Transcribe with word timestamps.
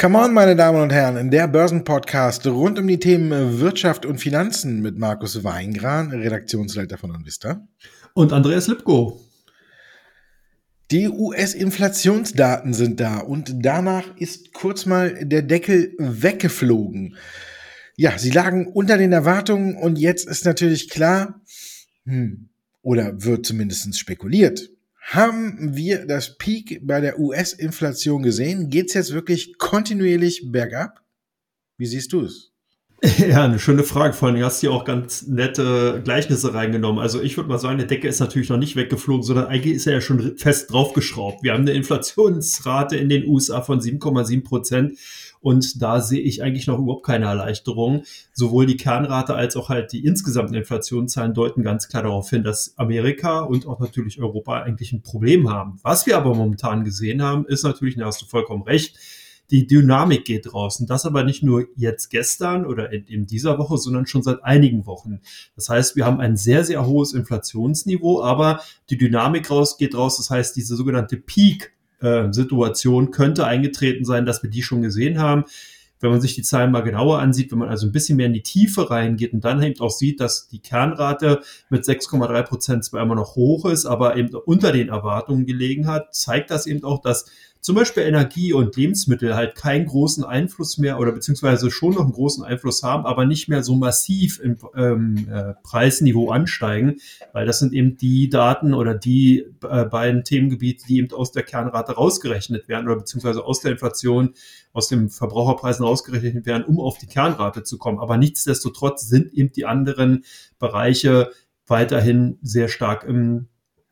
Come 0.00 0.16
on, 0.18 0.32
meine 0.32 0.56
Damen 0.56 0.80
und 0.80 0.94
Herren, 0.94 1.18
in 1.18 1.30
der 1.30 1.46
Börsenpodcast 1.46 2.46
rund 2.46 2.78
um 2.78 2.88
die 2.88 2.98
Themen 2.98 3.60
Wirtschaft 3.60 4.06
und 4.06 4.16
Finanzen 4.16 4.80
mit 4.80 4.96
Markus 4.96 5.44
Weingran, 5.44 6.10
Redaktionsleiter 6.10 6.96
von 6.96 7.10
Onvista. 7.10 7.68
Und 8.14 8.32
Andreas 8.32 8.66
Lipko. 8.66 9.20
Die 10.90 11.06
US-Inflationsdaten 11.06 12.72
sind 12.72 12.98
da 12.98 13.18
und 13.18 13.52
danach 13.56 14.16
ist 14.16 14.54
kurz 14.54 14.86
mal 14.86 15.22
der 15.22 15.42
Deckel 15.42 15.92
weggeflogen. 15.98 17.16
Ja, 17.94 18.16
sie 18.16 18.30
lagen 18.30 18.68
unter 18.68 18.96
den 18.96 19.12
Erwartungen 19.12 19.76
und 19.76 19.98
jetzt 19.98 20.26
ist 20.26 20.46
natürlich 20.46 20.88
klar, 20.88 21.42
hm, 22.06 22.48
oder 22.80 23.22
wird 23.22 23.44
zumindest 23.44 23.98
spekuliert, 23.98 24.70
haben 25.00 25.74
wir 25.74 26.06
das 26.06 26.36
Peak 26.36 26.80
bei 26.82 27.00
der 27.00 27.18
US-Inflation 27.18 28.22
gesehen? 28.22 28.68
Geht 28.68 28.88
es 28.88 28.94
jetzt 28.94 29.12
wirklich 29.12 29.58
kontinuierlich 29.58 30.50
bergab? 30.52 31.02
Wie 31.76 31.86
siehst 31.86 32.12
du 32.12 32.22
es? 32.22 32.50
Ja, 33.18 33.44
eine 33.44 33.58
schöne 33.58 33.82
Frage. 33.82 34.12
Vor 34.12 34.28
allem 34.28 34.42
hast 34.44 34.62
du 34.62 34.66
ja 34.66 34.72
auch 34.72 34.84
ganz 34.84 35.26
nette 35.26 36.00
Gleichnisse 36.04 36.52
reingenommen. 36.52 37.00
Also 37.00 37.22
ich 37.22 37.36
würde 37.36 37.48
mal 37.48 37.58
sagen, 37.58 37.78
der 37.78 37.86
Decke 37.86 38.08
ist 38.08 38.20
natürlich 38.20 38.48
noch 38.48 38.58
nicht 38.58 38.76
weggeflogen, 38.76 39.22
sondern 39.22 39.46
eigentlich 39.46 39.76
ist 39.76 39.86
er 39.86 39.94
ja 39.94 40.00
schon 40.00 40.36
fest 40.36 40.72
draufgeschraubt. 40.72 41.42
Wir 41.42 41.52
haben 41.52 41.62
eine 41.62 41.72
Inflationsrate 41.72 42.96
in 42.96 43.08
den 43.08 43.26
USA 43.26 43.62
von 43.62 43.80
7,7 43.80 44.44
Prozent. 44.44 44.98
Und 45.40 45.80
da 45.80 46.00
sehe 46.00 46.20
ich 46.20 46.42
eigentlich 46.42 46.66
noch 46.66 46.78
überhaupt 46.78 47.06
keine 47.06 47.26
Erleichterung. 47.26 48.02
Sowohl 48.32 48.66
die 48.66 48.76
Kernrate 48.76 49.34
als 49.34 49.56
auch 49.56 49.68
halt 49.68 49.92
die 49.92 50.04
insgesamten 50.04 50.54
Inflationszahlen 50.54 51.34
deuten 51.34 51.62
ganz 51.62 51.88
klar 51.88 52.02
darauf 52.02 52.28
hin, 52.28 52.44
dass 52.44 52.74
Amerika 52.76 53.40
und 53.40 53.66
auch 53.66 53.80
natürlich 53.80 54.20
Europa 54.20 54.62
eigentlich 54.62 54.92
ein 54.92 55.02
Problem 55.02 55.48
haben. 55.48 55.78
Was 55.82 56.06
wir 56.06 56.16
aber 56.16 56.34
momentan 56.34 56.84
gesehen 56.84 57.22
haben, 57.22 57.46
ist 57.46 57.64
natürlich, 57.64 57.96
da 57.96 58.06
hast 58.06 58.20
du 58.20 58.26
vollkommen 58.26 58.62
recht, 58.62 58.98
die 59.50 59.66
Dynamik 59.66 60.24
geht 60.24 60.52
draußen. 60.52 60.86
Das 60.86 61.06
aber 61.06 61.24
nicht 61.24 61.42
nur 61.42 61.66
jetzt 61.74 62.08
gestern 62.10 62.64
oder 62.64 62.92
in, 62.92 63.04
in, 63.06 63.26
dieser 63.26 63.58
Woche, 63.58 63.78
sondern 63.78 64.06
schon 64.06 64.22
seit 64.22 64.44
einigen 64.44 64.86
Wochen. 64.86 65.20
Das 65.56 65.68
heißt, 65.68 65.96
wir 65.96 66.06
haben 66.06 66.20
ein 66.20 66.36
sehr, 66.36 66.64
sehr 66.64 66.86
hohes 66.86 67.12
Inflationsniveau, 67.12 68.22
aber 68.22 68.60
die 68.90 68.98
Dynamik 68.98 69.50
raus 69.50 69.76
geht 69.76 69.96
raus. 69.96 70.18
Das 70.18 70.30
heißt, 70.30 70.54
diese 70.54 70.76
sogenannte 70.76 71.16
Peak 71.16 71.72
äh, 72.00 72.32
Situation 72.32 73.10
könnte 73.10 73.46
eingetreten 73.46 74.04
sein, 74.04 74.26
dass 74.26 74.42
wir 74.42 74.50
die 74.50 74.62
schon 74.62 74.82
gesehen 74.82 75.18
haben. 75.18 75.44
Wenn 76.00 76.10
man 76.10 76.20
sich 76.22 76.34
die 76.34 76.42
Zahlen 76.42 76.72
mal 76.72 76.80
genauer 76.80 77.18
ansieht, 77.18 77.52
wenn 77.52 77.58
man 77.58 77.68
also 77.68 77.86
ein 77.86 77.92
bisschen 77.92 78.16
mehr 78.16 78.26
in 78.26 78.32
die 78.32 78.42
Tiefe 78.42 78.90
reingeht 78.90 79.34
und 79.34 79.44
dann 79.44 79.62
eben 79.62 79.78
auch 79.80 79.90
sieht, 79.90 80.18
dass 80.18 80.48
die 80.48 80.60
Kernrate 80.60 81.42
mit 81.68 81.84
6,3 81.84 82.42
Prozent 82.42 82.84
zwar 82.84 83.02
immer 83.02 83.14
noch 83.14 83.36
hoch 83.36 83.66
ist, 83.66 83.84
aber 83.84 84.16
eben 84.16 84.34
unter 84.34 84.72
den 84.72 84.88
Erwartungen 84.88 85.44
gelegen 85.44 85.86
hat, 85.86 86.14
zeigt 86.14 86.50
das 86.50 86.66
eben 86.66 86.84
auch, 86.84 87.02
dass 87.02 87.26
zum 87.60 87.76
Beispiel 87.76 88.04
Energie 88.04 88.52
und 88.52 88.74
Lebensmittel 88.76 89.34
halt 89.34 89.54
keinen 89.54 89.86
großen 89.86 90.24
Einfluss 90.24 90.78
mehr 90.78 90.98
oder 90.98 91.12
beziehungsweise 91.12 91.70
schon 91.70 91.94
noch 91.94 92.02
einen 92.02 92.12
großen 92.12 92.42
Einfluss 92.42 92.82
haben, 92.82 93.04
aber 93.04 93.26
nicht 93.26 93.48
mehr 93.48 93.62
so 93.62 93.74
massiv 93.74 94.40
im 94.40 94.56
ähm, 94.74 95.28
äh, 95.30 95.54
Preisniveau 95.62 96.30
ansteigen, 96.30 96.96
weil 97.32 97.46
das 97.46 97.58
sind 97.58 97.74
eben 97.74 97.98
die 97.98 98.30
Daten 98.30 98.72
oder 98.72 98.94
die 98.94 99.46
äh, 99.62 99.84
beiden 99.84 100.24
Themengebiete, 100.24 100.86
die 100.86 100.98
eben 100.98 101.12
aus 101.12 101.32
der 101.32 101.42
Kernrate 101.42 101.92
rausgerechnet 101.92 102.66
werden 102.68 102.86
oder 102.86 102.96
beziehungsweise 102.96 103.44
aus 103.44 103.60
der 103.60 103.72
Inflation, 103.72 104.34
aus 104.72 104.88
den 104.88 105.10
Verbraucherpreisen 105.10 105.84
rausgerechnet 105.84 106.46
werden, 106.46 106.64
um 106.64 106.80
auf 106.80 106.96
die 106.96 107.06
Kernrate 107.06 107.62
zu 107.62 107.76
kommen. 107.76 107.98
Aber 107.98 108.16
nichtsdestotrotz 108.16 109.06
sind 109.06 109.34
eben 109.34 109.52
die 109.52 109.66
anderen 109.66 110.24
Bereiche 110.58 111.30
weiterhin 111.66 112.38
sehr 112.42 112.68
stark 112.68 113.04
im 113.04 113.48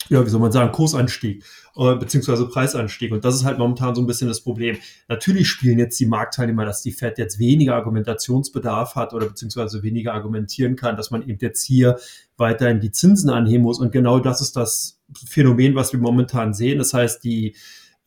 ja, 0.09 0.25
wie 0.25 0.31
soll 0.31 0.41
man 0.41 0.53
sagen, 0.53 0.73
Kursanstieg 0.73 1.45
äh, 1.79 1.95
beziehungsweise 1.95 2.49
Preisanstieg. 2.49 3.13
Und 3.13 3.25
das 3.25 3.37
ist 3.37 3.45
halt 3.45 3.59
momentan 3.59 3.95
so 3.95 4.03
ein 4.03 4.07
bisschen 4.07 4.29
das 4.29 4.41
Problem. 4.41 4.77
Natürlich 5.09 5.49
spielen 5.49 5.79
jetzt 5.79 5.99
die 6.01 6.07
Marktteilnehmer, 6.07 6.65
dass 6.65 6.83
die 6.83 6.93
Fed 6.93 7.19
jetzt 7.19 7.39
weniger 7.39 7.77
Argumentationsbedarf 7.77 8.97
hat 8.97 9.15
oder 9.15 9.27
beziehungsweise 9.27 9.83
weniger 9.83 10.13
argumentieren 10.13 10.77
kann, 10.77 10.97
dass 10.97 11.11
man 11.11 11.23
eben 11.23 11.39
jetzt 11.41 11.63
hier 11.65 11.99
weiterhin 12.37 12.81
die 12.81 12.91
Zinsen 12.91 13.31
anheben 13.31 13.63
muss. 13.63 13.79
Und 13.79 13.93
genau 13.93 14.19
das 14.19 14.41
ist 14.41 14.57
das 14.57 15.01
Phänomen, 15.27 15.75
was 15.75 15.93
wir 15.93 16.01
momentan 16.01 16.53
sehen. 16.53 16.79
Das 16.79 16.93
heißt, 16.93 17.23
die 17.23 17.55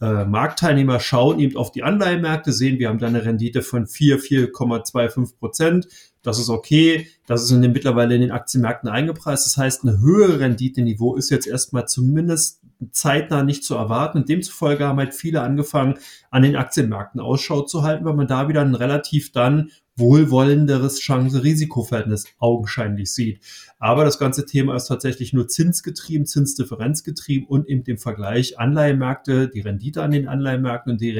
äh, 0.01 0.25
Marktteilnehmer 0.25 0.99
schauen 0.99 1.39
eben 1.39 1.55
auf 1.55 1.71
die 1.71 1.83
Anleihenmärkte, 1.83 2.51
sehen, 2.51 2.79
wir 2.79 2.89
haben 2.89 2.99
da 2.99 3.07
eine 3.07 3.23
Rendite 3.23 3.61
von 3.61 3.87
4, 3.87 4.19
4,25 4.19 5.37
Prozent. 5.37 5.87
Das 6.23 6.39
ist 6.39 6.49
okay. 6.49 7.07
Das 7.25 7.43
ist 7.43 7.51
in 7.51 7.61
den, 7.61 7.71
mittlerweile 7.71 8.15
in 8.15 8.21
den 8.21 8.31
Aktienmärkten 8.31 8.89
eingepreist. 8.89 9.45
Das 9.45 9.57
heißt, 9.57 9.83
eine 9.83 9.99
höhere 9.99 10.39
Renditeniveau 10.39 11.15
ist 11.15 11.29
jetzt 11.29 11.47
erstmal 11.47 11.87
zumindest 11.87 12.61
zeitnah 12.91 13.43
nicht 13.43 13.63
zu 13.63 13.75
erwarten. 13.75 14.19
Und 14.19 14.29
demzufolge 14.29 14.85
haben 14.85 14.99
halt 14.99 15.13
viele 15.13 15.41
angefangen, 15.41 15.99
an 16.29 16.43
den 16.43 16.55
Aktienmärkten 16.55 17.21
Ausschau 17.21 17.61
zu 17.61 17.83
halten, 17.83 18.05
weil 18.05 18.15
man 18.15 18.27
da 18.27 18.47
wieder 18.47 18.61
ein 18.61 18.75
relativ 18.75 19.31
dann 19.31 19.71
wohlwollenderes 19.97 20.99
Chance-Risiko-Verhältnis 20.99 22.25
augenscheinlich 22.39 23.13
sieht. 23.13 23.39
Aber 23.77 24.03
das 24.03 24.17
ganze 24.17 24.45
Thema 24.45 24.75
ist 24.75 24.87
tatsächlich 24.87 25.33
nur 25.33 25.47
zinsgetrieben, 25.47 26.25
Zinsdifferenzgetrieben 26.25 27.47
und 27.47 27.67
eben 27.67 27.83
dem 27.83 27.97
Vergleich 27.97 28.57
Anleihenmärkte, 28.57 29.49
die 29.49 29.59
Rendite 29.59 30.01
an 30.01 30.11
den 30.11 30.27
Anleihenmärkten 30.27 30.93
und 30.93 31.01
die 31.01 31.11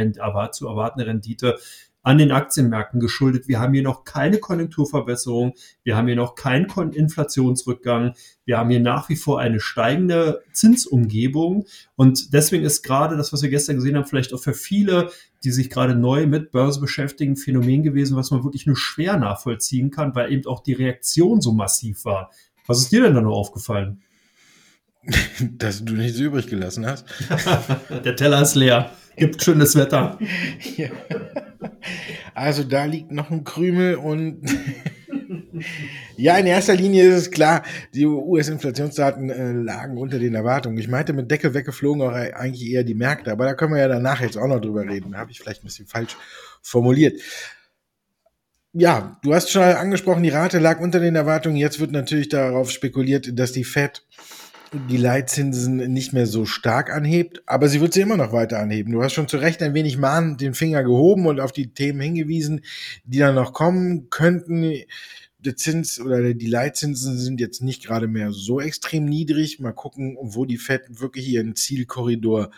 zu 0.51 0.67
erwartende 0.67 1.05
Rendite 1.05 1.57
an 2.03 2.17
den 2.17 2.31
Aktienmärkten 2.31 2.99
geschuldet. 2.99 3.47
Wir 3.47 3.59
haben 3.59 3.73
hier 3.73 3.83
noch 3.83 4.03
keine 4.03 4.39
Konjunkturverbesserung, 4.39 5.53
wir 5.83 5.95
haben 5.95 6.07
hier 6.07 6.15
noch 6.15 6.35
keinen 6.35 6.65
Inflationsrückgang, 6.93 8.13
wir 8.45 8.57
haben 8.57 8.69
hier 8.69 8.79
nach 8.79 9.09
wie 9.09 9.15
vor 9.15 9.39
eine 9.39 9.59
steigende 9.59 10.41
Zinsumgebung 10.51 11.65
und 11.95 12.33
deswegen 12.33 12.63
ist 12.63 12.83
gerade 12.83 13.17
das, 13.17 13.31
was 13.31 13.43
wir 13.43 13.49
gestern 13.49 13.75
gesehen 13.75 13.95
haben, 13.95 14.05
vielleicht 14.05 14.33
auch 14.33 14.41
für 14.41 14.53
viele, 14.53 15.11
die 15.43 15.51
sich 15.51 15.69
gerade 15.69 15.95
neu 15.95 16.27
mit 16.27 16.51
Börse 16.51 16.79
beschäftigen, 16.79 17.35
Phänomen 17.35 17.83
gewesen, 17.83 18.17
was 18.17 18.31
man 18.31 18.43
wirklich 18.43 18.65
nur 18.65 18.77
schwer 18.77 19.17
nachvollziehen 19.17 19.91
kann, 19.91 20.15
weil 20.15 20.31
eben 20.31 20.45
auch 20.47 20.63
die 20.63 20.73
Reaktion 20.73 21.41
so 21.41 21.51
massiv 21.53 22.05
war. 22.05 22.31
Was 22.67 22.79
ist 22.79 22.91
dir 22.91 23.01
denn 23.01 23.15
da 23.15 23.21
noch 23.21 23.35
aufgefallen? 23.35 24.01
Dass 25.39 25.83
du 25.83 25.93
nichts 25.93 26.19
übrig 26.19 26.47
gelassen 26.47 26.85
hast. 26.85 27.05
Der 28.05 28.15
Teller 28.15 28.41
ist 28.41 28.55
leer. 28.55 28.91
Gibt 29.15 29.43
schönes 29.43 29.75
Wetter. 29.75 30.17
Ja. 30.77 30.89
Also 32.33 32.63
da 32.63 32.85
liegt 32.85 33.11
noch 33.11 33.29
ein 33.29 33.43
Krümel 33.43 33.95
und 33.95 34.41
ja, 36.17 36.37
in 36.37 36.45
erster 36.45 36.75
Linie 36.75 37.07
ist 37.07 37.15
es 37.15 37.31
klar, 37.31 37.63
die 37.93 38.05
US-Inflationsdaten 38.05 39.29
äh, 39.29 39.51
lagen 39.51 39.97
unter 39.97 40.19
den 40.19 40.35
Erwartungen. 40.35 40.77
Ich 40.77 40.87
meinte 40.87 41.13
mit 41.13 41.29
Deckel 41.29 41.53
weggeflogen 41.53 42.01
auch 42.01 42.13
eigentlich 42.13 42.69
eher 42.69 42.83
die 42.83 42.95
Märkte, 42.95 43.31
aber 43.31 43.45
da 43.45 43.53
können 43.53 43.73
wir 43.73 43.81
ja 43.81 43.87
danach 43.87 44.21
jetzt 44.21 44.37
auch 44.37 44.47
noch 44.47 44.59
drüber 44.59 44.87
reden. 44.87 45.11
Da 45.11 45.19
habe 45.19 45.31
ich 45.31 45.39
vielleicht 45.39 45.63
ein 45.63 45.67
bisschen 45.67 45.87
falsch 45.87 46.17
formuliert. 46.61 47.21
Ja, 48.73 49.19
du 49.23 49.33
hast 49.33 49.51
schon 49.51 49.63
angesprochen, 49.63 50.23
die 50.23 50.29
Rate 50.29 50.59
lag 50.59 50.79
unter 50.79 50.99
den 50.99 51.15
Erwartungen. 51.15 51.57
Jetzt 51.57 51.81
wird 51.81 51.91
natürlich 51.91 52.29
darauf 52.29 52.71
spekuliert, 52.71 53.37
dass 53.37 53.51
die 53.51 53.65
Fed 53.65 54.05
die 54.73 54.97
Leitzinsen 54.97 55.77
nicht 55.91 56.13
mehr 56.13 56.25
so 56.25 56.45
stark 56.45 56.91
anhebt, 56.91 57.43
aber 57.45 57.67
sie 57.67 57.81
wird 57.81 57.93
sie 57.93 58.01
immer 58.01 58.15
noch 58.15 58.31
weiter 58.31 58.59
anheben. 58.59 58.93
Du 58.93 59.03
hast 59.03 59.13
schon 59.13 59.27
zu 59.27 59.37
Recht 59.37 59.61
ein 59.61 59.73
wenig 59.73 59.97
mahnend 59.97 60.39
den 60.39 60.53
Finger 60.53 60.83
gehoben 60.83 61.27
und 61.27 61.41
auf 61.41 61.51
die 61.51 61.73
Themen 61.73 61.99
hingewiesen, 61.99 62.61
die 63.03 63.19
dann 63.19 63.35
noch 63.35 63.51
kommen 63.53 64.09
könnten. 64.09 64.83
Der 65.39 65.57
Zins 65.57 65.99
oder 65.99 66.33
die 66.33 66.47
Leitzinsen 66.47 67.17
sind 67.17 67.41
jetzt 67.41 67.61
nicht 67.61 67.83
gerade 67.83 68.07
mehr 68.07 68.31
so 68.31 68.61
extrem 68.61 69.05
niedrig. 69.05 69.59
Mal 69.59 69.73
gucken, 69.73 70.17
wo 70.21 70.45
die 70.45 70.57
Fed 70.57 70.83
wirklich 71.01 71.27
ihren 71.27 71.55
Zielkorridor 71.55 72.51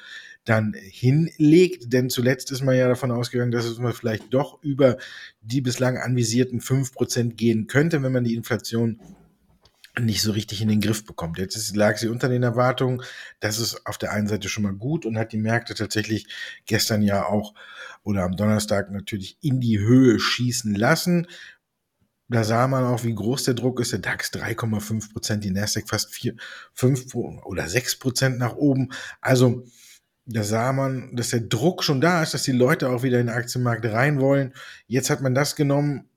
dann 0.45 0.73
hinlegt. 0.73 1.93
Denn 1.93 2.09
zuletzt 2.09 2.51
ist 2.51 2.61
man 2.61 2.75
ja 2.75 2.87
davon 2.87 3.11
ausgegangen, 3.11 3.51
dass 3.51 3.65
es 3.65 3.79
mal 3.79 3.93
vielleicht 3.93 4.33
doch 4.33 4.61
über 4.61 4.97
die 5.41 5.61
bislang 5.61 5.97
anvisierten 5.97 6.61
fünf 6.61 6.93
Prozent 6.93 7.37
gehen 7.37 7.65
könnte, 7.65 8.03
wenn 8.03 8.11
man 8.11 8.25
die 8.25 8.35
Inflation 8.35 8.99
nicht 9.99 10.21
so 10.21 10.31
richtig 10.31 10.61
in 10.61 10.69
den 10.69 10.81
Griff 10.81 11.05
bekommt. 11.05 11.37
Jetzt 11.37 11.55
ist, 11.55 11.75
lag 11.75 11.97
sie 11.97 12.07
unter 12.07 12.27
den 12.27 12.43
Erwartungen. 12.43 13.03
Das 13.39 13.59
ist 13.59 13.85
auf 13.85 13.97
der 13.97 14.11
einen 14.11 14.27
Seite 14.27 14.49
schon 14.49 14.63
mal 14.63 14.73
gut 14.73 15.05
und 15.05 15.17
hat 15.17 15.31
die 15.33 15.37
Märkte 15.37 15.75
tatsächlich 15.75 16.27
gestern 16.65 17.03
ja 17.03 17.25
auch 17.25 17.53
oder 18.03 18.23
am 18.23 18.35
Donnerstag 18.35 18.91
natürlich 18.91 19.37
in 19.41 19.59
die 19.59 19.79
Höhe 19.79 20.19
schießen 20.19 20.73
lassen. 20.73 21.27
Da 22.27 22.43
sah 22.43 22.67
man 22.67 22.83
auch, 22.85 23.03
wie 23.03 23.13
groß 23.13 23.43
der 23.43 23.53
Druck 23.53 23.79
ist. 23.79 23.91
Der 23.91 23.99
DAX 23.99 24.31
3,5 24.33 25.13
Prozent, 25.13 25.43
die 25.43 25.51
Nasdaq 25.51 25.87
fast 25.87 26.11
4, 26.11 26.35
5 26.73 27.13
oder 27.13 27.67
6 27.67 27.99
Prozent 27.99 28.39
nach 28.39 28.55
oben. 28.55 28.89
Also 29.21 29.63
da 30.25 30.43
sah 30.43 30.73
man, 30.73 31.15
dass 31.15 31.29
der 31.29 31.41
Druck 31.41 31.83
schon 31.83 32.01
da 32.01 32.23
ist, 32.23 32.33
dass 32.33 32.43
die 32.43 32.53
Leute 32.53 32.89
auch 32.89 33.03
wieder 33.03 33.19
in 33.19 33.27
den 33.27 33.35
Aktienmarkt 33.35 33.85
rein 33.85 34.19
wollen. 34.19 34.53
Jetzt 34.87 35.09
hat 35.09 35.21
man 35.21 35.35
das 35.35 35.55
genommen, 35.55 36.09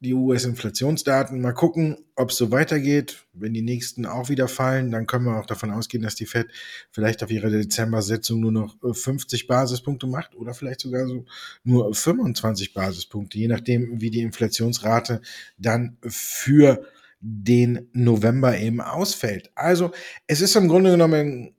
die 0.00 0.14
US-Inflationsdaten. 0.14 1.40
Mal 1.40 1.52
gucken, 1.52 1.96
ob 2.14 2.30
es 2.30 2.36
so 2.36 2.50
weitergeht. 2.50 3.26
Wenn 3.32 3.52
die 3.52 3.62
nächsten 3.62 4.06
auch 4.06 4.28
wieder 4.28 4.46
fallen, 4.46 4.90
dann 4.90 5.06
können 5.06 5.24
wir 5.24 5.38
auch 5.38 5.46
davon 5.46 5.70
ausgehen, 5.70 6.02
dass 6.02 6.14
die 6.14 6.26
Fed 6.26 6.48
vielleicht 6.90 7.22
auf 7.22 7.30
ihrer 7.30 7.50
Dezember-Sitzung 7.50 8.40
nur 8.40 8.52
noch 8.52 8.76
50 8.80 9.42
äh, 9.42 9.46
Basispunkte 9.46 10.06
macht 10.06 10.36
oder 10.36 10.54
vielleicht 10.54 10.80
sogar 10.80 11.06
so 11.06 11.24
nur 11.64 11.92
25 11.92 12.74
Basispunkte, 12.74 13.38
je 13.38 13.48
nachdem, 13.48 14.00
wie 14.00 14.10
die 14.10 14.22
Inflationsrate 14.22 15.20
dann 15.56 15.96
für 16.02 16.84
den 17.20 17.88
November 17.92 18.56
eben 18.56 18.80
ausfällt. 18.80 19.50
Also 19.56 19.90
es 20.28 20.40
ist 20.40 20.54
im 20.54 20.68
Grunde 20.68 20.92
genommen 20.92 21.54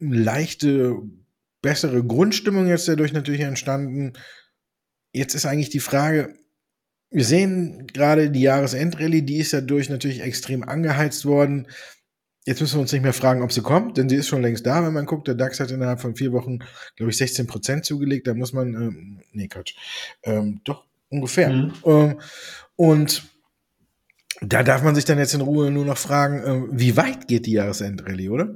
eine 0.00 0.14
leichte, 0.14 0.96
bessere 1.60 2.02
Grundstimmung 2.02 2.68
jetzt 2.68 2.88
dadurch 2.88 3.12
natürlich 3.12 3.42
entstanden 3.42 4.14
jetzt 5.16 5.34
ist 5.34 5.46
eigentlich 5.46 5.70
die 5.70 5.80
Frage, 5.80 6.34
wir 7.16 7.24
sehen 7.24 7.86
gerade 7.86 8.30
die 8.30 8.42
Jahresendrallye, 8.42 9.22
die 9.22 9.38
ist 9.38 9.54
dadurch 9.54 9.88
natürlich 9.88 10.20
extrem 10.20 10.62
angeheizt 10.62 11.24
worden. 11.24 11.66
Jetzt 12.44 12.60
müssen 12.60 12.74
wir 12.74 12.82
uns 12.82 12.92
nicht 12.92 13.00
mehr 13.00 13.14
fragen, 13.14 13.40
ob 13.40 13.52
sie 13.52 13.62
kommt, 13.62 13.96
denn 13.96 14.10
sie 14.10 14.16
ist 14.16 14.28
schon 14.28 14.42
längst 14.42 14.66
da, 14.66 14.84
wenn 14.84 14.92
man 14.92 15.06
guckt. 15.06 15.26
Der 15.26 15.34
DAX 15.34 15.58
hat 15.58 15.70
innerhalb 15.70 16.02
von 16.02 16.14
vier 16.14 16.32
Wochen, 16.32 16.58
glaube 16.94 17.08
ich, 17.08 17.16
16 17.16 17.46
Prozent 17.46 17.86
zugelegt. 17.86 18.26
Da 18.26 18.34
muss 18.34 18.52
man, 18.52 18.74
ähm, 18.74 19.20
nee, 19.32 19.48
Quatsch, 19.48 19.74
ähm, 20.24 20.60
doch 20.64 20.84
ungefähr. 21.08 21.48
Mhm. 21.48 21.72
Ähm, 21.86 22.20
und 22.76 23.22
da 24.42 24.62
darf 24.62 24.82
man 24.82 24.94
sich 24.94 25.06
dann 25.06 25.16
jetzt 25.16 25.32
in 25.32 25.40
Ruhe 25.40 25.70
nur 25.70 25.86
noch 25.86 25.96
fragen, 25.96 26.42
ähm, 26.44 26.68
wie 26.70 26.98
weit 26.98 27.28
geht 27.28 27.46
die 27.46 27.52
Jahresendrallye, 27.52 28.28
oder? 28.28 28.54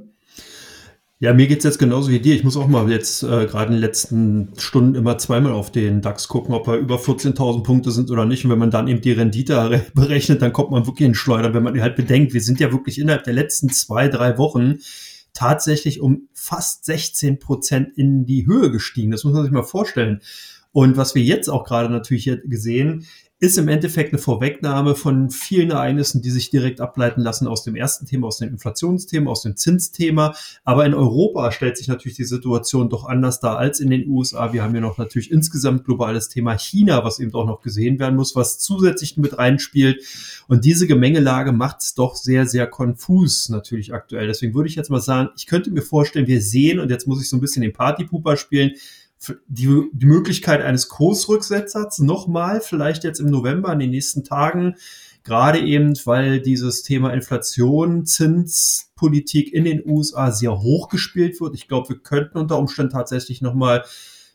Ja, 1.22 1.34
mir 1.34 1.46
geht's 1.48 1.64
jetzt 1.64 1.78
genauso 1.78 2.10
wie 2.10 2.18
dir. 2.18 2.34
Ich 2.34 2.44
muss 2.44 2.56
auch 2.56 2.66
mal 2.66 2.90
jetzt 2.90 3.22
äh, 3.22 3.44
gerade 3.44 3.66
in 3.66 3.72
den 3.72 3.80
letzten 3.82 4.52
Stunden 4.56 4.94
immer 4.94 5.18
zweimal 5.18 5.52
auf 5.52 5.70
den 5.70 6.00
DAX 6.00 6.28
gucken, 6.28 6.54
ob 6.54 6.66
er 6.66 6.78
über 6.78 6.96
14.000 6.96 7.62
Punkte 7.62 7.90
sind 7.90 8.10
oder 8.10 8.24
nicht. 8.24 8.42
Und 8.42 8.50
wenn 8.50 8.58
man 8.58 8.70
dann 8.70 8.88
eben 8.88 9.02
die 9.02 9.12
Rendite 9.12 9.84
berechnet, 9.94 10.40
dann 10.40 10.54
kommt 10.54 10.70
man 10.70 10.86
wirklich 10.86 11.06
in 11.06 11.14
Schleudern, 11.14 11.52
wenn 11.52 11.62
man 11.62 11.78
halt 11.78 11.94
bedenkt, 11.94 12.32
wir 12.32 12.40
sind 12.40 12.58
ja 12.58 12.72
wirklich 12.72 12.98
innerhalb 12.98 13.24
der 13.24 13.34
letzten 13.34 13.68
zwei, 13.68 14.08
drei 14.08 14.38
Wochen 14.38 14.78
tatsächlich 15.34 16.00
um 16.00 16.28
fast 16.32 16.86
16 16.86 17.38
Prozent 17.38 17.98
in 17.98 18.24
die 18.24 18.46
Höhe 18.46 18.70
gestiegen. 18.70 19.10
Das 19.10 19.22
muss 19.22 19.34
man 19.34 19.42
sich 19.42 19.52
mal 19.52 19.62
vorstellen. 19.62 20.22
Und 20.72 20.96
was 20.96 21.14
wir 21.14 21.22
jetzt 21.22 21.48
auch 21.48 21.64
gerade 21.64 21.92
natürlich 21.92 22.30
gesehen, 22.46 23.04
ist 23.42 23.56
im 23.56 23.68
Endeffekt 23.68 24.12
eine 24.12 24.20
Vorwegnahme 24.20 24.94
von 24.94 25.30
vielen 25.30 25.70
Ereignissen, 25.70 26.20
die 26.20 26.30
sich 26.30 26.50
direkt 26.50 26.82
ableiten 26.82 27.22
lassen 27.22 27.48
aus 27.48 27.64
dem 27.64 27.74
ersten 27.74 28.04
Thema, 28.04 28.26
aus 28.26 28.36
dem 28.36 28.50
Inflationsthema, 28.50 29.30
aus 29.30 29.42
dem 29.42 29.56
Zinsthema. 29.56 30.34
Aber 30.62 30.84
in 30.84 30.92
Europa 30.92 31.50
stellt 31.50 31.78
sich 31.78 31.88
natürlich 31.88 32.16
die 32.16 32.24
Situation 32.24 32.90
doch 32.90 33.06
anders 33.06 33.40
dar 33.40 33.56
als 33.56 33.80
in 33.80 33.88
den 33.88 34.06
USA. 34.08 34.52
Wir 34.52 34.62
haben 34.62 34.74
ja 34.74 34.82
noch 34.82 34.98
natürlich 34.98 35.30
insgesamt 35.30 35.86
globales 35.86 36.28
Thema 36.28 36.58
China, 36.58 37.02
was 37.02 37.18
eben 37.18 37.32
auch 37.32 37.46
noch 37.46 37.62
gesehen 37.62 37.98
werden 37.98 38.16
muss, 38.16 38.36
was 38.36 38.58
zusätzlich 38.58 39.16
mit 39.16 39.38
reinspielt. 39.38 40.04
Und 40.46 40.66
diese 40.66 40.86
Gemengelage 40.86 41.52
macht 41.52 41.80
es 41.80 41.94
doch 41.94 42.16
sehr, 42.16 42.44
sehr 42.44 42.66
konfus 42.66 43.48
natürlich 43.48 43.94
aktuell. 43.94 44.26
Deswegen 44.26 44.52
würde 44.52 44.68
ich 44.68 44.74
jetzt 44.74 44.90
mal 44.90 45.00
sagen, 45.00 45.30
ich 45.34 45.46
könnte 45.46 45.70
mir 45.70 45.80
vorstellen, 45.82 46.26
wir 46.26 46.42
sehen, 46.42 46.78
und 46.78 46.90
jetzt 46.90 47.08
muss 47.08 47.22
ich 47.22 47.30
so 47.30 47.38
ein 47.38 47.40
bisschen 47.40 47.62
den 47.62 47.72
Partypooper 47.72 48.36
spielen, 48.36 48.72
die, 49.46 49.90
die 49.92 50.06
Möglichkeit 50.06 50.62
eines 50.62 50.88
Kursrücksetzers 50.88 51.98
nochmal, 51.98 52.60
vielleicht 52.60 53.04
jetzt 53.04 53.20
im 53.20 53.30
November, 53.30 53.72
in 53.72 53.78
den 53.78 53.90
nächsten 53.90 54.24
Tagen, 54.24 54.76
gerade 55.24 55.60
eben, 55.60 55.94
weil 56.04 56.40
dieses 56.40 56.82
Thema 56.82 57.12
Inflation, 57.12 58.06
Zinspolitik 58.06 59.52
in 59.52 59.64
den 59.64 59.82
USA 59.86 60.32
sehr 60.32 60.60
hoch 60.60 60.88
gespielt 60.88 61.40
wird. 61.40 61.54
Ich 61.54 61.68
glaube, 61.68 61.90
wir 61.90 61.98
könnten 61.98 62.38
unter 62.38 62.58
Umständen 62.58 62.92
tatsächlich 62.92 63.42
nochmal 63.42 63.84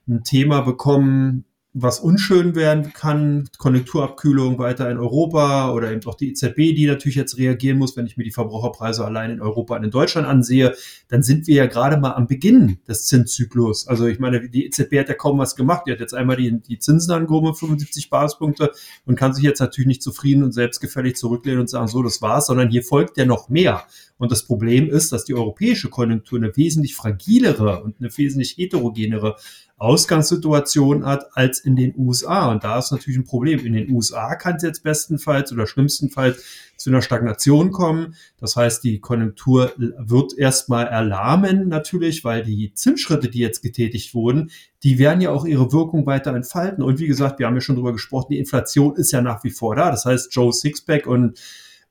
ein 0.08 0.24
Thema 0.24 0.62
bekommen, 0.62 1.46
was 1.78 2.00
unschön 2.00 2.56
werden 2.56 2.94
kann, 2.94 3.50
Konjunkturabkühlung 3.58 4.58
weiter 4.60 4.90
in 4.90 4.98
Europa 4.98 5.74
oder 5.74 5.92
eben 5.92 6.06
auch 6.06 6.16
die 6.16 6.30
EZB, 6.30 6.74
die 6.74 6.88
natürlich 6.88 7.18
jetzt 7.18 7.38
reagieren 7.38 7.78
muss, 7.78 7.98
wenn 7.98 8.06
ich 8.06 8.16
mir 8.16 8.24
die 8.24 8.32
Verbraucherpreise 8.32 9.04
allein 9.04 9.30
in 9.30 9.42
Europa 9.42 9.76
und 9.76 9.84
in 9.84 9.92
Deutschland 9.92 10.26
ansehe, 10.26 10.74
dann 11.10 11.22
sind 11.22 11.48
wir 11.48 11.56
ja 11.56 11.66
gerade 11.66 11.98
mal 11.98 12.14
am 12.14 12.28
Beginn 12.28 12.78
des 12.88 13.08
Zinszyklus. 13.08 13.90
Also 13.90 14.08
ich 14.08 14.20
meine, 14.20 14.48
die 14.48 14.68
EZB 14.68 15.00
hat 15.00 15.10
ja 15.10 15.16
kaum 15.16 15.38
was 15.38 15.58
gemacht. 15.58 15.84
Die 15.86 15.92
hat 15.92 16.00
jetzt 16.00 16.14
einmal 16.14 16.38
die, 16.38 16.62
die 16.62 16.80
Zinsen 16.80 17.14
angehoben, 17.14 17.54
75 17.54 18.10
Basispunkte 18.10 18.72
und 19.06 19.18
kann 19.18 19.34
sich 19.34 19.44
jetzt 19.44 19.60
natürlich 19.60 19.88
nicht 19.88 20.02
zufrieden 20.02 20.44
und 20.44 20.54
selbstgefällig 20.54 21.18
zurücklehnen 21.18 21.60
und 21.60 21.70
sagen, 21.70 21.90
so, 21.90 22.02
das 22.02 22.22
war's, 22.22 22.48
sondern 22.48 22.70
hier 22.70 22.84
folgt 22.84 23.18
ja 23.18 23.26
noch 23.26 23.50
mehr. 23.50 23.84
Und 24.18 24.32
das 24.32 24.44
Problem 24.44 24.90
ist, 24.90 25.12
dass 25.12 25.26
die 25.26 25.34
europäische 25.34 25.90
Konjunktur 25.90 26.40
eine 26.40 26.56
wesentlich 26.56 26.96
fragilere 26.96 27.84
und 27.84 27.96
eine 28.00 28.16
wesentlich 28.18 28.56
heterogenere 28.58 29.36
Ausgangssituation 29.78 31.06
hat 31.06 31.26
als 31.34 31.60
in 31.60 31.76
den 31.76 31.94
USA. 31.98 32.50
Und 32.50 32.64
da 32.64 32.80
ist 32.80 32.92
natürlich 32.92 33.20
ein 33.20 33.26
Problem. 33.26 33.60
In 33.60 33.74
den 33.74 33.92
USA 33.92 34.36
kann 34.36 34.56
es 34.56 34.64
jetzt 34.64 34.84
bestenfalls 34.84 35.52
oder 35.52 35.68
schlimmstenfalls 35.68 36.44
zu 36.78 36.90
einer 36.90 37.02
Stagnation 37.02 37.72
kommen. 37.72 38.16
Das 38.40 38.56
heißt, 38.56 38.86
die 38.86 39.00
Konjunktur 39.00 39.74
wird 39.78 40.38
erstmal 40.38 40.88
erlahmen 40.88 41.68
natürlich, 41.68 42.24
weil 42.24 42.44
die 42.44 42.74
Zinsschritte, 42.74 43.30
die 43.30 43.40
jetzt 43.40 43.62
getätigt 43.62 44.14
wurden, 44.14 44.50
die 44.84 44.98
werden 44.98 45.20
ja 45.20 45.32
auch 45.32 45.46
ihre 45.46 45.74
Wirkung 45.74 46.06
weiter 46.06 46.34
entfalten. 46.34 46.82
Und 46.82 47.00
wie 47.00 47.08
gesagt, 47.08 47.40
wir 47.40 47.48
haben 47.48 47.56
ja 47.56 47.62
schon 47.62 47.76
drüber 47.76 47.92
gesprochen, 47.92 48.28
die 48.32 48.40
Inflation 48.40 48.96
ist 48.96 49.12
ja 49.12 49.22
nach 49.22 49.44
wie 49.44 49.52
vor 49.52 49.76
da. 49.76 49.92
Das 49.92 50.06
heißt, 50.06 50.34
Joe 50.34 50.54
Sixpack 50.54 51.06
und 51.06 51.38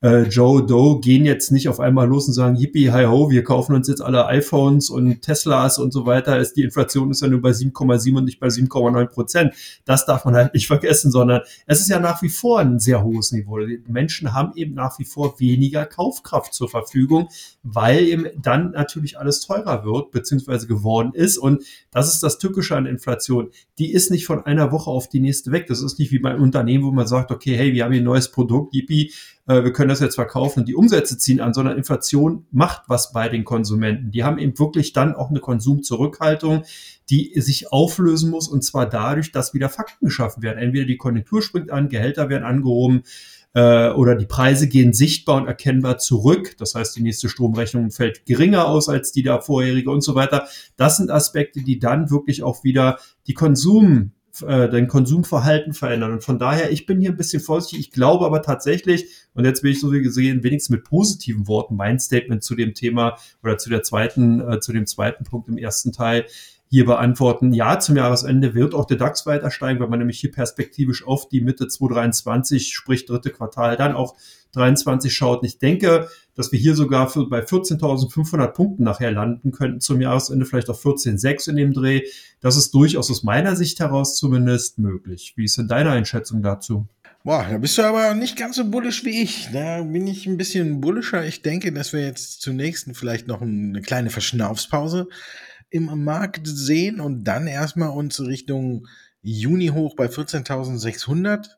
äh, 0.04 0.24
Joe 0.24 0.62
Doe 0.66 1.00
gehen 1.00 1.24
jetzt 1.24 1.50
nicht 1.50 1.66
auf 1.66 1.80
einmal 1.80 2.06
los 2.06 2.28
und 2.28 2.34
sagen, 2.34 2.56
yippie, 2.56 2.92
hi 2.92 3.06
ho, 3.06 3.30
wir 3.30 3.42
kaufen 3.42 3.74
uns 3.74 3.88
jetzt 3.88 4.02
alle 4.02 4.26
iPhones 4.26 4.90
und 4.90 5.22
Teslas 5.22 5.78
und 5.78 5.94
so 5.94 6.04
weiter. 6.04 6.38
Ist, 6.38 6.58
die 6.58 6.62
Inflation 6.62 7.10
ist 7.10 7.22
ja 7.22 7.28
nur 7.28 7.40
bei 7.40 7.52
7,7 7.52 8.18
und 8.18 8.26
nicht 8.26 8.38
bei 8.38 8.48
7,9 8.48 9.06
Prozent. 9.06 9.54
Das 9.86 10.04
darf 10.04 10.26
man 10.26 10.34
halt 10.34 10.52
nicht 10.52 10.66
vergessen, 10.66 11.10
sondern 11.10 11.40
es 11.64 11.80
ist 11.80 11.88
ja 11.88 12.00
nach 12.00 12.20
wie 12.20 12.28
vor 12.28 12.60
ein 12.60 12.80
sehr 12.80 13.02
hohes 13.02 13.32
Niveau. 13.32 13.58
Die 13.60 13.80
Menschen 13.88 14.34
haben 14.34 14.52
eben 14.56 14.74
nach 14.74 14.98
wie 14.98 15.06
vor 15.06 15.40
weniger 15.40 15.86
Kaufkraft 15.86 16.52
zur 16.52 16.68
Verfügung, 16.68 17.30
weil 17.62 18.00
eben 18.00 18.26
dann 18.42 18.72
natürlich 18.72 19.18
alles 19.18 19.40
teurer 19.40 19.86
wird, 19.86 20.10
beziehungsweise 20.10 20.66
geworden 20.66 21.12
ist. 21.14 21.38
Und 21.38 21.62
das 21.90 22.12
ist 22.12 22.22
das 22.22 22.36
Tückische 22.36 22.76
an 22.76 22.84
Inflation. 22.84 23.48
Die 23.78 23.90
ist 23.90 24.10
nicht 24.10 24.26
von 24.26 24.44
einer 24.44 24.70
Woche 24.70 24.90
auf 24.90 25.08
die 25.08 25.20
nächste 25.20 25.50
weg. 25.50 25.66
Das 25.66 25.80
ist 25.80 25.98
nicht 25.98 26.12
wie 26.12 26.18
bei 26.18 26.28
einem 26.28 26.42
Unternehmen, 26.42 26.84
wo 26.84 26.92
man 26.92 27.06
sagt, 27.06 27.30
okay, 27.30 27.56
hey, 27.56 27.72
wir 27.72 27.84
haben 27.84 27.92
hier 27.92 28.02
ein 28.02 28.04
neues 28.04 28.30
Produkt, 28.30 28.74
yippie, 28.74 29.10
wir 29.46 29.72
können 29.72 29.90
das 29.90 30.00
jetzt 30.00 30.14
verkaufen 30.14 30.60
und 30.60 30.68
die 30.68 30.74
Umsätze 30.74 31.18
ziehen 31.18 31.40
an, 31.40 31.52
sondern 31.52 31.76
Inflation 31.76 32.46
macht 32.50 32.84
was 32.88 33.12
bei 33.12 33.28
den 33.28 33.44
Konsumenten. 33.44 34.10
Die 34.10 34.24
haben 34.24 34.38
eben 34.38 34.58
wirklich 34.58 34.92
dann 34.92 35.14
auch 35.14 35.30
eine 35.30 35.40
Konsumzurückhaltung, 35.40 36.64
die 37.10 37.32
sich 37.40 37.70
auflösen 37.70 38.30
muss 38.30 38.48
und 38.48 38.64
zwar 38.64 38.88
dadurch, 38.88 39.32
dass 39.32 39.52
wieder 39.52 39.68
Fakten 39.68 40.06
geschaffen 40.06 40.42
werden. 40.42 40.58
Entweder 40.58 40.86
die 40.86 40.96
Konjunktur 40.96 41.42
springt 41.42 41.70
an, 41.70 41.88
Gehälter 41.88 42.30
werden 42.30 42.44
angehoben, 42.44 43.02
äh, 43.54 43.90
oder 43.90 44.16
die 44.16 44.26
Preise 44.26 44.68
gehen 44.68 44.92
sichtbar 44.92 45.36
und 45.36 45.46
erkennbar 45.46 45.98
zurück. 45.98 46.56
Das 46.58 46.74
heißt, 46.74 46.96
die 46.96 47.02
nächste 47.02 47.28
Stromrechnung 47.28 47.90
fällt 47.90 48.26
geringer 48.26 48.66
aus 48.66 48.88
als 48.88 49.12
die 49.12 49.22
da 49.22 49.40
vorherige 49.40 49.90
und 49.90 50.02
so 50.02 50.14
weiter. 50.14 50.48
Das 50.76 50.96
sind 50.98 51.10
Aspekte, 51.10 51.62
die 51.62 51.78
dann 51.78 52.10
wirklich 52.10 52.42
auch 52.42 52.64
wieder 52.64 52.98
die 53.26 53.34
Konsum 53.34 54.12
äh, 54.42 54.68
dein 54.68 54.88
Konsumverhalten 54.88 55.72
verändern. 55.72 56.12
Und 56.12 56.24
von 56.24 56.38
daher, 56.38 56.72
ich 56.72 56.86
bin 56.86 57.00
hier 57.00 57.10
ein 57.10 57.16
bisschen 57.16 57.40
vorsichtig. 57.40 57.80
Ich 57.80 57.90
glaube 57.90 58.26
aber 58.26 58.42
tatsächlich, 58.42 59.06
und 59.34 59.44
jetzt 59.44 59.62
will 59.62 59.72
ich 59.72 59.80
so 59.80 59.92
wie 59.92 60.02
gesehen, 60.02 60.42
wenigstens 60.42 60.70
mit 60.70 60.84
positiven 60.84 61.46
Worten 61.46 61.76
mein 61.76 62.00
Statement 62.00 62.42
zu 62.42 62.54
dem 62.54 62.74
Thema 62.74 63.18
oder 63.42 63.58
zu 63.58 63.70
der 63.70 63.82
zweiten, 63.82 64.40
äh, 64.40 64.60
zu 64.60 64.72
dem 64.72 64.86
zweiten 64.86 65.24
Punkt 65.24 65.48
im 65.48 65.58
ersten 65.58 65.92
Teil 65.92 66.26
hier 66.70 66.84
beantworten. 66.86 67.52
Ja, 67.52 67.78
zum 67.78 67.96
Jahresende 67.96 68.54
wird 68.54 68.74
auch 68.74 68.86
der 68.86 68.96
DAX 68.96 69.26
weiter 69.26 69.50
steigen, 69.50 69.80
weil 69.80 69.88
man 69.88 69.98
nämlich 69.98 70.18
hier 70.18 70.32
perspektivisch 70.32 71.06
auf 71.06 71.28
die 71.28 71.40
Mitte 71.40 71.68
2023, 71.68 72.72
sprich 72.72 73.06
dritte 73.06 73.30
Quartal, 73.30 73.76
dann 73.76 73.94
auch 73.94 74.16
23 74.52 75.12
schaut. 75.14 75.42
Und 75.42 75.46
ich 75.46 75.58
denke, 75.58 76.08
dass 76.34 76.52
wir 76.52 76.58
hier 76.58 76.74
sogar 76.74 77.08
für, 77.08 77.28
bei 77.28 77.40
14.500 77.40 78.48
Punkten 78.48 78.84
nachher 78.84 79.12
landen 79.12 79.52
könnten 79.52 79.80
zum 79.80 80.00
Jahresende, 80.00 80.46
vielleicht 80.46 80.70
auf 80.70 80.84
14.6 80.84 81.50
in 81.50 81.56
dem 81.56 81.72
Dreh. 81.72 82.02
Das 82.40 82.56
ist 82.56 82.74
durchaus 82.74 83.10
aus 83.10 83.22
meiner 83.22 83.56
Sicht 83.56 83.80
heraus 83.80 84.16
zumindest 84.16 84.78
möglich. 84.78 85.34
Wie 85.36 85.44
ist 85.44 85.58
denn 85.58 85.68
deine 85.68 85.90
Einschätzung 85.90 86.42
dazu? 86.42 86.88
Boah, 87.26 87.46
da 87.48 87.56
bist 87.56 87.78
du 87.78 87.82
aber 87.82 88.14
nicht 88.14 88.36
ganz 88.36 88.56
so 88.56 88.70
bullisch 88.70 89.02
wie 89.04 89.22
ich. 89.22 89.48
Da 89.50 89.82
bin 89.82 90.06
ich 90.06 90.26
ein 90.26 90.36
bisschen 90.36 90.82
bullischer. 90.82 91.24
Ich 91.24 91.40
denke, 91.40 91.72
dass 91.72 91.94
wir 91.94 92.00
jetzt 92.00 92.42
zunächst 92.42 92.86
vielleicht 92.92 93.28
noch 93.28 93.40
eine 93.40 93.80
kleine 93.80 94.10
Verschnaufspause 94.10 95.08
im 95.74 96.04
Markt 96.04 96.46
sehen 96.46 97.00
und 97.00 97.24
dann 97.24 97.48
erstmal 97.48 97.88
uns 97.88 98.20
Richtung 98.20 98.86
Juni 99.22 99.68
hoch 99.68 99.96
bei 99.96 100.06
14.600 100.06 101.48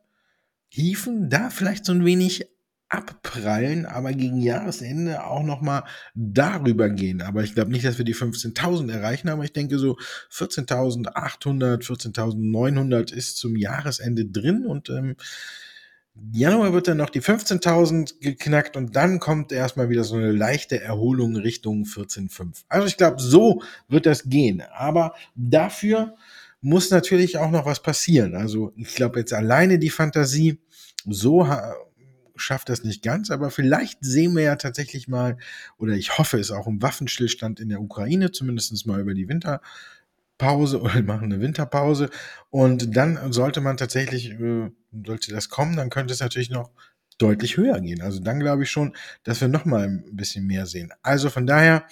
hieven, 0.69 1.29
da 1.29 1.51
vielleicht 1.51 1.85
so 1.85 1.91
ein 1.91 2.03
wenig 2.03 2.47
abprallen, 2.89 3.85
aber 3.85 4.13
gegen 4.13 4.41
Jahresende 4.41 5.23
auch 5.23 5.43
noch 5.43 5.61
mal 5.61 5.83
darüber 6.15 6.89
gehen. 6.89 7.21
Aber 7.21 7.43
ich 7.43 7.53
glaube 7.53 7.71
nicht, 7.71 7.85
dass 7.85 7.99
wir 7.99 8.05
die 8.05 8.15
15.000 8.15 8.91
erreichen, 8.91 9.29
aber 9.29 9.43
ich 9.43 9.53
denke 9.53 9.77
so 9.77 9.97
14.800, 10.31 11.83
14.900 11.83 13.13
ist 13.13 13.37
zum 13.37 13.55
Jahresende 13.55 14.25
drin 14.25 14.65
und 14.65 14.89
ähm, 14.89 15.15
Januar 16.33 16.73
wird 16.73 16.87
dann 16.87 16.97
noch 16.97 17.09
die 17.09 17.21
15.000 17.21 18.19
geknackt 18.19 18.75
und 18.75 18.95
dann 18.95 19.19
kommt 19.19 19.51
erstmal 19.51 19.89
wieder 19.89 20.03
so 20.03 20.15
eine 20.15 20.31
leichte 20.31 20.81
Erholung 20.81 21.35
Richtung 21.35 21.83
14.5. 21.83 22.63
Also 22.67 22.87
ich 22.87 22.97
glaube, 22.97 23.19
so 23.19 23.61
wird 23.87 24.05
das 24.05 24.29
gehen. 24.29 24.61
Aber 24.73 25.15
dafür 25.35 26.15
muss 26.61 26.91
natürlich 26.91 27.37
auch 27.37 27.51
noch 27.51 27.65
was 27.65 27.81
passieren. 27.81 28.35
Also 28.35 28.73
ich 28.75 28.95
glaube 28.95 29.19
jetzt 29.19 29.33
alleine 29.33 29.79
die 29.79 29.89
Fantasie, 29.89 30.59
so 31.05 31.47
schafft 32.35 32.69
das 32.69 32.83
nicht 32.83 33.03
ganz, 33.03 33.31
aber 33.31 33.49
vielleicht 33.49 33.99
sehen 34.01 34.35
wir 34.35 34.43
ja 34.43 34.55
tatsächlich 34.55 35.07
mal, 35.07 35.37
oder 35.77 35.93
ich 35.93 36.17
hoffe 36.17 36.37
es 36.37 36.51
auch 36.51 36.67
im 36.67 36.81
Waffenstillstand 36.81 37.59
in 37.59 37.69
der 37.69 37.81
Ukraine, 37.81 38.31
zumindest 38.31 38.85
mal 38.85 38.99
über 38.99 39.13
die 39.13 39.27
Winterpause 40.39 40.81
oder 40.81 41.01
machen 41.03 41.31
eine 41.31 41.41
Winterpause. 41.41 42.09
Und 42.49 42.95
dann 42.95 43.31
sollte 43.31 43.61
man 43.61 43.77
tatsächlich, 43.77 44.31
äh, 44.31 44.71
sollte 45.05 45.31
das 45.31 45.49
kommen, 45.49 45.75
dann 45.77 45.89
könnte 45.89 46.13
es 46.13 46.19
natürlich 46.19 46.49
noch 46.49 46.71
deutlich 47.17 47.57
höher 47.57 47.79
gehen. 47.81 48.01
Also 48.01 48.19
dann 48.19 48.39
glaube 48.39 48.63
ich 48.63 48.69
schon, 48.69 48.95
dass 49.23 49.41
wir 49.41 49.47
noch 49.47 49.65
mal 49.65 49.85
ein 49.85 50.15
bisschen 50.15 50.45
mehr 50.45 50.65
sehen. 50.65 50.91
Also 51.01 51.29
von 51.29 51.47
daher, 51.47 51.85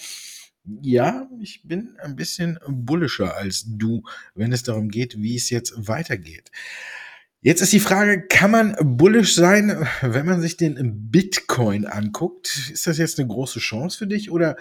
Ja, 0.82 1.30
ich 1.42 1.62
bin 1.68 1.96
ein 2.02 2.16
bisschen 2.16 2.58
bullischer 2.68 3.36
als 3.38 3.66
du, 3.68 4.04
wenn 4.34 4.52
es 4.52 4.64
darum 4.64 4.90
geht, 4.90 5.16
wie 5.22 5.36
es 5.36 5.50
jetzt 5.52 5.74
weitergeht. 5.88 6.52
Jetzt 7.42 7.62
ist 7.62 7.74
die 7.74 7.80
Frage, 7.80 8.26
kann 8.28 8.52
man 8.52 8.76
bullish 8.82 9.36
sein, 9.36 9.88
wenn 10.02 10.26
man 10.26 10.42
sich 10.42 10.58
den 10.58 11.12
Bitcoin 11.12 11.86
anguckt? 11.86 12.70
Ist 12.74 12.88
das 12.88 12.98
jetzt 12.98 13.20
eine 13.20 13.28
große 13.28 13.60
Chance 13.60 13.98
für 14.00 14.08
dich 14.08 14.32
oder 14.32 14.58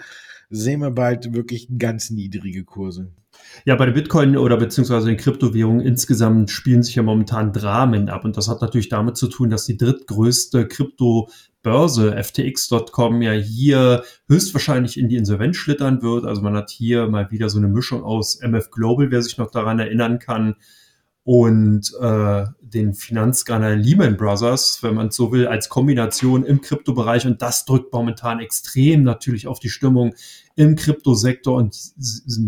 sehen 0.49 0.81
wir 0.81 0.91
bald 0.91 1.33
wirklich 1.33 1.67
ganz 1.79 2.11
niedrige 2.11 2.63
Kurse? 2.63 3.11
Ja, 3.63 3.75
bei 3.75 3.85
der 3.85 3.93
Bitcoin 3.93 4.37
oder 4.37 4.57
beziehungsweise 4.57 5.07
den 5.07 5.17
Kryptowährungen 5.17 5.81
insgesamt 5.81 6.51
spielen 6.51 6.83
sich 6.83 6.95
ja 6.95 7.03
momentan 7.03 7.53
Dramen 7.53 8.09
ab. 8.09 8.25
Und 8.25 8.37
das 8.37 8.49
hat 8.49 8.61
natürlich 8.61 8.89
damit 8.89 9.17
zu 9.17 9.27
tun, 9.27 9.49
dass 9.49 9.65
die 9.65 9.77
drittgrößte 9.77 10.67
Kryptobörse 10.67 12.21
FTX.com 12.21 13.21
ja 13.21 13.31
hier 13.31 14.03
höchstwahrscheinlich 14.27 14.99
in 14.99 15.09
die 15.09 15.15
Insolvenz 15.15 15.57
schlittern 15.57 16.01
wird. 16.01 16.25
Also 16.25 16.41
man 16.41 16.55
hat 16.55 16.69
hier 16.69 17.07
mal 17.07 17.31
wieder 17.31 17.49
so 17.49 17.57
eine 17.57 17.67
Mischung 17.67 18.03
aus 18.03 18.35
MF 18.41 18.69
Global, 18.71 19.11
wer 19.11 19.21
sich 19.21 19.37
noch 19.37 19.51
daran 19.51 19.79
erinnern 19.79 20.19
kann, 20.19 20.55
und 21.25 21.91
äh, 21.99 22.45
den 22.61 22.93
Finanzskandal 22.93 23.75
Lehman 23.75 24.15
Brothers, 24.15 24.83
wenn 24.83 24.93
man 24.93 25.09
so 25.09 25.31
will, 25.31 25.47
als 25.47 25.69
Kombination 25.69 26.45
im 26.45 26.61
Kryptobereich. 26.61 27.25
Und 27.25 27.41
das 27.41 27.65
drückt 27.65 27.91
momentan 27.91 28.39
extrem 28.39 29.01
natürlich 29.01 29.47
auf 29.47 29.59
die 29.59 29.69
Stimmung 29.69 30.13
im 30.55 30.75
Kryptosektor 30.75 31.55
und 31.57 31.75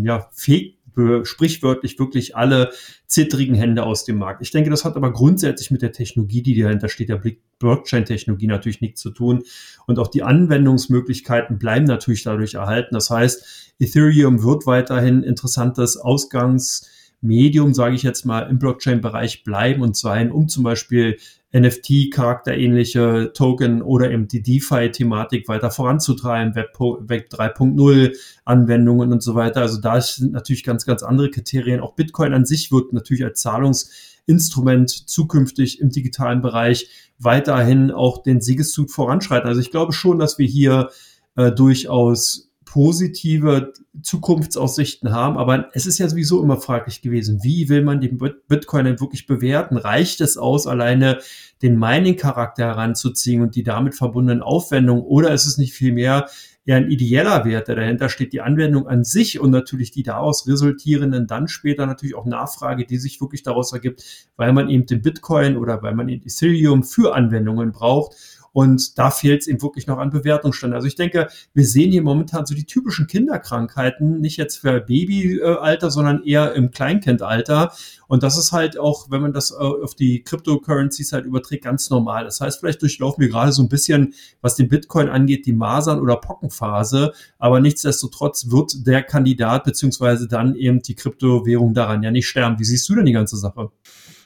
ja, 0.04 0.28
fegt 0.32 0.77
sprichwörtlich 1.24 1.98
wirklich 1.98 2.36
alle 2.36 2.70
zittrigen 3.06 3.54
Hände 3.54 3.84
aus 3.84 4.04
dem 4.04 4.18
Markt. 4.18 4.42
Ich 4.42 4.50
denke, 4.50 4.70
das 4.70 4.84
hat 4.84 4.96
aber 4.96 5.12
grundsätzlich 5.12 5.70
mit 5.70 5.82
der 5.82 5.92
Technologie, 5.92 6.42
die 6.42 6.60
dahinter 6.60 6.88
steht, 6.88 7.08
der 7.08 7.22
Blockchain-Technologie 7.58 8.46
natürlich 8.46 8.80
nichts 8.80 9.00
zu 9.00 9.10
tun. 9.10 9.42
Und 9.86 9.98
auch 9.98 10.08
die 10.08 10.22
Anwendungsmöglichkeiten 10.22 11.58
bleiben 11.58 11.86
natürlich 11.86 12.22
dadurch 12.22 12.54
erhalten. 12.54 12.94
Das 12.94 13.10
heißt, 13.10 13.74
Ethereum 13.78 14.42
wird 14.42 14.66
weiterhin 14.66 15.22
interessantes 15.22 15.96
Ausgangs- 15.96 16.90
Medium, 17.20 17.74
sage 17.74 17.96
ich 17.96 18.02
jetzt 18.02 18.24
mal, 18.24 18.42
im 18.42 18.58
Blockchain-Bereich 18.58 19.42
bleiben 19.42 19.82
und 19.82 19.96
sein, 19.96 20.30
um 20.30 20.48
zum 20.48 20.62
Beispiel 20.62 21.18
NFT-charakterähnliche 21.54 23.32
Token 23.34 23.80
oder 23.80 24.10
eben 24.10 24.28
die 24.28 24.42
DeFi-Thematik 24.42 25.48
weiter 25.48 25.70
voranzutreiben, 25.70 26.54
Web, 26.54 26.78
Web 26.78 27.28
3.0 27.32 28.14
Anwendungen 28.44 29.12
und 29.12 29.22
so 29.22 29.34
weiter. 29.34 29.62
Also 29.62 29.80
da 29.80 30.00
sind 30.00 30.32
natürlich 30.32 30.62
ganz, 30.62 30.84
ganz 30.84 31.02
andere 31.02 31.30
Kriterien. 31.30 31.80
Auch 31.80 31.94
Bitcoin 31.94 32.34
an 32.34 32.44
sich 32.44 32.70
wird 32.70 32.92
natürlich 32.92 33.24
als 33.24 33.40
Zahlungsinstrument 33.40 34.90
zukünftig 34.90 35.80
im 35.80 35.88
digitalen 35.88 36.42
Bereich 36.42 36.90
weiterhin 37.18 37.90
auch 37.90 38.22
den 38.22 38.42
Siegeszug 38.42 38.90
voranschreiten. 38.90 39.48
Also 39.48 39.60
ich 39.60 39.70
glaube 39.70 39.94
schon, 39.94 40.18
dass 40.18 40.38
wir 40.38 40.46
hier 40.46 40.90
äh, 41.36 41.50
durchaus 41.50 42.47
positive 42.78 43.72
Zukunftsaussichten 44.02 45.10
haben. 45.10 45.36
Aber 45.36 45.68
es 45.72 45.84
ist 45.84 45.98
ja 45.98 46.08
sowieso 46.08 46.40
immer 46.40 46.58
fraglich 46.58 47.02
gewesen, 47.02 47.42
wie 47.42 47.68
will 47.68 47.82
man 47.82 48.00
den 48.00 48.18
Bitcoin 48.18 48.84
denn 48.84 49.00
wirklich 49.00 49.26
bewerten? 49.26 49.76
Reicht 49.76 50.20
es 50.20 50.36
aus, 50.36 50.68
alleine 50.68 51.18
den 51.60 51.76
Mining-Charakter 51.76 52.66
heranzuziehen 52.66 53.42
und 53.42 53.56
die 53.56 53.64
damit 53.64 53.96
verbundenen 53.96 54.42
Aufwendungen? 54.42 55.02
Oder 55.02 55.32
ist 55.32 55.46
es 55.46 55.58
nicht 55.58 55.72
vielmehr 55.72 56.28
eher 56.66 56.76
ein 56.76 56.88
ideeller 56.88 57.44
Wert, 57.44 57.66
der 57.66 57.74
dahinter 57.74 58.08
steht, 58.08 58.32
die 58.32 58.42
Anwendung 58.42 58.86
an 58.86 59.02
sich 59.02 59.40
und 59.40 59.50
natürlich 59.50 59.90
die 59.90 60.04
daraus 60.04 60.46
resultierenden 60.46 61.26
dann 61.26 61.48
später 61.48 61.84
natürlich 61.84 62.14
auch 62.14 62.26
Nachfrage, 62.26 62.86
die 62.86 62.98
sich 62.98 63.20
wirklich 63.20 63.42
daraus 63.42 63.72
ergibt, 63.72 64.04
weil 64.36 64.52
man 64.52 64.68
eben 64.68 64.86
den 64.86 65.02
Bitcoin 65.02 65.56
oder 65.56 65.82
weil 65.82 65.96
man 65.96 66.08
eben 66.08 66.24
Ethereum 66.24 66.84
für 66.84 67.16
Anwendungen 67.16 67.72
braucht 67.72 68.14
und 68.52 68.98
da 68.98 69.10
fehlt 69.10 69.42
es 69.42 69.46
eben 69.46 69.62
wirklich 69.62 69.86
noch 69.86 69.98
an 69.98 70.10
Bewertungsstand. 70.10 70.74
Also 70.74 70.86
ich 70.86 70.96
denke, 70.96 71.28
wir 71.54 71.64
sehen 71.64 71.90
hier 71.90 72.02
momentan 72.02 72.46
so 72.46 72.54
die 72.54 72.64
typischen 72.64 73.06
Kinderkrankheiten, 73.06 74.20
nicht 74.20 74.36
jetzt 74.36 74.56
für 74.56 74.80
Babyalter, 74.80 75.90
sondern 75.90 76.22
eher 76.24 76.54
im 76.54 76.70
Kleinkindalter. 76.70 77.72
Und 78.06 78.22
das 78.22 78.38
ist 78.38 78.52
halt 78.52 78.78
auch, 78.78 79.10
wenn 79.10 79.20
man 79.20 79.32
das 79.32 79.50
äh, 79.50 79.54
auf 79.56 79.94
die 79.94 80.22
Cryptocurrencies 80.22 81.12
halt 81.12 81.26
überträgt, 81.26 81.64
ganz 81.64 81.90
normal. 81.90 82.24
Das 82.24 82.40
heißt, 82.40 82.60
vielleicht 82.60 82.82
durchlaufen 82.82 83.20
wir 83.20 83.28
gerade 83.28 83.52
so 83.52 83.62
ein 83.62 83.68
bisschen, 83.68 84.14
was 84.40 84.56
den 84.56 84.68
Bitcoin 84.68 85.08
angeht, 85.08 85.46
die 85.46 85.52
Masern- 85.52 86.00
oder 86.00 86.16
Pockenphase. 86.16 87.12
Aber 87.38 87.60
nichtsdestotrotz 87.60 88.50
wird 88.50 88.86
der 88.86 89.02
Kandidat 89.02 89.64
beziehungsweise 89.64 90.26
dann 90.26 90.54
eben 90.54 90.80
die 90.80 90.94
Kryptowährung 90.94 91.74
daran 91.74 92.02
ja 92.02 92.10
nicht 92.10 92.28
sterben. 92.28 92.58
Wie 92.58 92.64
siehst 92.64 92.88
du 92.88 92.94
denn 92.94 93.06
die 93.06 93.12
ganze 93.12 93.36
Sache? 93.36 93.70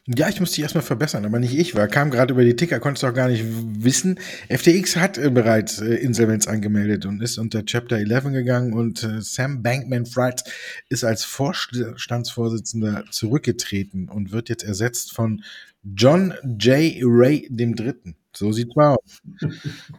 Ja, 0.09 0.29
ich 0.29 0.41
muss 0.41 0.51
die 0.51 0.63
erstmal 0.63 0.83
verbessern, 0.83 1.25
aber 1.25 1.39
nicht 1.39 1.57
ich, 1.57 1.77
weil 1.77 1.87
kam 1.87 2.11
gerade 2.11 2.33
über 2.35 2.43
die 2.43 2.57
Ticker, 2.57 2.81
konntest 2.81 3.05
du 3.05 3.07
auch 3.07 3.15
gar 3.15 3.29
nicht 3.29 3.45
wissen. 3.47 4.19
FTX 4.49 4.97
hat 4.97 5.17
äh, 5.17 5.31
bereits 5.31 5.81
äh, 5.81 5.95
Insolvenz 5.95 6.49
angemeldet 6.49 7.07
und 7.07 7.23
ist 7.23 7.39
unter 7.39 7.65
Chapter 7.65 7.99
11 7.99 8.25
gegangen 8.33 8.73
und 8.73 9.05
äh, 9.05 9.21
Sam 9.21 9.63
Bankman-Fried 9.63 10.43
ist 10.89 11.05
als 11.05 11.25
Vorstandsvorsitzender 11.25 13.05
zurückgetreten 13.13 14.09
und 14.09 14.33
wird 14.33 14.49
jetzt 14.49 14.65
ersetzt 14.65 15.13
von 15.13 15.45
John 15.85 16.35
J. 16.59 16.95
Ray 17.03 17.47
dem 17.49 17.77
Dritten. 17.77 18.17
So 18.33 18.51
sieht's 18.51 18.75
mal 18.75 18.97
aus. 18.97 19.21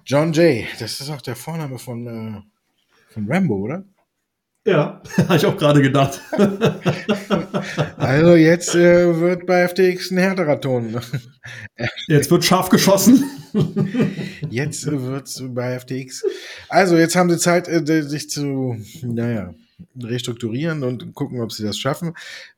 John 0.05 0.33
J. 0.33 0.65
Das 0.79 0.99
ist 0.99 1.09
auch 1.11 1.21
der 1.21 1.37
Vorname 1.37 1.79
von, 1.79 2.07
äh, 2.07 2.41
von 3.13 3.31
Rambo, 3.31 3.55
oder? 3.55 3.85
Ja, 4.65 5.01
habe 5.17 5.35
ich 5.35 5.45
auch 5.45 5.57
gerade 5.57 5.81
gedacht. 5.81 6.21
also 7.97 8.35
jetzt 8.35 8.73
äh, 8.75 9.19
wird 9.19 9.45
bei 9.45 9.67
FTX 9.67 10.11
ein 10.11 10.17
härterer 10.17 10.61
Ton. 10.61 11.01
jetzt 12.07 12.31
wird 12.31 12.45
scharf 12.45 12.69
geschossen. 12.69 13.25
jetzt 14.49 14.85
wird 14.85 15.27
es 15.27 15.43
bei 15.49 15.77
FTX. 15.77 16.23
Also 16.69 16.95
jetzt 16.97 17.15
haben 17.15 17.29
sie 17.29 17.37
Zeit, 17.39 17.67
äh, 17.67 18.03
sich 18.03 18.29
zu, 18.29 18.77
naja, 19.01 19.53
restrukturieren 20.01 20.83
und 20.83 21.13
gucken, 21.13 21.41
ob 21.41 21.51
sie 21.51 21.63
das 21.63 21.77
schaffen. 21.77 22.13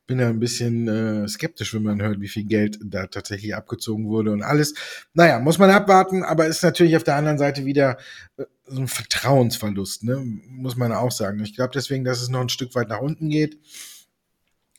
Bin 0.06 0.18
da 0.18 0.28
ein 0.28 0.40
bisschen 0.40 0.88
äh, 0.88 1.28
skeptisch, 1.28 1.74
wenn 1.74 1.82
man 1.82 2.00
hört, 2.00 2.20
wie 2.20 2.28
viel 2.28 2.44
Geld 2.44 2.78
da 2.82 3.06
tatsächlich 3.06 3.54
abgezogen 3.54 4.08
wurde 4.08 4.32
und 4.32 4.42
alles. 4.42 4.74
Naja, 5.14 5.38
muss 5.40 5.58
man 5.58 5.70
abwarten, 5.70 6.22
aber 6.22 6.46
ist 6.46 6.62
natürlich 6.62 6.96
auf 6.96 7.04
der 7.04 7.16
anderen 7.16 7.38
Seite 7.38 7.64
wieder 7.64 7.98
äh, 8.36 8.44
so 8.66 8.80
ein 8.80 8.88
Vertrauensverlust, 8.88 10.04
ne? 10.04 10.22
muss 10.48 10.76
man 10.76 10.92
auch 10.92 11.12
sagen. 11.12 11.40
Ich 11.40 11.54
glaube 11.54 11.72
deswegen, 11.74 12.04
dass 12.04 12.20
es 12.20 12.28
noch 12.28 12.40
ein 12.40 12.48
Stück 12.48 12.74
weit 12.74 12.88
nach 12.88 13.00
unten 13.00 13.28
geht. 13.28 13.58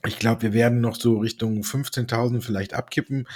Ich 0.06 0.20
glaube, 0.20 0.44
wir 0.44 0.54
werden 0.54 0.80
noch 0.80 0.96
so 0.96 1.18
Richtung 1.18 1.62
15.000 1.62 2.42
vielleicht 2.42 2.74
abkippen. 2.74 3.28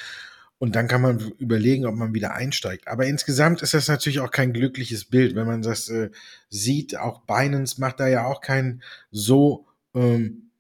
Und 0.62 0.76
dann 0.76 0.88
kann 0.88 1.02
man 1.02 1.18
überlegen, 1.40 1.88
ob 1.88 1.96
man 1.96 2.14
wieder 2.14 2.36
einsteigt. 2.36 2.88
Aber 2.88 3.08
insgesamt 3.08 3.64
ist 3.64 3.74
das 3.74 3.88
natürlich 3.88 4.20
auch 4.20 4.30
kein 4.30 4.54
glückliches 4.54 5.06
Bild, 5.06 5.34
wenn 5.34 5.48
man 5.48 5.64
das 5.64 5.90
äh, 5.90 6.12
sieht. 6.50 6.96
Auch 7.00 7.22
Binance 7.22 7.82
macht 7.82 8.00
da 8.00 8.08
ja 8.08 8.26
auch 8.26 8.42
kein 8.42 8.84
so, 9.10 9.66
ähm, 9.96 10.52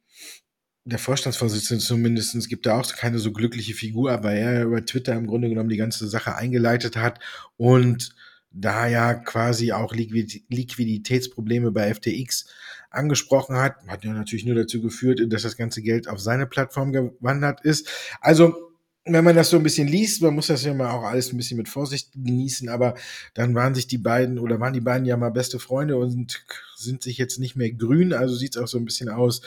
der 0.86 0.98
Vorstandsvorsitzende 0.98 1.84
zumindest 1.84 2.50
gibt 2.50 2.66
da 2.66 2.80
auch 2.80 2.96
keine 2.96 3.20
so 3.20 3.32
glückliche 3.32 3.76
Figur, 3.76 4.24
weil 4.24 4.38
er 4.38 4.64
über 4.64 4.84
Twitter 4.84 5.14
im 5.14 5.28
Grunde 5.28 5.50
genommen 5.50 5.70
die 5.70 5.78
ganze 5.78 6.08
Sache 6.08 6.36
eingeleitet 6.36 6.98
hat 6.98 7.20
und 7.58 8.16
da 8.50 8.88
ja 8.88 9.14
quasi 9.14 9.72
auch 9.72 9.94
Liquiditätsprobleme 9.94 11.70
bei 11.72 11.94
FTX 11.94 12.48
angesprochen 12.90 13.56
hat, 13.56 13.76
hat 13.86 14.04
ja 14.04 14.14
natürlich 14.14 14.46
nur 14.46 14.56
dazu 14.56 14.82
geführt, 14.82 15.22
dass 15.28 15.44
das 15.44 15.58
ganze 15.58 15.84
Geld 15.84 16.08
auf 16.08 16.20
seine 16.20 16.48
Plattform 16.48 16.92
gewandert 16.92 17.62
ist. 17.62 17.88
Also 18.20 18.71
wenn 19.06 19.24
man 19.24 19.36
das 19.36 19.50
so 19.50 19.58
ein 19.58 19.64
bisschen 19.64 19.88
liest, 19.88 20.22
man 20.22 20.36
muss 20.36 20.48
das 20.48 20.64
ja 20.64 20.74
mal 20.74 20.92
auch 20.92 21.04
alles 21.04 21.32
ein 21.34 21.38
bisschen 21.38 21.58
mit 21.58 21.70
Vorsicht 21.70 22.12
genießen, 22.14 22.70
aber 22.70 22.96
dann 23.34 23.56
waren 23.56 23.74
sich 23.74 23.88
die 23.88 23.98
beiden 23.98 24.38
oder 24.38 24.60
waren 24.60 24.74
die 24.74 24.82
beiden 24.82 25.06
ja 25.06 25.18
mal 25.18 25.32
beste 25.32 25.60
Freunde 25.60 25.98
und 25.98 26.44
sind 26.76 27.02
sich 27.02 27.18
jetzt 27.18 27.40
nicht 27.40 27.56
mehr 27.56 27.72
grün, 27.72 28.14
also 28.14 28.36
sieht 28.36 28.56
es 28.56 28.62
auch 28.62 28.68
so 28.68 28.78
ein 28.78 28.86
bisschen 28.86 29.10
aus 29.10 29.42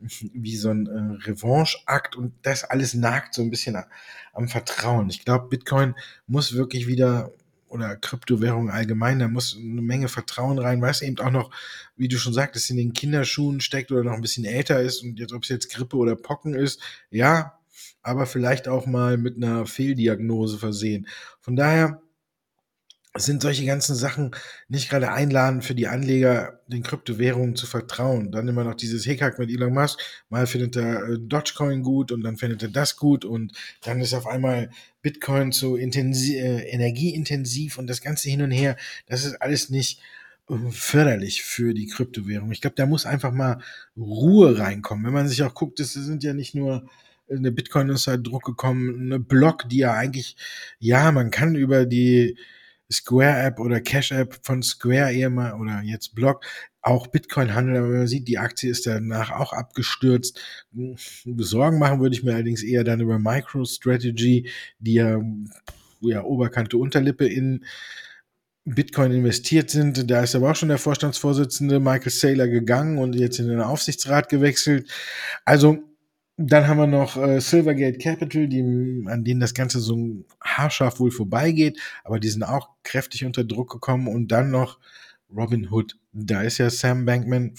wie 0.00 0.56
so 0.56 0.70
ein 0.70 0.86
äh, 0.86 1.28
Revanche-Akt 1.28 2.16
und 2.16 2.32
das 2.42 2.64
alles 2.64 2.94
nagt 2.94 3.34
so 3.34 3.42
ein 3.42 3.50
bisschen 3.50 3.76
am 4.32 4.48
Vertrauen. 4.48 5.10
Ich 5.10 5.24
glaube, 5.24 5.48
Bitcoin 5.48 5.94
muss 6.26 6.54
wirklich 6.54 6.86
wieder 6.86 7.32
oder 7.68 7.96
Kryptowährungen 7.96 8.70
allgemein, 8.70 9.18
da 9.18 9.28
muss 9.28 9.56
eine 9.56 9.82
Menge 9.82 10.08
Vertrauen 10.08 10.58
rein, 10.58 10.80
weil 10.80 10.90
es 10.90 11.02
eben 11.02 11.18
auch 11.18 11.30
noch, 11.30 11.50
wie 11.96 12.08
du 12.08 12.16
schon 12.16 12.32
sagtest, 12.32 12.70
in 12.70 12.78
den 12.78 12.94
Kinderschuhen 12.94 13.60
steckt 13.60 13.92
oder 13.92 14.04
noch 14.04 14.14
ein 14.14 14.22
bisschen 14.22 14.46
älter 14.46 14.80
ist 14.80 15.02
und 15.02 15.18
jetzt, 15.18 15.32
ob 15.32 15.42
es 15.42 15.50
jetzt 15.50 15.70
Grippe 15.70 15.96
oder 15.96 16.16
Pocken 16.16 16.54
ist, 16.54 16.80
ja, 17.10 17.57
aber 18.08 18.26
vielleicht 18.26 18.68
auch 18.68 18.86
mal 18.86 19.18
mit 19.18 19.36
einer 19.36 19.66
Fehldiagnose 19.66 20.58
versehen. 20.58 21.06
Von 21.40 21.56
daher 21.56 22.00
sind 23.16 23.42
solche 23.42 23.64
ganzen 23.64 23.94
Sachen 23.94 24.34
nicht 24.68 24.90
gerade 24.90 25.12
einladend 25.12 25.64
für 25.64 25.74
die 25.74 25.88
Anleger, 25.88 26.60
den 26.66 26.82
Kryptowährungen 26.82 27.56
zu 27.56 27.66
vertrauen. 27.66 28.30
Dann 28.30 28.48
immer 28.48 28.64
noch 28.64 28.74
dieses 28.74 29.04
Hickhack 29.04 29.38
mit 29.38 29.50
Elon 29.50 29.72
Musk. 29.72 29.98
Mal 30.28 30.46
findet 30.46 30.76
er 30.76 31.08
äh, 31.08 31.18
Dogecoin 31.18 31.82
gut 31.82 32.12
und 32.12 32.22
dann 32.22 32.36
findet 32.36 32.62
er 32.62 32.68
das 32.68 32.96
gut 32.96 33.24
und 33.24 33.52
dann 33.82 34.00
ist 34.00 34.14
auf 34.14 34.26
einmal 34.26 34.70
Bitcoin 35.02 35.52
zu 35.52 35.76
äh, 35.76 35.82
energieintensiv 35.82 37.78
und 37.78 37.86
das 37.88 38.02
Ganze 38.02 38.28
hin 38.28 38.42
und 38.42 38.50
her. 38.50 38.76
Das 39.06 39.24
ist 39.24 39.40
alles 39.40 39.70
nicht 39.70 40.00
äh, 40.48 40.54
förderlich 40.70 41.42
für 41.42 41.74
die 41.74 41.86
Kryptowährung. 41.86 42.52
Ich 42.52 42.60
glaube, 42.60 42.76
da 42.76 42.86
muss 42.86 43.06
einfach 43.06 43.32
mal 43.32 43.58
Ruhe 43.96 44.58
reinkommen. 44.58 45.06
Wenn 45.06 45.14
man 45.14 45.28
sich 45.28 45.42
auch 45.42 45.54
guckt, 45.54 45.80
das 45.80 45.94
sind 45.94 46.22
ja 46.22 46.34
nicht 46.34 46.54
nur 46.54 46.88
eine 47.30 47.52
Bitcoin 47.52 47.88
ist 47.90 48.06
halt 48.06 48.26
Druck 48.26 48.44
gekommen, 48.44 49.00
eine 49.00 49.18
Block, 49.18 49.68
die 49.68 49.78
ja 49.78 49.94
eigentlich, 49.94 50.36
ja, 50.78 51.12
man 51.12 51.30
kann 51.30 51.54
über 51.54 51.86
die 51.86 52.36
Square 52.90 53.42
App 53.42 53.60
oder 53.60 53.80
Cash 53.80 54.12
App 54.12 54.38
von 54.42 54.62
Square 54.62 55.12
eher 55.12 55.30
mal 55.30 55.52
oder 55.54 55.82
jetzt 55.82 56.14
Block 56.14 56.44
auch 56.80 57.06
Bitcoin 57.08 57.54
handeln, 57.54 57.76
aber 57.76 57.88
man 57.88 58.06
sieht, 58.06 58.28
die 58.28 58.38
Aktie 58.38 58.70
ist 58.70 58.86
danach 58.86 59.30
auch 59.30 59.52
abgestürzt. 59.52 60.40
Sorgen 61.36 61.78
machen 61.78 62.00
würde 62.00 62.14
ich 62.14 62.22
mir 62.22 62.34
allerdings 62.34 62.62
eher 62.62 62.84
dann 62.84 63.00
über 63.00 63.18
MicroStrategy, 63.18 64.48
die 64.78 64.94
ja, 64.94 65.20
ja 66.00 66.22
Oberkante 66.22 66.78
Unterlippe 66.78 67.26
in 67.26 67.64
Bitcoin 68.64 69.12
investiert 69.12 69.70
sind. 69.70 70.10
Da 70.10 70.22
ist 70.22 70.34
aber 70.34 70.50
auch 70.50 70.56
schon 70.56 70.68
der 70.68 70.78
Vorstandsvorsitzende 70.78 71.80
Michael 71.80 72.10
Saylor 72.10 72.48
gegangen 72.48 72.98
und 72.98 73.14
jetzt 73.14 73.38
in 73.38 73.48
den 73.48 73.60
Aufsichtsrat 73.60 74.28
gewechselt. 74.28 74.88
Also 75.44 75.87
dann 76.38 76.68
haben 76.68 76.78
wir 76.78 76.86
noch 76.86 77.16
äh, 77.16 77.40
Silvergate 77.40 77.98
Capital, 77.98 78.46
die, 78.46 78.60
an 79.06 79.24
denen 79.24 79.40
das 79.40 79.54
Ganze 79.54 79.80
so 79.80 80.24
haarscharf 80.40 81.00
wohl 81.00 81.10
vorbeigeht, 81.10 81.78
aber 82.04 82.20
die 82.20 82.28
sind 82.28 82.44
auch 82.44 82.70
kräftig 82.84 83.24
unter 83.24 83.42
Druck 83.42 83.72
gekommen. 83.72 84.06
Und 84.06 84.28
dann 84.28 84.50
noch 84.50 84.78
Robin 85.34 85.70
Hood. 85.70 85.96
Da 86.12 86.42
ist 86.42 86.58
ja 86.58 86.70
Sam 86.70 87.04
Bankman, 87.04 87.52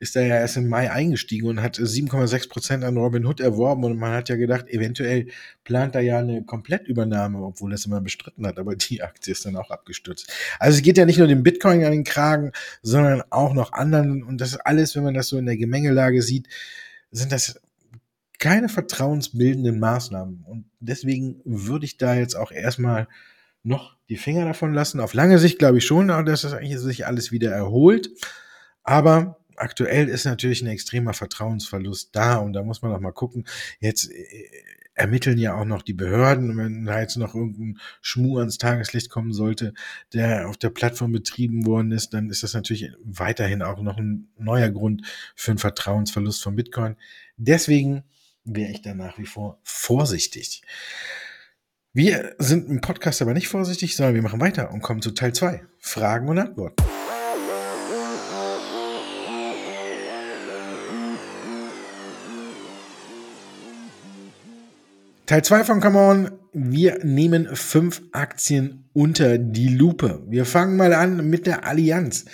ist 0.00 0.16
da 0.16 0.20
ja 0.20 0.36
erst 0.36 0.58
im 0.58 0.68
Mai 0.68 0.90
eingestiegen 0.90 1.48
und 1.48 1.62
hat 1.62 1.76
7,6 1.76 2.48
Prozent 2.48 2.84
an 2.84 2.96
Robin 2.96 3.24
Hood 3.24 3.40
erworben 3.40 3.84
und 3.84 3.96
man 3.96 4.12
hat 4.12 4.28
ja 4.28 4.36
gedacht, 4.36 4.68
eventuell 4.68 5.28
plant 5.64 5.94
er 5.94 6.02
ja 6.02 6.18
eine 6.18 6.44
Komplettübernahme, 6.44 7.42
obwohl 7.42 7.72
er 7.72 7.76
es 7.76 7.86
immer 7.86 8.00
bestritten 8.00 8.46
hat, 8.46 8.58
aber 8.58 8.76
die 8.76 9.02
Aktie 9.02 9.32
ist 9.32 9.46
dann 9.46 9.56
auch 9.56 9.70
abgestürzt. 9.70 10.30
Also 10.58 10.76
es 10.76 10.82
geht 10.82 10.98
ja 10.98 11.06
nicht 11.06 11.18
nur 11.18 11.26
dem 11.26 11.42
Bitcoin 11.42 11.84
an 11.84 11.92
den 11.92 12.04
Kragen, 12.04 12.52
sondern 12.82 13.22
auch 13.30 13.54
noch 13.54 13.72
anderen 13.72 14.22
und 14.22 14.40
das 14.40 14.56
alles, 14.56 14.94
wenn 14.94 15.04
man 15.04 15.14
das 15.14 15.28
so 15.28 15.38
in 15.38 15.46
der 15.46 15.56
Gemengelage 15.56 16.22
sieht, 16.22 16.48
sind 17.10 17.32
das 17.32 17.60
keine 18.38 18.68
vertrauensbildenden 18.68 19.78
Maßnahmen 19.78 20.44
und 20.44 20.66
deswegen 20.80 21.40
würde 21.44 21.86
ich 21.86 21.96
da 21.96 22.14
jetzt 22.14 22.36
auch 22.36 22.52
erstmal 22.52 23.08
noch 23.62 23.96
die 24.08 24.16
Finger 24.16 24.44
davon 24.44 24.72
lassen. 24.72 25.00
Auf 25.00 25.14
lange 25.14 25.38
Sicht 25.38 25.58
glaube 25.58 25.78
ich 25.78 25.86
schon, 25.86 26.08
dass 26.08 26.42
das 26.42 26.52
eigentlich 26.52 26.78
sich 26.78 27.06
alles 27.06 27.32
wieder 27.32 27.50
erholt. 27.50 28.10
Aber 28.84 29.40
aktuell 29.56 30.08
ist 30.08 30.24
natürlich 30.24 30.62
ein 30.62 30.68
extremer 30.68 31.12
Vertrauensverlust 31.12 32.10
da 32.14 32.36
und 32.36 32.52
da 32.52 32.62
muss 32.62 32.82
man 32.82 32.92
auch 32.92 33.00
mal 33.00 33.12
gucken. 33.12 33.44
Jetzt 33.80 34.10
äh, 34.10 34.48
ermitteln 34.94 35.38
ja 35.38 35.54
auch 35.54 35.64
noch 35.64 35.82
die 35.82 35.92
Behörden, 35.92 36.56
wenn 36.56 36.86
da 36.86 37.00
jetzt 37.00 37.16
noch 37.16 37.34
irgendein 37.34 37.78
Schmuh 38.00 38.38
ans 38.38 38.56
Tageslicht 38.56 39.10
kommen 39.10 39.32
sollte, 39.32 39.74
der 40.14 40.48
auf 40.48 40.56
der 40.56 40.70
Plattform 40.70 41.12
betrieben 41.12 41.66
worden 41.66 41.92
ist, 41.92 42.14
dann 42.14 42.30
ist 42.30 42.42
das 42.42 42.54
natürlich 42.54 42.92
weiterhin 43.04 43.62
auch 43.62 43.82
noch 43.82 43.98
ein 43.98 44.28
neuer 44.38 44.70
Grund 44.70 45.02
für 45.34 45.50
einen 45.50 45.58
Vertrauensverlust 45.58 46.42
von 46.42 46.56
Bitcoin. 46.56 46.96
Deswegen 47.36 48.04
wäre 48.46 48.70
ich 48.70 48.82
da 48.82 48.94
nach 48.94 49.18
wie 49.18 49.26
vor 49.26 49.60
vorsichtig. 49.62 50.62
Wir 51.92 52.34
sind 52.38 52.68
im 52.68 52.80
Podcast 52.80 53.22
aber 53.22 53.34
nicht 53.34 53.48
vorsichtig, 53.48 53.96
sondern 53.96 54.14
wir 54.14 54.22
machen 54.22 54.40
weiter 54.40 54.70
und 54.70 54.82
kommen 54.82 55.02
zu 55.02 55.12
Teil 55.12 55.32
2. 55.32 55.62
Fragen 55.78 56.28
und 56.28 56.38
Antworten. 56.38 56.82
Teil 65.26 65.42
2 65.42 65.64
von 65.64 65.80
Come 65.80 65.98
On. 65.98 66.30
Wir 66.52 67.04
nehmen 67.04 67.48
fünf 67.54 68.00
Aktien 68.12 68.88
unter 68.92 69.38
die 69.38 69.68
Lupe. 69.68 70.22
Wir 70.28 70.44
fangen 70.44 70.76
mal 70.76 70.92
an 70.94 71.28
mit 71.28 71.46
der 71.46 71.66
Allianz. 71.66 72.26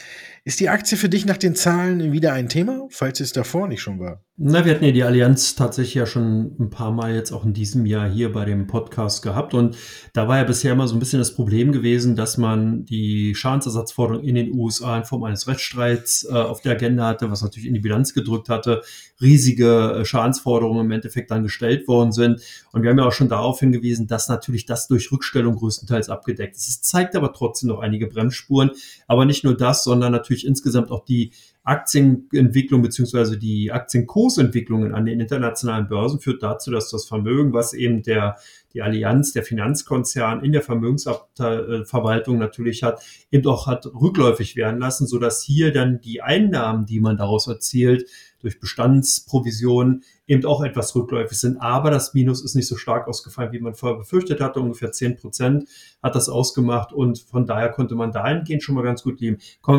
Ist 0.45 0.61
die 0.61 0.69
Aktie 0.69 0.99
für 0.99 1.09
dich 1.09 1.25
nach 1.25 1.37
den 1.37 1.55
Zahlen 1.55 2.13
wieder 2.13 2.33
ein 2.33 2.49
Thema, 2.49 2.87
falls 2.91 3.21
es 3.21 3.33
davor 3.33 3.69
nicht 3.69 3.81
schon 3.81 4.01
war? 4.01 4.25
Na, 4.39 4.65
wir 4.65 4.75
hatten 4.75 4.85
ja 4.87 4.93
die 4.93 5.05
Allianz 5.05 5.57
tatsächlich 5.57 5.93
ja 5.93 6.07
schon 6.07 6.57
ein 6.59 6.71
paar 6.71 6.91
Mal 6.91 7.15
jetzt 7.15 7.33
auch 7.33 7.45
in 7.45 7.53
diesem 7.53 7.85
Jahr 7.85 8.09
hier 8.09 8.33
bei 8.33 8.47
dem 8.47 8.67
Podcast 8.67 9.23
gehabt. 9.23 9.53
Und 9.53 9.77
da 10.15 10.27
war 10.27 10.39
ja 10.39 10.45
bisher 10.45 10.73
immer 10.73 10.89
so 10.89 10.97
ein 10.97 11.01
bisschen 11.01 11.19
das 11.19 11.35
Problem 11.35 11.71
gewesen, 11.71 12.17
dass 12.17 12.39
man 12.39 12.87
die 12.87 13.35
Schadensersatzforderung 13.35 14.25
in 14.25 14.35
den 14.35 14.55
USA 14.55 14.97
in 14.97 15.05
Form 15.05 15.25
eines 15.25 15.47
Rechtsstreits 15.47 16.25
äh, 16.25 16.33
auf 16.33 16.63
der 16.63 16.73
Agenda 16.73 17.09
hatte, 17.09 17.31
was 17.31 17.43
natürlich 17.43 17.69
in 17.69 17.75
die 17.75 17.81
Bilanz 17.81 18.15
gedrückt 18.15 18.49
hatte. 18.49 18.81
Riesige 19.21 19.99
äh, 19.99 20.05
Schadensforderungen 20.07 20.87
im 20.87 20.91
Endeffekt 20.93 21.31
dann 21.31 21.43
gestellt 21.43 21.87
worden 21.87 22.13
sind. 22.13 22.41
Und 22.73 22.83
wir 22.83 22.91
haben 22.91 22.99
ja 22.99 23.05
auch 23.05 23.13
schon 23.13 23.29
darauf 23.29 23.61
hingewiesen, 23.61 24.07
dass 24.07 24.31
natürlich 24.31 24.65
das 24.65 24.89
durch 24.89 25.13
Rückstellung 25.13 25.57
größtenteils 25.57 26.09
abgedeckt 26.09 26.57
ist. 26.57 26.69
Es 26.69 26.81
zeigt 26.81 27.17
aber 27.17 27.35
trotzdem 27.35 27.69
noch 27.69 27.81
einige 27.81 28.07
Bremsspuren. 28.07 28.71
Aber 29.07 29.27
nicht 29.27 29.45
nur 29.45 29.55
das, 29.55 29.85
sondern 29.85 30.11
natürlich 30.11 30.47
insgesamt 30.47 30.91
auch 30.91 31.05
die 31.05 31.33
Aktienentwicklung 31.65 32.83
beziehungsweise 32.83 33.39
die 33.39 33.71
Aktienkursentwicklungen 33.71 34.95
an 34.95 35.07
den 35.07 35.21
internationalen 35.21 35.89
Börsen 35.89 36.21
führt 36.21 36.43
dazu, 36.43 36.71
dass 36.71 36.91
das 36.91 37.05
Vermögen, 37.05 37.53
was 37.53 37.73
eben 37.73 38.03
der 38.03 38.37
die 38.75 38.83
Allianz, 38.83 39.33
der 39.33 39.43
Finanzkonzern 39.43 40.45
in 40.45 40.53
der 40.53 40.63
Vermögensverwaltung 40.63 42.39
natürlich 42.39 42.83
hat, 42.83 43.03
eben 43.31 43.47
auch 43.49 43.67
hat 43.67 43.87
rückläufig 43.87 44.57
werden 44.57 44.81
lassen, 44.81 45.07
so 45.07 45.19
dass 45.19 45.43
hier 45.43 45.73
dann 45.73 46.01
die 46.01 46.23
Einnahmen, 46.23 46.87
die 46.87 47.01
man 47.01 47.17
daraus 47.17 47.47
erzielt, 47.47 48.07
durch 48.43 48.59
Bestandsprovisionen 48.59 50.03
eben 50.27 50.45
auch 50.45 50.63
etwas 50.63 50.95
rückläufig 50.95 51.39
sind. 51.39 51.59
Aber 51.59 51.91
das 51.91 52.13
Minus 52.13 52.43
ist 52.43 52.55
nicht 52.55 52.67
so 52.67 52.77
stark 52.77 53.09
ausgefallen, 53.09 53.53
wie 53.53 53.61
man 53.61 53.75
vorher 53.75 53.99
befürchtet 53.99 54.41
hatte. 54.41 54.61
Ungefähr 54.61 54.93
zehn 54.93 55.17
Prozent 55.17 55.69
hat 56.03 56.15
das 56.15 56.29
ausgemacht 56.29 56.93
und 56.93 57.21
von 57.21 57.47
daher 57.47 57.71
konnte 57.71 57.95
man 57.95 58.13
dahingehend 58.13 58.63
schon 58.63 58.75
mal 58.75 58.83
ganz 58.83 59.03
gut 59.03 59.21
leben. 59.21 59.39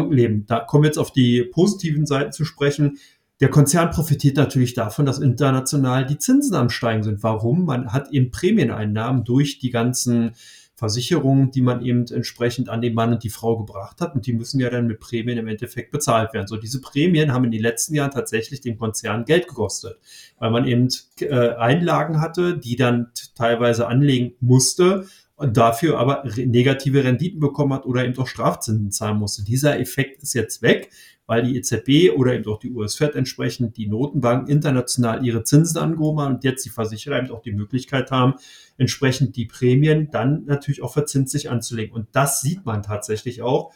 leben. 0.10 0.46
Da 0.48 0.60
kommen 0.62 0.84
wir 0.84 0.88
jetzt 0.88 0.98
auf 0.98 1.12
die 1.12 1.44
positiven 1.44 2.06
Seiten 2.06 2.32
zu 2.32 2.46
sprechen. 2.46 2.98
Der 3.44 3.50
Konzern 3.50 3.92
profitiert 3.92 4.38
natürlich 4.38 4.74
davon, 4.74 5.06
dass 5.06 5.20
international 5.20 6.06
die 6.06 6.18
Zinsen 6.18 6.56
am 6.56 6.70
Steigen 6.70 7.04
sind. 7.04 7.24
Warum? 7.24 7.66
Man 7.66 7.92
hat 7.92 8.10
eben 8.12 8.32
Prämieneinnahmen 8.32 9.26
durch 9.26 9.60
die 9.60 9.70
ganzen 9.70 10.32
Versicherungen, 10.76 11.52
die 11.52 11.62
man 11.62 11.86
eben 11.86 12.06
entsprechend 12.08 12.70
an 12.70 12.80
den 12.80 12.94
Mann 12.94 13.12
und 13.12 13.22
die 13.22 13.30
Frau 13.30 13.58
gebracht 13.58 14.00
hat. 14.00 14.16
Und 14.16 14.28
die 14.28 14.32
müssen 14.32 14.62
ja 14.62 14.70
dann 14.70 14.88
mit 14.88 15.02
Prämien 15.02 15.38
im 15.38 15.50
Endeffekt 15.50 15.92
bezahlt 15.92 16.34
werden. 16.34 16.48
So, 16.48 16.56
diese 16.56 16.80
Prämien 16.80 17.34
haben 17.34 17.44
in 17.44 17.52
den 17.52 17.62
letzten 17.62 17.96
Jahren 17.96 18.12
tatsächlich 18.12 18.62
den 18.62 18.78
Konzern 18.78 19.26
Geld 19.26 19.50
gekostet, 19.50 19.98
weil 20.40 20.52
man 20.52 20.66
eben 20.66 20.88
äh, 21.20 21.50
Einlagen 21.56 22.22
hatte, 22.22 22.58
die 22.58 22.78
dann 22.78 23.12
teilweise 23.36 23.88
anlegen 23.88 24.36
musste 24.40 25.06
und 25.36 25.58
dafür 25.58 26.00
aber 26.00 26.24
negative 26.38 27.04
Renditen 27.04 27.42
bekommen 27.42 27.74
hat 27.74 27.86
oder 27.86 28.06
eben 28.06 28.18
auch 28.18 28.28
Strafzinsen 28.28 28.92
zahlen 28.92 29.18
musste. 29.18 29.44
Dieser 29.44 29.82
Effekt 29.82 30.24
ist 30.24 30.34
jetzt 30.34 30.62
weg 30.62 30.92
weil 31.26 31.44
die 31.44 31.58
EZB 31.58 32.16
oder 32.16 32.34
eben 32.34 32.46
auch 32.52 32.60
die 32.60 32.72
US-Fed 32.72 33.16
entsprechend 33.16 33.78
die 33.78 33.88
Notenbanken 33.88 34.50
international 34.50 35.26
ihre 35.26 35.44
Zinsen 35.44 35.78
angehoben 35.78 36.20
haben 36.20 36.36
und 36.36 36.44
jetzt 36.44 36.66
die 36.66 36.70
Versicherer 36.70 37.18
eben 37.18 37.32
auch 37.32 37.42
die 37.42 37.54
Möglichkeit 37.54 38.12
haben, 38.12 38.34
entsprechend 38.78 39.36
die 39.36 39.46
Prämien 39.46 40.10
dann 40.12 40.46
natürlich 40.46 40.82
auch 40.82 40.94
verzinslich 40.94 41.50
anzulegen. 41.50 41.96
Und 41.96 42.08
das 42.12 42.42
sieht 42.42 42.66
man 42.66 42.84
tatsächlich 42.84 43.42
auch, 43.42 43.74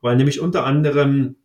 weil 0.00 0.16
nämlich 0.16 0.40
unter 0.40 0.64
anderem 0.64 1.36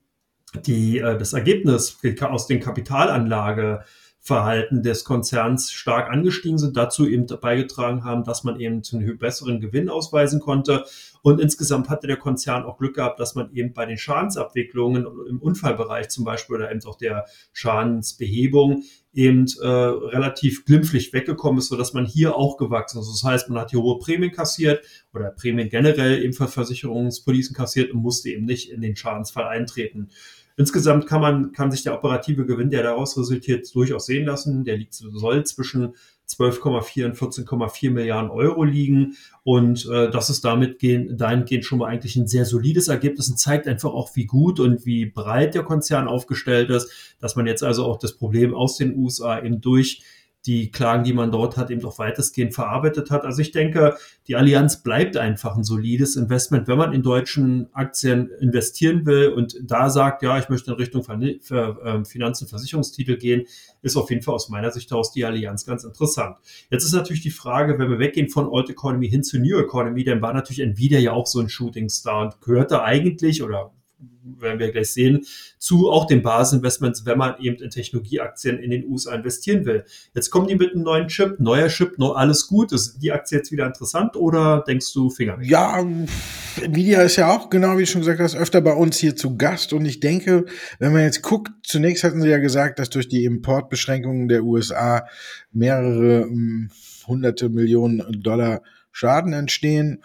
die, 0.66 1.00
äh, 1.00 1.18
das 1.18 1.34
Ergebnis 1.34 2.00
aus 2.22 2.48
den 2.48 2.60
Kapitalanlage 2.60 3.84
Verhalten 4.26 4.84
des 4.84 5.04
Konzerns 5.04 5.70
stark 5.74 6.10
angestiegen 6.10 6.58
sind, 6.58 6.78
dazu 6.78 7.06
eben 7.06 7.28
beigetragen 7.42 8.06
haben, 8.06 8.24
dass 8.24 8.46
man 8.46 8.58
eben 8.58 8.82
zu 8.82 8.96
einem 8.96 9.18
besseren 9.18 9.60
Gewinn 9.60 9.90
ausweisen 9.90 10.40
konnte. 10.40 10.86
Und 11.22 11.42
insgesamt 11.42 11.90
hatte 11.90 12.08
der 12.08 12.16
Konzern 12.16 12.64
auch 12.64 12.78
Glück 12.78 12.96
gehabt, 12.96 13.20
dass 13.20 13.36
man 13.36 13.54
eben 13.54 13.74
bei 13.74 13.86
den 13.86 13.98
Schadensabwicklungen 13.98 15.06
im 15.28 15.40
Unfallbereich 15.42 16.08
zum 16.08 16.24
Beispiel 16.24 16.56
oder 16.56 16.72
eben 16.72 16.82
auch 16.86 16.98
der 16.98 17.26
Schadensbehebung 17.52 18.84
eben 19.14 19.46
äh, 19.62 19.68
relativ 19.68 20.64
glimpflich 20.64 21.12
weggekommen 21.12 21.60
ist, 21.60 21.68
sodass 21.68 21.94
man 21.94 22.06
hier 22.06 22.38
auch 22.38 22.56
gewachsen 22.56 23.02
ist. 23.02 23.12
Das 23.12 23.30
heißt, 23.30 23.50
man 23.50 23.60
hat 23.60 23.72
hier 23.72 23.82
hohe 23.82 24.00
Prämien 24.00 24.32
kassiert 24.32 24.86
oder 25.14 25.32
Prämien 25.32 25.68
generell 25.68 26.24
eben 26.24 26.32
für 26.32 26.48
Versicherungspolicen 26.48 27.54
kassiert 27.54 27.92
und 27.92 28.02
musste 28.02 28.30
eben 28.30 28.46
nicht 28.46 28.72
in 28.72 28.80
den 28.80 28.96
Schadensfall 28.96 29.46
eintreten. 29.46 30.10
Insgesamt 30.56 31.08
kann 31.08 31.22
man, 31.22 31.52
kann 31.52 31.72
sich 31.72 31.84
der 31.84 31.96
operative 31.96 32.46
Gewinn, 32.46 32.70
der 32.70 32.84
daraus 32.84 33.18
resultiert, 33.18 33.68
durchaus 33.74 34.06
sehen 34.06 34.26
lassen. 34.26 34.63
Der 34.66 34.78
liegt, 34.78 34.94
soll 34.94 35.44
zwischen 35.46 35.96
12,4 36.30 37.06
und 37.06 37.16
14,4 37.16 37.92
Milliarden 37.92 38.30
Euro 38.30 38.63
liegen. 38.63 39.16
Und 39.44 39.88
äh, 39.92 40.10
das 40.12 40.30
ist 40.30 40.46
damit 40.46 40.80
gehen, 40.80 41.18
dahingehend 41.18 41.66
schon 41.66 41.80
mal 41.80 41.88
eigentlich 41.88 42.16
ein 42.16 42.28
sehr 42.28 42.46
solides 42.46 42.88
Ergebnis 42.88 43.30
und 43.30 43.38
zeigt 43.38 43.68
einfach 43.68 43.92
auch, 43.92 44.16
wie 44.16 44.26
gut 44.26 44.60
und 44.60 44.86
wie 44.86 45.06
breit 45.06 45.56
der 45.56 45.63
Konzern 45.63 46.08
aufgestellt 46.08 46.70
ist, 46.70 47.16
dass 47.20 47.36
man 47.36 47.48
jetzt 47.48 47.63
also 47.63 47.86
auch 47.86 47.98
das 47.98 48.13
Problem 48.13 48.54
aus 48.54 48.78
den 48.78 48.96
USA 48.96 49.42
eben 49.44 49.60
durch 49.60 50.04
die 50.45 50.71
Klagen, 50.71 51.03
die 51.03 51.13
man 51.13 51.32
dort 51.32 51.56
hat, 51.56 51.71
eben 51.71 51.84
auch 51.86 51.99
weitestgehend 51.99 52.53
verarbeitet 52.53 53.12
hat. 53.12 53.23
Also 53.23 53.41
ich 53.41 53.51
denke, 53.51 53.95
die 54.27 54.36
Allianz 54.36 54.84
bleibt 54.84 55.15
einfach 55.15 55.56
ein 55.56 55.63
solides 55.63 56.15
Investment, 56.15 56.67
wenn 56.67 56.77
man 56.77 56.91
in 56.91 57.01
deutschen 57.01 57.69
Aktien 57.73 58.29
investieren 58.41 59.06
will 59.06 59.29
und 59.29 59.58
da 59.63 59.89
sagt, 59.89 60.21
ja, 60.21 60.38
ich 60.38 60.49
möchte 60.49 60.71
in 60.71 60.77
Richtung 60.77 61.06
ähm, 61.10 62.06
Finanz- 62.06 62.41
und 62.41 62.49
Versicherungstitel 62.49 63.17
gehen, 63.17 63.43
ist 63.82 63.95
auf 63.95 64.10
jeden 64.10 64.21
Fall 64.21 64.36
aus 64.36 64.49
meiner 64.49 64.71
Sicht 64.71 64.91
heraus 64.91 65.12
die 65.12 65.23
Allianz 65.23 65.65
ganz 65.65 65.86
interessant. 65.86 66.38
Jetzt 66.69 66.84
ist 66.84 66.93
natürlich 66.93 67.21
die 67.21 67.32
Frage, 67.32 67.79
wenn 67.79 67.89
wir 67.89 67.99
weggehen 67.99 68.29
von 68.29 68.47
Old 68.47 68.69
Economy 68.69 69.10
hin 69.10 69.23
zu 69.23 69.39
New 69.39 69.60
Economy, 69.60 70.03
dann 70.03 70.21
war 70.21 70.34
natürlich 70.34 70.60
Nvidia 70.60 70.99
ja 70.99 71.13
auch 71.13 71.27
so 71.27 71.39
ein 71.39 71.49
Shooting 71.49 71.89
Star 71.89 72.21
und 72.21 72.41
gehörte 72.41 72.84
eigentlich 72.84 73.43
oder 73.43 73.71
werden 74.24 74.60
wir 74.60 74.72
gleich 74.72 74.92
sehen, 74.92 75.26
zu 75.58 75.89
auch 75.89 76.06
den 76.06 76.22
Basisinvestments, 76.22 77.06
wenn 77.06 77.18
man 77.18 77.36
eben 77.39 77.62
in 77.62 77.70
Technologieaktien 77.70 78.60
in 78.60 78.72
den 78.72 78.88
USA 78.88 79.16
investieren 79.16 79.66
will. 79.66 79.84
Jetzt 80.13 80.30
kommen 80.30 80.48
die 80.48 80.56
mit 80.56 80.74
einem 80.74 80.84
neuen 80.84 81.08
Chip, 81.08 81.39
neuer 81.39 81.68
Chip, 81.68 81.98
noch 81.98 82.16
alles 82.16 82.48
gut. 82.48 82.72
Ist 82.72 83.00
die 83.00 83.12
Aktie 83.12 83.38
jetzt 83.38 83.52
wieder 83.52 83.66
interessant 83.66 84.16
oder 84.16 84.63
denkst 84.68 84.92
du 84.94 85.10
Finger? 85.10 85.38
Ja, 85.42 85.84
Nvidia 86.62 87.02
ist 87.02 87.16
ja 87.16 87.32
auch, 87.36 87.50
genau 87.50 87.78
wie 87.78 87.84
du 87.84 87.88
schon 87.88 88.02
gesagt 88.02 88.20
hast, 88.20 88.36
öfter 88.36 88.62
bei 88.62 88.74
uns 88.74 88.98
hier 88.98 89.16
zu 89.16 89.38
Gast 89.38 89.74
und 89.74 89.86
ich 89.86 90.00
denke, 90.00 90.46
wenn 90.80 90.94
man 90.94 91.02
jetzt 91.02 91.22
guckt, 91.22 91.52
zunächst 91.63 92.04
hatten 92.04 92.22
sie 92.22 92.30
ja 92.30 92.38
gesagt, 92.38 92.80
dass 92.80 92.89
durch 92.89 93.08
die 93.08 93.26
Importbeschränkungen 93.26 94.28
der 94.28 94.44
USA 94.44 95.06
mehrere 95.52 96.28
um, 96.28 96.70
hunderte 97.08 97.50
Millionen 97.50 98.22
Dollar 98.22 98.62
Schaden 98.92 99.34
entstehen. 99.34 100.04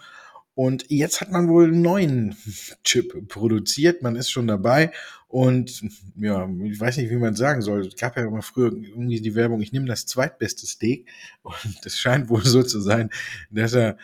Und 0.59 0.87
jetzt 0.89 1.21
hat 1.21 1.31
man 1.31 1.47
wohl 1.47 1.69
einen 1.69 1.81
neuen 1.81 2.35
Chip 2.83 3.29
produziert. 3.29 4.01
Man 4.01 4.17
ist 4.17 4.29
schon 4.29 4.45
dabei. 4.45 4.91
Und 5.29 5.85
ja, 6.17 6.49
ich 6.65 6.77
weiß 6.77 6.97
nicht, 6.97 7.09
wie 7.11 7.15
man 7.15 7.33
sagen 7.33 7.61
soll. 7.61 7.87
Es 7.87 7.95
gab 7.95 8.17
ja 8.17 8.25
immer 8.25 8.41
früher 8.41 8.73
irgendwie 8.73 9.21
die 9.21 9.35
Werbung, 9.35 9.61
ich 9.61 9.71
nehme 9.71 9.85
das 9.85 10.05
zweitbeste 10.05 10.67
Steak. 10.67 11.07
Und 11.43 11.79
das 11.83 11.97
scheint 11.97 12.27
wohl 12.27 12.43
so 12.43 12.61
zu 12.61 12.81
sein, 12.81 13.09
dass 13.49 13.71
er 13.71 13.97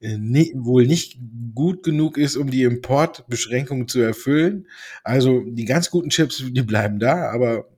nie, 0.00 0.52
wohl 0.56 0.86
nicht 0.86 1.18
gut 1.54 1.82
genug 1.82 2.16
ist, 2.16 2.36
um 2.36 2.50
die 2.50 2.62
Importbeschränkungen 2.62 3.86
zu 3.86 4.00
erfüllen. 4.00 4.66
Also 5.04 5.42
die 5.46 5.66
ganz 5.66 5.90
guten 5.90 6.08
Chips, 6.08 6.42
die 6.46 6.62
bleiben 6.62 6.98
da, 6.98 7.30
aber 7.30 7.68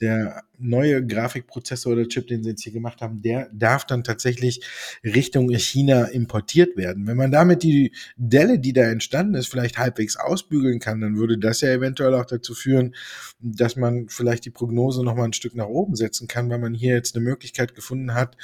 der 0.00 0.42
neue 0.58 1.04
Grafikprozessor 1.04 1.94
oder 1.94 2.08
Chip, 2.08 2.26
den 2.26 2.42
sie 2.42 2.50
jetzt 2.50 2.62
hier 2.62 2.72
gemacht 2.72 3.00
haben, 3.00 3.22
der 3.22 3.48
darf 3.54 3.86
dann 3.86 4.04
tatsächlich 4.04 4.60
Richtung 5.02 5.48
China 5.50 6.04
importiert 6.04 6.76
werden. 6.76 7.06
Wenn 7.06 7.16
man 7.16 7.30
damit 7.30 7.62
die 7.62 7.94
Delle, 8.16 8.58
die 8.58 8.74
da 8.74 8.82
entstanden 8.82 9.34
ist, 9.34 9.48
vielleicht 9.48 9.78
halbwegs 9.78 10.16
ausbügeln 10.16 10.78
kann, 10.78 11.00
dann 11.00 11.16
würde 11.16 11.38
das 11.38 11.62
ja 11.62 11.70
eventuell 11.70 12.14
auch 12.14 12.26
dazu 12.26 12.54
führen, 12.54 12.94
dass 13.40 13.76
man 13.76 14.08
vielleicht 14.08 14.44
die 14.44 14.50
Prognose 14.50 15.02
noch 15.02 15.16
mal 15.16 15.24
ein 15.24 15.32
Stück 15.32 15.54
nach 15.54 15.68
oben 15.68 15.96
setzen 15.96 16.28
kann, 16.28 16.50
weil 16.50 16.58
man 16.58 16.74
hier 16.74 16.94
jetzt 16.94 17.16
eine 17.16 17.24
Möglichkeit 17.24 17.74
gefunden 17.74 18.12
hat, 18.12 18.36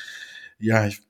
ja, 0.58 0.86
ich 0.86 1.00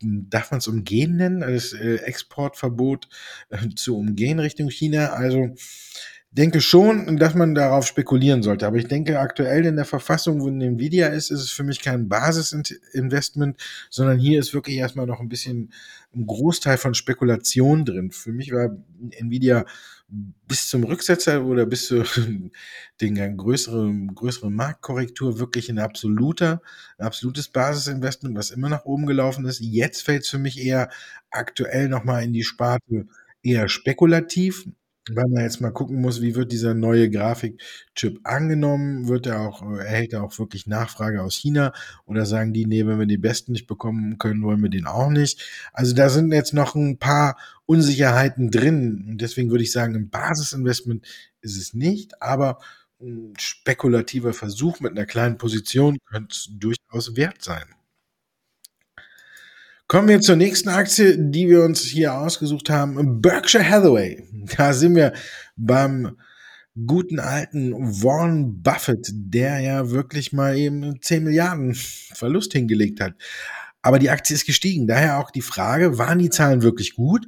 darf 0.00 0.50
man 0.50 0.58
es 0.58 0.68
umgehen 0.68 1.16
nennen, 1.16 1.40
das 1.40 1.72
äh, 1.72 1.96
Exportverbot 1.96 3.08
äh, 3.50 3.68
zu 3.74 3.96
umgehen 3.96 4.38
Richtung 4.38 4.70
China. 4.70 5.12
Also 5.12 5.54
denke 6.30 6.60
schon, 6.60 7.16
dass 7.16 7.34
man 7.34 7.54
darauf 7.54 7.86
spekulieren 7.86 8.42
sollte. 8.42 8.66
Aber 8.66 8.76
ich 8.76 8.86
denke, 8.86 9.18
aktuell 9.18 9.64
in 9.64 9.76
der 9.76 9.84
Verfassung, 9.84 10.40
wo 10.40 10.48
Nvidia 10.48 11.08
ist, 11.08 11.30
ist 11.30 11.40
es 11.40 11.50
für 11.50 11.64
mich 11.64 11.80
kein 11.80 12.08
Basisinvestment, 12.08 13.56
sondern 13.90 14.18
hier 14.18 14.38
ist 14.38 14.52
wirklich 14.52 14.76
erstmal 14.76 15.06
noch 15.06 15.20
ein 15.20 15.28
bisschen 15.28 15.72
ein 16.14 16.26
Großteil 16.26 16.76
von 16.76 16.94
Spekulation 16.94 17.84
drin. 17.84 18.10
Für 18.10 18.32
mich 18.32 18.52
war 18.52 18.76
Nvidia 19.10 19.64
bis 20.08 20.68
zum 20.68 20.84
Rücksetzer 20.84 21.44
oder 21.44 21.66
bis 21.66 21.88
zu 21.88 22.02
den 23.00 23.36
größeren, 23.36 24.14
größeren 24.14 24.54
Marktkorrektur 24.54 25.38
wirklich 25.38 25.68
ein 25.68 25.78
absoluter, 25.78 26.62
ein 26.96 27.06
absolutes 27.06 27.48
Basisinvestment, 27.48 28.36
was 28.36 28.50
immer 28.50 28.68
nach 28.68 28.84
oben 28.84 29.06
gelaufen 29.06 29.44
ist. 29.44 29.60
Jetzt 29.60 30.02
fällt 30.02 30.22
es 30.22 30.30
für 30.30 30.38
mich 30.38 30.58
eher 30.58 30.90
aktuell 31.30 31.88
nochmal 31.88 32.24
in 32.24 32.32
die 32.32 32.44
Sparte 32.44 33.06
eher 33.42 33.68
spekulativ 33.68 34.66
weil 35.14 35.28
man 35.28 35.42
jetzt 35.42 35.60
mal 35.60 35.70
gucken 35.70 36.00
muss, 36.00 36.22
wie 36.22 36.34
wird 36.34 36.52
dieser 36.52 36.74
neue 36.74 37.10
Grafikchip 37.10 38.20
angenommen? 38.24 39.08
Wird 39.08 39.26
er 39.26 39.40
auch, 39.40 39.62
äh, 39.62 39.78
erhält 39.78 40.12
er 40.12 40.22
auch 40.22 40.38
wirklich 40.38 40.66
Nachfrage 40.66 41.22
aus 41.22 41.34
China? 41.34 41.72
Oder 42.06 42.26
sagen 42.26 42.52
die, 42.52 42.66
nee, 42.66 42.86
wenn 42.86 42.98
wir 42.98 43.06
die 43.06 43.18
besten 43.18 43.52
nicht 43.52 43.66
bekommen 43.66 44.18
können, 44.18 44.42
wollen 44.42 44.62
wir 44.62 44.70
den 44.70 44.86
auch 44.86 45.10
nicht? 45.10 45.42
Also 45.72 45.94
da 45.94 46.08
sind 46.08 46.32
jetzt 46.32 46.54
noch 46.54 46.74
ein 46.74 46.98
paar 46.98 47.36
Unsicherheiten 47.66 48.50
drin. 48.50 49.06
Und 49.08 49.20
deswegen 49.20 49.50
würde 49.50 49.64
ich 49.64 49.72
sagen, 49.72 49.94
ein 49.94 50.10
Basisinvestment 50.10 51.06
ist 51.40 51.56
es 51.56 51.74
nicht, 51.74 52.20
aber 52.22 52.58
ein 53.00 53.34
spekulativer 53.38 54.32
Versuch 54.32 54.80
mit 54.80 54.92
einer 54.92 55.06
kleinen 55.06 55.38
Position 55.38 55.98
könnte 56.06 56.36
durchaus 56.50 57.16
wert 57.16 57.42
sein. 57.42 57.77
Kommen 59.90 60.08
wir 60.08 60.20
zur 60.20 60.36
nächsten 60.36 60.68
Aktie, 60.68 61.16
die 61.18 61.48
wir 61.48 61.64
uns 61.64 61.80
hier 61.80 62.12
ausgesucht 62.12 62.68
haben. 62.68 63.22
Berkshire 63.22 63.66
Hathaway. 63.66 64.22
Da 64.54 64.74
sind 64.74 64.94
wir 64.94 65.14
beim 65.56 66.18
guten 66.86 67.18
alten 67.18 67.72
Warren 67.72 68.62
Buffett, 68.62 69.08
der 69.10 69.60
ja 69.60 69.90
wirklich 69.90 70.34
mal 70.34 70.58
eben 70.58 71.00
10 71.00 71.24
Milliarden 71.24 71.74
Verlust 71.74 72.52
hingelegt 72.52 73.00
hat. 73.00 73.14
Aber 73.80 73.98
die 73.98 74.10
Aktie 74.10 74.36
ist 74.36 74.44
gestiegen. 74.44 74.86
Daher 74.86 75.20
auch 75.20 75.30
die 75.30 75.40
Frage, 75.40 75.96
waren 75.96 76.18
die 76.18 76.28
Zahlen 76.28 76.60
wirklich 76.60 76.94
gut? 76.94 77.26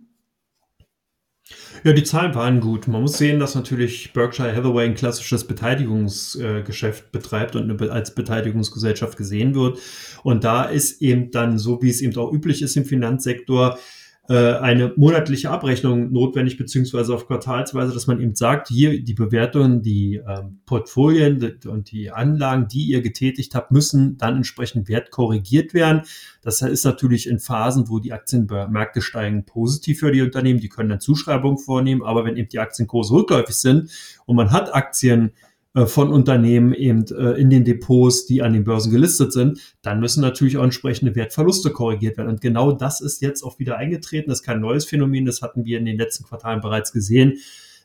Ja, 1.82 1.92
die 1.94 2.02
Zahlen 2.04 2.34
waren 2.34 2.60
gut. 2.60 2.88
Man 2.88 3.00
muss 3.00 3.16
sehen, 3.16 3.40
dass 3.40 3.54
natürlich 3.54 4.12
Berkshire 4.12 4.54
Hathaway 4.54 4.84
ein 4.84 4.94
klassisches 4.94 5.44
Beteiligungsgeschäft 5.44 7.10
betreibt 7.10 7.56
und 7.56 7.80
als 7.90 8.14
Beteiligungsgesellschaft 8.14 9.16
gesehen 9.16 9.54
wird. 9.54 9.78
Und 10.22 10.44
da 10.44 10.64
ist 10.64 11.00
eben 11.00 11.30
dann, 11.30 11.58
so 11.58 11.80
wie 11.80 11.88
es 11.88 12.02
eben 12.02 12.14
auch 12.18 12.32
üblich 12.32 12.60
ist 12.60 12.76
im 12.76 12.84
Finanzsektor, 12.84 13.78
äh, 13.78 13.99
eine 14.34 14.92
monatliche 14.96 15.50
Abrechnung 15.50 16.12
notwendig, 16.12 16.56
beziehungsweise 16.56 17.12
auf 17.14 17.26
Quartalsweise, 17.26 17.92
dass 17.92 18.06
man 18.06 18.20
eben 18.20 18.36
sagt, 18.36 18.68
hier 18.68 19.02
die 19.02 19.14
Bewertungen, 19.14 19.82
die 19.82 20.20
ähm, 20.26 20.60
Portfolien 20.66 21.58
und 21.66 21.90
die 21.90 22.12
Anlagen, 22.12 22.68
die 22.68 22.84
ihr 22.84 23.02
getätigt 23.02 23.54
habt, 23.56 23.72
müssen 23.72 24.18
dann 24.18 24.36
entsprechend 24.36 24.88
wertkorrigiert 24.88 25.74
werden. 25.74 26.02
Das 26.42 26.62
ist 26.62 26.84
natürlich 26.84 27.28
in 27.28 27.40
Phasen, 27.40 27.88
wo 27.88 27.98
die 27.98 28.12
Aktienmärkte 28.12 29.02
steigen, 29.02 29.44
positiv 29.46 29.98
für 29.98 30.12
die 30.12 30.22
Unternehmen. 30.22 30.60
Die 30.60 30.68
können 30.68 30.90
dann 30.90 31.00
Zuschreibungen 31.00 31.58
vornehmen, 31.58 32.02
aber 32.02 32.24
wenn 32.24 32.36
eben 32.36 32.48
die 32.48 32.60
Aktienkurse 32.60 33.12
rückläufig 33.12 33.56
sind 33.56 33.90
und 34.26 34.36
man 34.36 34.52
hat 34.52 34.72
Aktien, 34.74 35.30
äh, 35.30 35.49
von 35.86 36.10
Unternehmen 36.10 36.74
eben 36.74 37.04
äh, 37.06 37.32
in 37.32 37.48
den 37.48 37.64
Depots, 37.64 38.26
die 38.26 38.42
an 38.42 38.52
den 38.52 38.64
Börsen 38.64 38.90
gelistet 38.90 39.32
sind, 39.32 39.60
dann 39.82 40.00
müssen 40.00 40.20
natürlich 40.20 40.56
auch 40.56 40.64
entsprechende 40.64 41.14
Wertverluste 41.14 41.70
korrigiert 41.70 42.16
werden. 42.16 42.28
Und 42.28 42.40
genau 42.40 42.72
das 42.72 43.00
ist 43.00 43.22
jetzt 43.22 43.42
auch 43.42 43.58
wieder 43.58 43.76
eingetreten. 43.76 44.30
Das 44.30 44.40
ist 44.40 44.46
kein 44.46 44.60
neues 44.60 44.84
Phänomen, 44.84 45.26
das 45.26 45.42
hatten 45.42 45.64
wir 45.64 45.78
in 45.78 45.84
den 45.84 45.96
letzten 45.96 46.24
Quartalen 46.24 46.60
bereits 46.60 46.92
gesehen. 46.92 47.38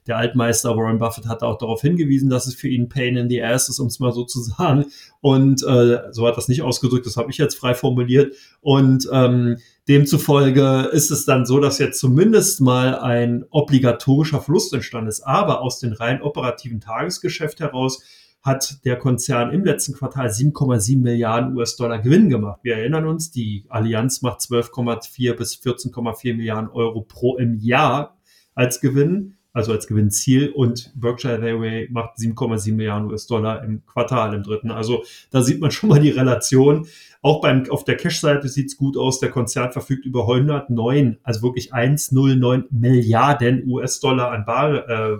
Der 0.08 0.18
Altmeister 0.18 0.78
Warren 0.78 1.00
Buffett 1.00 1.28
hat 1.28 1.42
auch 1.42 1.58
darauf 1.58 1.82
hingewiesen, 1.82 2.30
dass 2.30 2.46
es 2.46 2.54
für 2.54 2.68
ihn 2.68 2.90
Pain 2.90 3.18
in 3.18 3.30
the 3.30 3.42
Ass 3.42 3.70
ist, 3.70 3.80
um 3.80 3.88
es 3.88 4.00
mal 4.00 4.12
so 4.12 4.24
zu 4.24 4.40
sagen. 4.42 4.86
Und 5.20 5.64
äh, 5.64 6.02
so 6.12 6.28
hat 6.28 6.38
das 6.38 6.48
nicht 6.48 6.62
ausgedrückt, 6.62 7.06
das 7.06 7.18
habe 7.18 7.32
ich 7.32 7.38
jetzt 7.38 7.56
frei 7.56 7.74
formuliert. 7.74 8.36
Und 8.62 9.10
ähm, 9.12 9.58
demzufolge 9.88 10.90
ist 10.92 11.10
es 11.10 11.26
dann 11.26 11.46
so, 11.46 11.60
dass 11.60 11.80
jetzt 11.80 12.00
zumindest 12.00 12.62
mal 12.62 13.00
ein 13.00 13.46
obligatorischer 13.50 14.42
Verlust 14.42 14.74
entstanden 14.74 15.10
ist. 15.10 15.22
Aber 15.22 15.62
aus 15.62 15.80
den 15.80 15.94
rein 15.94 16.22
operativen 16.22 16.82
Tagesgeschäft 16.82 17.60
heraus 17.60 18.04
hat 18.44 18.86
der 18.86 18.98
Konzern 18.98 19.52
im 19.52 19.66
letzten 19.66 19.94
Quartal 19.94 20.28
7,7 20.28 21.02
Milliarden 21.02 21.58
US-Dollar 21.58 21.98
Gewinn 21.98 22.30
gemacht. 22.30 22.60
Wir 22.62 22.76
erinnern 22.76 23.08
uns, 23.08 23.32
die 23.32 23.66
Allianz 23.70 24.22
macht 24.22 24.42
12,4 24.42 25.34
bis 25.34 25.56
14,4 25.56 26.36
Milliarden 26.36 26.70
Euro 26.70 27.02
pro 27.02 27.38
im 27.38 27.56
Jahr 27.56 28.20
als 28.54 28.82
Gewinn 28.82 29.38
also 29.56 29.72
als 29.72 29.88
Gewinnziel 29.88 30.50
und 30.50 30.92
Berkshire 30.96 31.38
Hathaway 31.38 31.88
macht 31.90 32.18
7,7 32.18 32.74
Milliarden 32.74 33.10
US-Dollar 33.10 33.64
im 33.64 33.86
Quartal 33.86 34.34
im 34.34 34.44
dritten. 34.44 34.70
Also 34.70 35.06
da 35.32 35.42
sieht 35.42 35.62
man 35.62 35.72
schon 35.72 35.88
mal 35.88 36.02
die 36.02 36.10
Relation. 36.10 36.88
Auch 37.26 37.42
beim, 37.42 37.68
auf 37.72 37.84
der 37.84 37.98
Cash-Seite 37.98 38.48
sieht's 38.50 38.78
gut 38.78 38.98
aus. 38.98 39.20
Der 39.20 39.32
Konzern 39.32 39.72
verfügt 39.72 40.06
über 40.06 40.28
109, 40.30 41.18
also 41.24 41.42
wirklich 41.42 41.74
109 41.74 42.66
Milliarden 42.70 43.64
US-Dollar 43.66 44.30
an 44.30 44.46
Bar, 44.46 44.88
äh, 44.88 45.18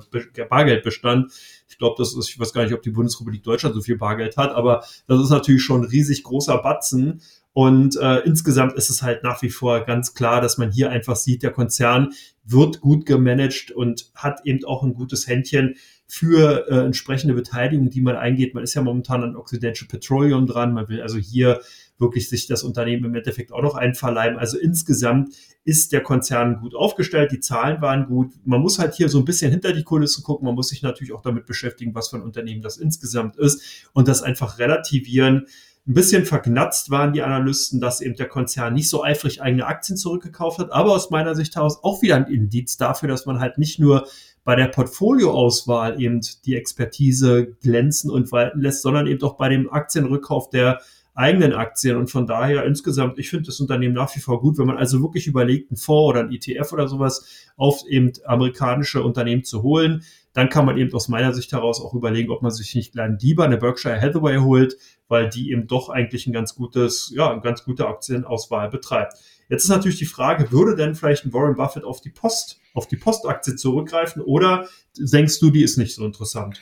Bargeldbestand. 0.48 1.32
Ich 1.68 1.80
glaube, 1.80 1.96
das 1.98 2.16
ist, 2.16 2.30
ich 2.30 2.40
weiß 2.40 2.54
gar 2.54 2.64
nicht, 2.64 2.76
ob 2.76 2.84
die 2.84 2.92
Bundesrepublik 2.92 3.42
Deutschland 3.42 3.74
so 3.74 3.82
viel 3.82 3.98
Bargeld 3.98 4.38
hat, 4.38 4.52
aber 4.52 4.84
das 5.08 5.20
ist 5.20 5.32
natürlich 5.32 5.64
schon 5.64 5.82
ein 5.82 5.90
riesig 5.90 6.22
großer 6.22 6.60
Batzen. 6.60 7.22
Und 7.54 7.98
äh, 8.00 8.20
insgesamt 8.20 8.74
ist 8.74 8.92
es 8.92 9.02
halt 9.02 9.24
nach 9.24 9.42
wie 9.42 9.50
vor 9.50 9.80
ganz 9.80 10.14
klar, 10.14 10.42
dass 10.42 10.60
man 10.60 10.72
hier 10.72 10.92
einfach 10.92 11.16
sieht, 11.16 11.42
der 11.42 11.54
Konzern 11.54 12.14
wird 12.44 12.82
gut 12.82 13.08
gemanagt 13.08 13.72
und 13.72 14.12
hat 14.14 14.42
eben 14.46 14.64
auch 14.66 14.84
ein 14.84 14.94
gutes 14.94 15.26
Händchen 15.26 15.74
für 16.08 16.68
äh, 16.70 16.86
entsprechende 16.86 17.34
Beteiligung, 17.34 17.90
die 17.90 18.02
man 18.02 18.16
eingeht. 18.16 18.54
Man 18.54 18.64
ist 18.64 18.74
ja 18.76 18.82
momentan 18.82 19.24
an 19.24 19.36
Occidental 19.36 19.88
Petroleum 19.88 20.46
dran. 20.46 20.74
Man 20.74 20.88
will 20.88 21.02
also 21.02 21.18
hier 21.18 21.62
wirklich 21.98 22.30
sich 22.30 22.48
das 22.48 22.64
Unternehmen 22.64 23.06
im 23.06 23.16
Endeffekt 23.16 23.52
auch 23.52 23.62
noch 23.62 23.76
einverleiben. 23.76 24.38
Also 24.38 24.58
insgesamt 24.58 25.34
ist 25.64 25.94
der 25.94 26.02
Konzern 26.02 26.60
gut 26.60 26.76
aufgestellt. 26.76 27.32
Die 27.32 27.40
Zahlen 27.40 27.82
waren 27.82 28.06
gut. 28.06 28.34
Man 28.44 28.62
muss 28.62 28.78
halt 28.78 28.94
hier 28.94 29.10
so 29.10 29.18
ein 29.18 29.26
bisschen 29.26 29.52
hinter 29.52 29.74
die 29.74 29.84
Kulissen 29.84 30.24
gucken. 30.24 30.46
Man 30.46 30.56
muss 30.56 30.70
sich 30.70 30.84
natürlich 30.84 31.14
auch 31.14 31.22
damit 31.22 31.46
beschäftigen, 31.46 31.96
was 31.96 32.10
für 32.10 32.18
ein 32.18 32.24
Unternehmen 32.24 32.62
das 32.62 32.78
insgesamt 32.78 33.38
ist 33.38 33.90
und 33.94 34.08
das 34.08 34.22
einfach 34.22 34.60
relativieren 34.60 35.48
ein 35.88 35.94
bisschen 35.94 36.26
vergnatzt 36.26 36.90
waren 36.90 37.14
die 37.14 37.22
Analysten, 37.22 37.80
dass 37.80 38.02
eben 38.02 38.16
der 38.16 38.28
Konzern 38.28 38.74
nicht 38.74 38.90
so 38.90 39.04
eifrig 39.04 39.42
eigene 39.42 39.68
Aktien 39.68 39.98
zurückgekauft 39.98 40.58
hat, 40.58 40.72
aber 40.72 40.92
aus 40.92 41.12
meiner 41.12 41.36
Sicht 41.36 41.56
heraus 41.56 41.84
auch 41.84 42.02
wieder 42.02 42.16
ein 42.16 42.28
Indiz 42.28 42.78
dafür, 42.78 43.08
dass 43.08 43.28
man 43.28 43.40
halt 43.40 43.60
nicht 43.60 43.80
nur 43.80 44.08
bei 44.44 44.56
der 44.56 44.68
Portfolioauswahl 44.68 46.02
eben 46.02 46.22
die 46.46 46.56
Expertise 46.56 47.56
glänzen 47.62 48.10
und 48.10 48.32
walten 48.32 48.62
lässt, 48.62 48.82
sondern 48.82 49.06
eben 49.06 49.22
auch 49.24 49.38
bei 49.38 49.50
dem 49.50 49.72
Aktienrückkauf 49.72 50.50
der 50.50 50.82
eigenen 51.16 51.54
Aktien. 51.54 51.98
Und 51.98 52.12
von 52.12 52.28
daher 52.28 52.66
insgesamt, 52.66 53.18
ich 53.18 53.30
finde 53.30 53.46
das 53.46 53.60
Unternehmen 53.60 53.96
nach 53.96 54.14
wie 54.16 54.20
vor 54.20 54.42
gut, 54.42 54.58
wenn 54.58 54.68
man 54.68 54.78
also 54.78 55.02
wirklich 55.02 55.28
überlegt, 55.28 55.72
einen 55.72 55.78
Fonds 55.78 56.10
oder 56.10 56.20
ein 56.20 56.32
ETF 56.32 56.74
oder 56.74 56.88
sowas 56.88 57.26
auf 57.58 57.82
eben 57.90 58.12
amerikanische 58.26 59.02
Unternehmen 59.02 59.44
zu 59.44 59.64
holen. 59.64 60.04
Dann 60.34 60.50
kann 60.50 60.66
man 60.66 60.78
eben 60.78 60.94
aus 60.94 61.08
meiner 61.08 61.34
Sicht 61.34 61.54
heraus 61.54 61.80
auch 61.80 61.94
überlegen, 61.94 62.30
ob 62.30 62.42
man 62.42 62.52
sich 62.52 62.76
nicht 62.76 62.94
lieber 63.20 63.46
eine 63.46 63.58
Berkshire 63.58 64.00
Hathaway 64.00 64.38
holt, 64.38 64.76
weil 65.08 65.30
die 65.30 65.52
eben 65.52 65.66
doch 65.66 65.88
eigentlich 65.88 66.28
ein 66.28 66.34
ganz 66.34 66.56
gutes, 66.56 67.12
ja, 67.16 67.32
eine 67.32 67.40
ganz 67.40 67.64
gute 67.64 67.88
Aktienauswahl 67.88 68.70
betreibt. 68.70 69.14
Jetzt 69.48 69.64
ist 69.64 69.70
natürlich 69.70 70.00
die 70.00 70.06
Frage, 70.06 70.52
würde 70.52 70.76
denn 70.76 70.96
vielleicht 70.96 71.24
ein 71.24 71.32
Warren 71.32 71.56
Buffett 71.56 71.86
auf 71.86 72.02
die 72.02 72.10
Post, 72.10 72.60
auf 72.74 72.88
die 72.88 72.98
Postaktie 72.98 73.56
zurückgreifen 73.56 74.22
oder 74.22 74.68
denkst 74.98 75.40
du, 75.40 75.52
die 75.52 75.64
ist 75.64 75.78
nicht 75.78 75.96
so 75.96 76.06
interessant? 76.06 76.60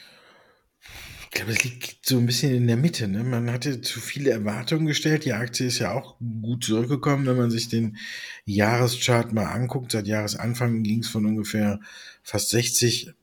Ich 1.34 1.40
glaube, 1.40 1.54
es 1.54 1.64
liegt 1.64 2.06
so 2.06 2.20
ein 2.20 2.28
bisschen 2.28 2.54
in 2.54 2.68
der 2.68 2.78
Mitte. 2.78 3.08
Ne? 3.08 3.24
Man 3.24 3.52
hatte 3.52 3.82
zu 3.82 4.00
viele 4.00 4.30
Erwartungen 4.30 4.86
gestellt. 4.86 5.26
Die 5.26 5.34
Aktie 5.34 5.66
ist 5.66 5.80
ja 5.80 5.92
auch 5.92 6.16
gut 6.20 6.64
zurückgekommen, 6.64 7.26
wenn 7.26 7.38
man 7.38 7.50
sich 7.50 7.70
den 7.70 7.98
Jahreschart 8.46 9.34
mal 9.34 9.46
anguckt. 9.46 9.94
Seit 9.94 10.06
Jahresanfang 10.06 10.84
ging 10.84 11.00
es 11.00 11.10
von 11.10 11.26
ungefähr 11.26 11.80
fast 12.22 12.52
60 12.52 13.14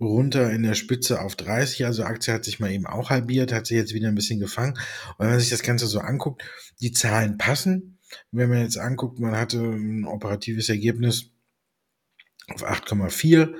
runter 0.00 0.50
in 0.50 0.62
der 0.62 0.72
Spitze 0.72 1.20
auf 1.20 1.36
30. 1.36 1.84
Also 1.84 2.04
Aktie 2.04 2.32
hat 2.32 2.46
sich 2.46 2.58
mal 2.58 2.72
eben 2.72 2.86
auch 2.86 3.10
halbiert, 3.10 3.52
hat 3.52 3.66
sich 3.66 3.76
jetzt 3.76 3.92
wieder 3.92 4.08
ein 4.08 4.14
bisschen 4.14 4.40
gefangen. 4.40 4.72
Und 5.18 5.26
wenn 5.26 5.32
man 5.32 5.40
sich 5.40 5.50
das 5.50 5.62
Ganze 5.62 5.86
so 5.88 6.00
anguckt, 6.00 6.42
die 6.80 6.92
Zahlen 6.92 7.36
passen. 7.36 7.98
Wenn 8.30 8.48
man 8.48 8.62
jetzt 8.62 8.78
anguckt, 8.78 9.18
man 9.18 9.36
hatte 9.36 9.58
ein 9.58 10.06
operatives 10.06 10.70
Ergebnis 10.70 11.32
auf 12.48 12.64
8,4 12.66 13.54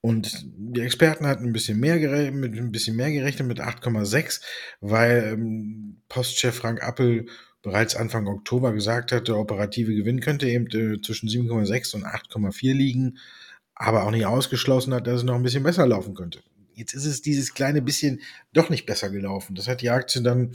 und 0.00 0.46
die 0.56 0.80
Experten 0.80 1.26
hatten 1.26 1.44
ein 1.44 1.52
bisschen 1.52 1.80
mehr 1.80 1.98
gerechnet, 1.98 2.34
mit 2.34 2.56
ein 2.56 2.70
bisschen 2.70 2.96
mehr 2.96 3.10
gerechnet 3.10 3.48
mit 3.48 3.60
8,6, 3.60 4.40
weil 4.80 5.32
ähm, 5.32 6.02
Postchef 6.08 6.54
Frank 6.54 6.82
Appel 6.82 7.26
bereits 7.62 7.96
Anfang 7.96 8.28
Oktober 8.28 8.72
gesagt 8.72 9.10
hat, 9.10 9.28
der 9.28 9.36
operative 9.36 9.94
Gewinn 9.94 10.20
könnte 10.20 10.48
eben 10.48 10.66
äh, 10.66 11.00
zwischen 11.00 11.28
7,6 11.28 11.96
und 11.96 12.06
8,4 12.06 12.74
liegen, 12.74 13.18
aber 13.74 14.04
auch 14.04 14.12
nicht 14.12 14.26
ausgeschlossen 14.26 14.94
hat, 14.94 15.06
dass 15.06 15.16
es 15.16 15.24
noch 15.24 15.34
ein 15.34 15.42
bisschen 15.42 15.64
besser 15.64 15.86
laufen 15.86 16.14
könnte. 16.14 16.40
Jetzt 16.74 16.94
ist 16.94 17.04
es 17.04 17.22
dieses 17.22 17.54
kleine 17.54 17.82
bisschen 17.82 18.20
doch 18.52 18.70
nicht 18.70 18.86
besser 18.86 19.10
gelaufen. 19.10 19.56
Das 19.56 19.66
hat 19.66 19.82
die 19.82 19.90
Aktie 19.90 20.22
dann 20.22 20.52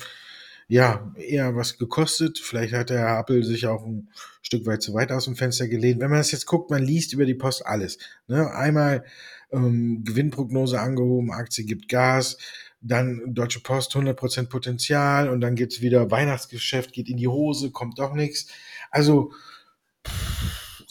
ja, 0.68 1.14
eher 1.16 1.56
was 1.56 1.78
gekostet. 1.78 2.40
Vielleicht 2.40 2.74
hat 2.74 2.90
der 2.90 3.18
Appel 3.18 3.44
sich 3.44 3.68
auch 3.68 3.86
ein 3.86 4.10
Stück 4.42 4.66
weit 4.66 4.82
zu 4.82 4.94
weit 4.94 5.12
aus 5.12 5.26
dem 5.26 5.36
Fenster 5.36 5.68
gelehnt. 5.68 6.00
Wenn 6.00 6.10
man 6.10 6.20
das 6.20 6.32
jetzt 6.32 6.46
guckt, 6.46 6.70
man 6.70 6.84
liest 6.84 7.14
über 7.14 7.26
die 7.26 7.34
Post 7.34 7.66
alles. 7.66 7.98
Ne? 8.28 8.52
Einmal 8.54 9.04
ähm, 9.52 10.04
Gewinnprognose 10.04 10.80
angehoben, 10.80 11.32
Aktie 11.32 11.66
gibt 11.66 11.90
Gas, 11.90 12.38
dann 12.82 13.34
Deutsche 13.34 13.62
Post 13.62 13.96
100% 13.96 14.50
Potenzial 14.50 15.30
und 15.30 15.42
dann 15.42 15.56
geht's 15.56 15.82
wieder 15.82 16.12
Weihnachtsgeschäft, 16.12 16.92
geht 16.92 17.10
in 17.10 17.18
die 17.18 17.28
Hose, 17.28 17.72
kommt 17.72 18.00
doch 18.00 18.14
nichts. 18.14 18.48
Also 18.92 19.32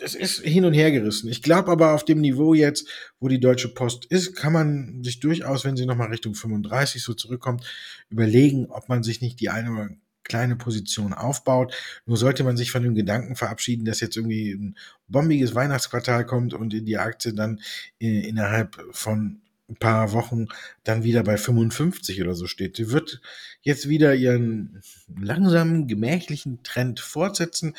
es 0.02 0.14
ist 0.14 0.40
hin 0.40 0.64
und 0.64 0.74
her 0.74 0.90
gerissen. 0.90 1.28
Ich 1.28 1.42
glaube 1.42 1.70
aber 1.70 1.94
auf 1.94 2.04
dem 2.04 2.20
Niveau 2.20 2.54
jetzt, 2.54 2.88
wo 3.20 3.28
die 3.28 3.40
Deutsche 3.40 3.68
Post 3.68 4.04
ist, 4.06 4.34
kann 4.34 4.52
man 4.52 5.02
sich 5.02 5.20
durchaus, 5.20 5.64
wenn 5.64 5.76
sie 5.76 5.86
nochmal 5.86 6.08
Richtung 6.08 6.34
35 6.34 7.02
so 7.02 7.14
zurückkommt, 7.14 7.64
überlegen, 8.10 8.66
ob 8.66 8.88
man 8.88 9.02
sich 9.02 9.20
nicht 9.20 9.40
die 9.40 9.50
eine 9.50 9.72
oder 9.72 9.88
kleine 10.24 10.56
Position 10.56 11.12
aufbaut. 11.12 11.74
Nur 12.06 12.16
sollte 12.16 12.44
man 12.44 12.56
sich 12.56 12.70
von 12.70 12.82
dem 12.82 12.94
Gedanken 12.94 13.36
verabschieden, 13.36 13.84
dass 13.84 14.00
jetzt 14.00 14.16
irgendwie 14.16 14.52
ein 14.52 14.76
bombiges 15.08 15.54
Weihnachtsquartal 15.54 16.26
kommt 16.26 16.54
und 16.54 16.72
in 16.74 16.86
die 16.86 16.98
Aktie 16.98 17.34
dann 17.34 17.60
äh, 18.00 18.28
innerhalb 18.28 18.80
von 18.92 19.40
ein 19.68 19.76
paar 19.76 20.12
Wochen 20.12 20.46
dann 20.84 21.02
wieder 21.02 21.22
bei 21.22 21.36
55 21.36 22.20
oder 22.20 22.34
so 22.34 22.46
steht. 22.46 22.76
Sie 22.76 22.90
wird 22.90 23.20
jetzt 23.62 23.88
wieder 23.88 24.14
ihren 24.14 24.82
langsamen, 25.18 25.86
gemächlichen 25.88 26.62
Trend 26.62 27.00
fortsetzen. 27.00 27.74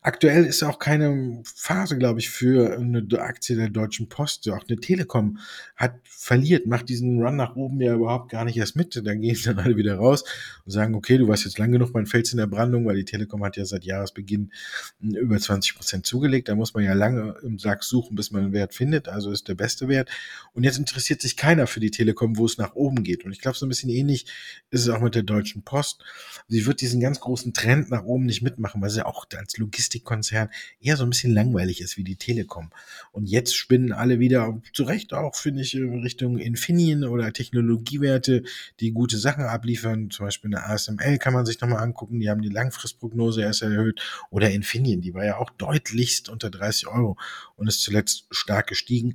Aktuell 0.00 0.44
ist 0.44 0.62
auch 0.62 0.78
keine 0.78 1.42
Phase, 1.42 1.98
glaube 1.98 2.20
ich, 2.20 2.30
für 2.30 2.78
eine 2.78 3.04
Aktie 3.18 3.56
der 3.56 3.68
Deutschen 3.68 4.08
Post. 4.08 4.48
Auch 4.48 4.64
eine 4.68 4.78
Telekom 4.78 5.38
hat 5.74 5.94
verliert, 6.04 6.66
macht 6.66 6.88
diesen 6.88 7.20
Run 7.20 7.34
nach 7.34 7.56
oben 7.56 7.80
ja 7.80 7.94
überhaupt 7.94 8.30
gar 8.30 8.44
nicht 8.44 8.56
erst 8.56 8.76
mit. 8.76 8.94
Da 8.94 9.14
gehen 9.14 9.36
dann 9.44 9.58
alle 9.58 9.76
wieder 9.76 9.96
raus 9.96 10.22
und 10.64 10.70
sagen, 10.70 10.94
okay, 10.94 11.18
du 11.18 11.26
warst 11.26 11.44
jetzt 11.44 11.58
lang 11.58 11.72
genug 11.72 11.92
mein 11.94 12.06
Fels 12.06 12.30
in 12.30 12.38
der 12.38 12.46
Brandung, 12.46 12.86
weil 12.86 12.94
die 12.94 13.04
Telekom 13.04 13.42
hat 13.42 13.56
ja 13.56 13.64
seit 13.64 13.84
Jahresbeginn 13.84 14.52
über 15.00 15.36
20 15.36 15.74
Prozent 15.74 16.06
zugelegt. 16.06 16.48
Da 16.48 16.54
muss 16.54 16.74
man 16.74 16.84
ja 16.84 16.92
lange 16.92 17.34
im 17.42 17.58
Sack 17.58 17.82
suchen, 17.82 18.14
bis 18.14 18.30
man 18.30 18.44
einen 18.44 18.52
Wert 18.52 18.74
findet. 18.74 19.08
Also 19.08 19.32
ist 19.32 19.48
der 19.48 19.56
beste 19.56 19.88
Wert. 19.88 20.10
Und 20.52 20.62
jetzt 20.62 20.78
interessiert 20.78 21.20
sich 21.20 21.36
keiner 21.36 21.66
für 21.66 21.80
die 21.80 21.90
Telekom, 21.90 22.36
wo 22.36 22.46
es 22.46 22.56
nach 22.56 22.76
oben 22.76 23.02
geht. 23.02 23.24
Und 23.24 23.32
ich 23.32 23.40
glaube, 23.40 23.58
so 23.58 23.66
ein 23.66 23.68
bisschen 23.68 23.90
ähnlich 23.90 24.26
ist 24.70 24.82
es 24.82 24.88
auch 24.90 25.00
mit 25.00 25.16
der 25.16 25.24
Deutschen 25.24 25.62
Post. 25.62 26.04
Sie 26.46 26.66
wird 26.66 26.82
diesen 26.82 27.00
ganz 27.00 27.18
großen 27.18 27.52
Trend 27.52 27.90
nach 27.90 28.04
oben 28.04 28.26
nicht 28.26 28.42
mitmachen, 28.42 28.80
weil 28.80 28.90
sie 28.90 29.04
auch 29.04 29.26
als 29.36 29.58
Logistik 29.58 29.87
Logistikkonzern 29.88 30.50
eher 30.80 30.96
so 30.96 31.04
ein 31.04 31.10
bisschen 31.10 31.32
langweilig 31.32 31.80
ist 31.80 31.96
wie 31.96 32.04
die 32.04 32.16
Telekom. 32.16 32.70
Und 33.12 33.26
jetzt 33.26 33.56
spinnen 33.56 33.92
alle 33.92 34.18
wieder, 34.18 34.60
zu 34.72 34.84
Recht 34.84 35.12
auch, 35.12 35.34
finde 35.34 35.62
ich, 35.62 35.74
Richtung 35.74 36.38
Infineon 36.38 37.04
oder 37.04 37.32
Technologiewerte, 37.32 38.42
die 38.80 38.92
gute 38.92 39.18
Sachen 39.18 39.44
abliefern. 39.44 40.10
Zum 40.10 40.26
Beispiel 40.26 40.54
eine 40.54 40.66
ASML 40.66 41.18
kann 41.18 41.32
man 41.32 41.46
sich 41.46 41.60
nochmal 41.60 41.82
angucken, 41.82 42.20
die 42.20 42.28
haben 42.30 42.42
die 42.42 42.48
Langfristprognose 42.48 43.42
erst 43.42 43.62
erhöht. 43.62 44.00
Oder 44.30 44.50
Infineon, 44.50 45.00
die 45.00 45.14
war 45.14 45.24
ja 45.24 45.38
auch 45.38 45.50
deutlichst 45.50 46.28
unter 46.28 46.50
30 46.50 46.88
Euro 46.88 47.16
und 47.56 47.66
ist 47.66 47.82
zuletzt 47.82 48.26
stark 48.30 48.66
gestiegen. 48.66 49.14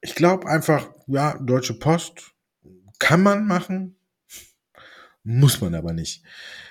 Ich 0.00 0.14
glaube 0.14 0.48
einfach, 0.48 0.90
ja, 1.06 1.38
Deutsche 1.38 1.74
Post 1.74 2.32
kann 2.98 3.22
man 3.22 3.46
machen, 3.46 3.96
muss 5.24 5.60
man 5.60 5.74
aber 5.74 5.92
nicht. 5.92 6.22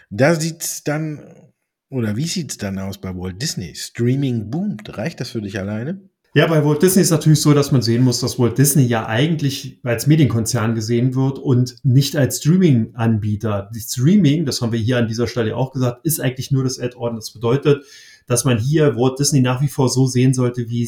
Da 0.09 0.35
sieht's 0.35 0.83
dann 0.83 1.50
oder 1.91 2.15
wie 2.15 2.25
sieht 2.25 2.51
es 2.51 2.57
dann 2.57 2.79
aus 2.79 2.97
bei 2.97 3.15
Walt 3.15 3.41
Disney? 3.41 3.75
Streaming 3.75 4.49
boomt. 4.49 4.97
Reicht 4.97 5.19
das 5.19 5.29
für 5.29 5.41
dich 5.41 5.59
alleine? 5.59 6.01
Ja, 6.33 6.47
bei 6.47 6.63
Walt 6.63 6.81
Disney 6.81 7.01
ist 7.01 7.11
natürlich 7.11 7.41
so, 7.41 7.53
dass 7.53 7.73
man 7.73 7.81
sehen 7.81 8.03
muss, 8.03 8.21
dass 8.21 8.39
Walt 8.39 8.57
Disney 8.57 8.83
ja 8.83 9.05
eigentlich 9.05 9.81
als 9.83 10.07
Medienkonzern 10.07 10.75
gesehen 10.75 11.13
wird 11.13 11.37
und 11.37 11.75
nicht 11.83 12.15
als 12.15 12.37
Streaming-Anbieter. 12.37 13.69
Streaming, 13.75 14.45
das 14.45 14.61
haben 14.61 14.71
wir 14.71 14.79
hier 14.79 14.97
an 14.97 15.09
dieser 15.09 15.27
Stelle 15.27 15.57
auch 15.57 15.73
gesagt, 15.73 16.05
ist 16.05 16.21
eigentlich 16.21 16.49
nur 16.49 16.63
das 16.63 16.79
Add-on. 16.79 17.17
Das 17.17 17.31
bedeutet, 17.31 17.83
dass 18.27 18.45
man 18.45 18.57
hier 18.57 18.95
Walt 18.95 19.19
Disney 19.19 19.41
nach 19.41 19.61
wie 19.61 19.67
vor 19.67 19.89
so 19.89 20.07
sehen 20.07 20.33
sollte, 20.33 20.69
wie 20.69 20.87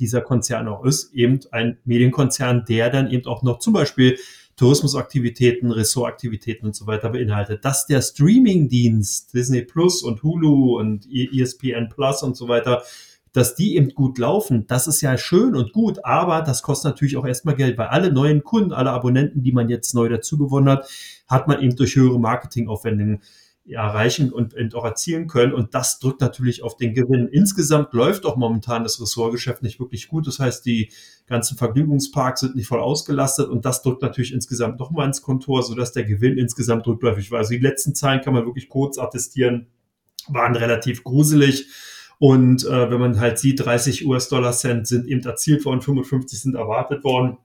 dieser 0.00 0.22
Konzern 0.22 0.66
auch 0.66 0.84
ist. 0.84 1.14
Eben 1.14 1.38
ein 1.52 1.78
Medienkonzern, 1.84 2.64
der 2.68 2.90
dann 2.90 3.08
eben 3.08 3.26
auch 3.26 3.44
noch 3.44 3.60
zum 3.60 3.74
Beispiel 3.74 4.18
Tourismusaktivitäten, 4.56 5.70
Ressortaktivitäten 5.70 6.66
und 6.66 6.76
so 6.76 6.86
weiter 6.86 7.10
beinhaltet. 7.10 7.64
Dass 7.64 7.86
der 7.86 8.02
Streamingdienst 8.02 9.34
Disney 9.34 9.62
Plus 9.62 10.02
und 10.02 10.22
Hulu 10.22 10.78
und 10.78 11.06
ESPN 11.10 11.88
Plus 11.88 12.22
und 12.22 12.36
so 12.36 12.48
weiter 12.48 12.82
dass 13.34 13.56
die 13.56 13.76
eben 13.76 13.90
gut 13.90 14.18
laufen, 14.18 14.66
das 14.68 14.86
ist 14.86 15.00
ja 15.00 15.18
schön 15.18 15.56
und 15.56 15.72
gut, 15.72 16.04
aber 16.04 16.40
das 16.40 16.62
kostet 16.62 16.92
natürlich 16.92 17.16
auch 17.16 17.26
erstmal 17.26 17.56
Geld, 17.56 17.76
weil 17.76 17.88
alle 17.88 18.12
neuen 18.12 18.44
Kunden, 18.44 18.72
alle 18.72 18.92
Abonnenten, 18.92 19.42
die 19.42 19.50
man 19.50 19.68
jetzt 19.68 19.92
neu 19.92 20.08
dazu 20.08 20.38
gewonnen 20.38 20.68
hat, 20.68 20.88
hat 21.26 21.48
man 21.48 21.60
eben 21.60 21.74
durch 21.74 21.96
höhere 21.96 22.20
Marketingaufwendungen 22.20 23.22
erreichen 23.66 24.30
und, 24.30 24.52
und 24.54 24.74
auch 24.74 24.84
erzielen 24.84 25.26
können. 25.26 25.54
Und 25.54 25.74
das 25.74 25.98
drückt 25.98 26.20
natürlich 26.20 26.62
auf 26.62 26.76
den 26.76 26.92
Gewinn. 26.92 27.28
Insgesamt 27.28 27.94
läuft 27.94 28.26
auch 28.26 28.36
momentan 28.36 28.82
das 28.82 29.00
Ressortgeschäft 29.00 29.62
nicht 29.62 29.80
wirklich 29.80 30.08
gut. 30.08 30.26
Das 30.26 30.38
heißt, 30.38 30.66
die 30.66 30.90
ganzen 31.26 31.56
Vergnügungsparks 31.56 32.40
sind 32.40 32.56
nicht 32.56 32.66
voll 32.66 32.80
ausgelastet 32.80 33.48
und 33.48 33.64
das 33.64 33.82
drückt 33.82 34.02
natürlich 34.02 34.32
insgesamt 34.34 34.78
nochmal 34.78 35.06
ins 35.06 35.22
Kontor, 35.22 35.62
sodass 35.62 35.92
der 35.92 36.04
Gewinn 36.04 36.36
insgesamt 36.36 36.86
rückläufig 36.86 37.30
war. 37.30 37.38
Also 37.38 37.54
die 37.54 37.58
letzten 37.58 37.94
Zahlen 37.94 38.20
kann 38.20 38.34
man 38.34 38.44
wirklich 38.44 38.68
kurz 38.68 38.98
attestieren, 38.98 39.68
waren 40.28 40.56
relativ 40.56 41.02
gruselig. 41.02 41.66
Und 42.18 42.64
äh, 42.64 42.90
wenn 42.90 43.00
man 43.00 43.18
halt 43.18 43.38
sieht, 43.38 43.64
30 43.64 44.06
US-Dollar-Cent 44.06 44.86
sind 44.86 45.08
eben 45.08 45.22
erzielt 45.22 45.64
worden, 45.64 45.80
55 45.80 46.40
sind 46.40 46.54
erwartet 46.54 47.02
worden. 47.02 47.38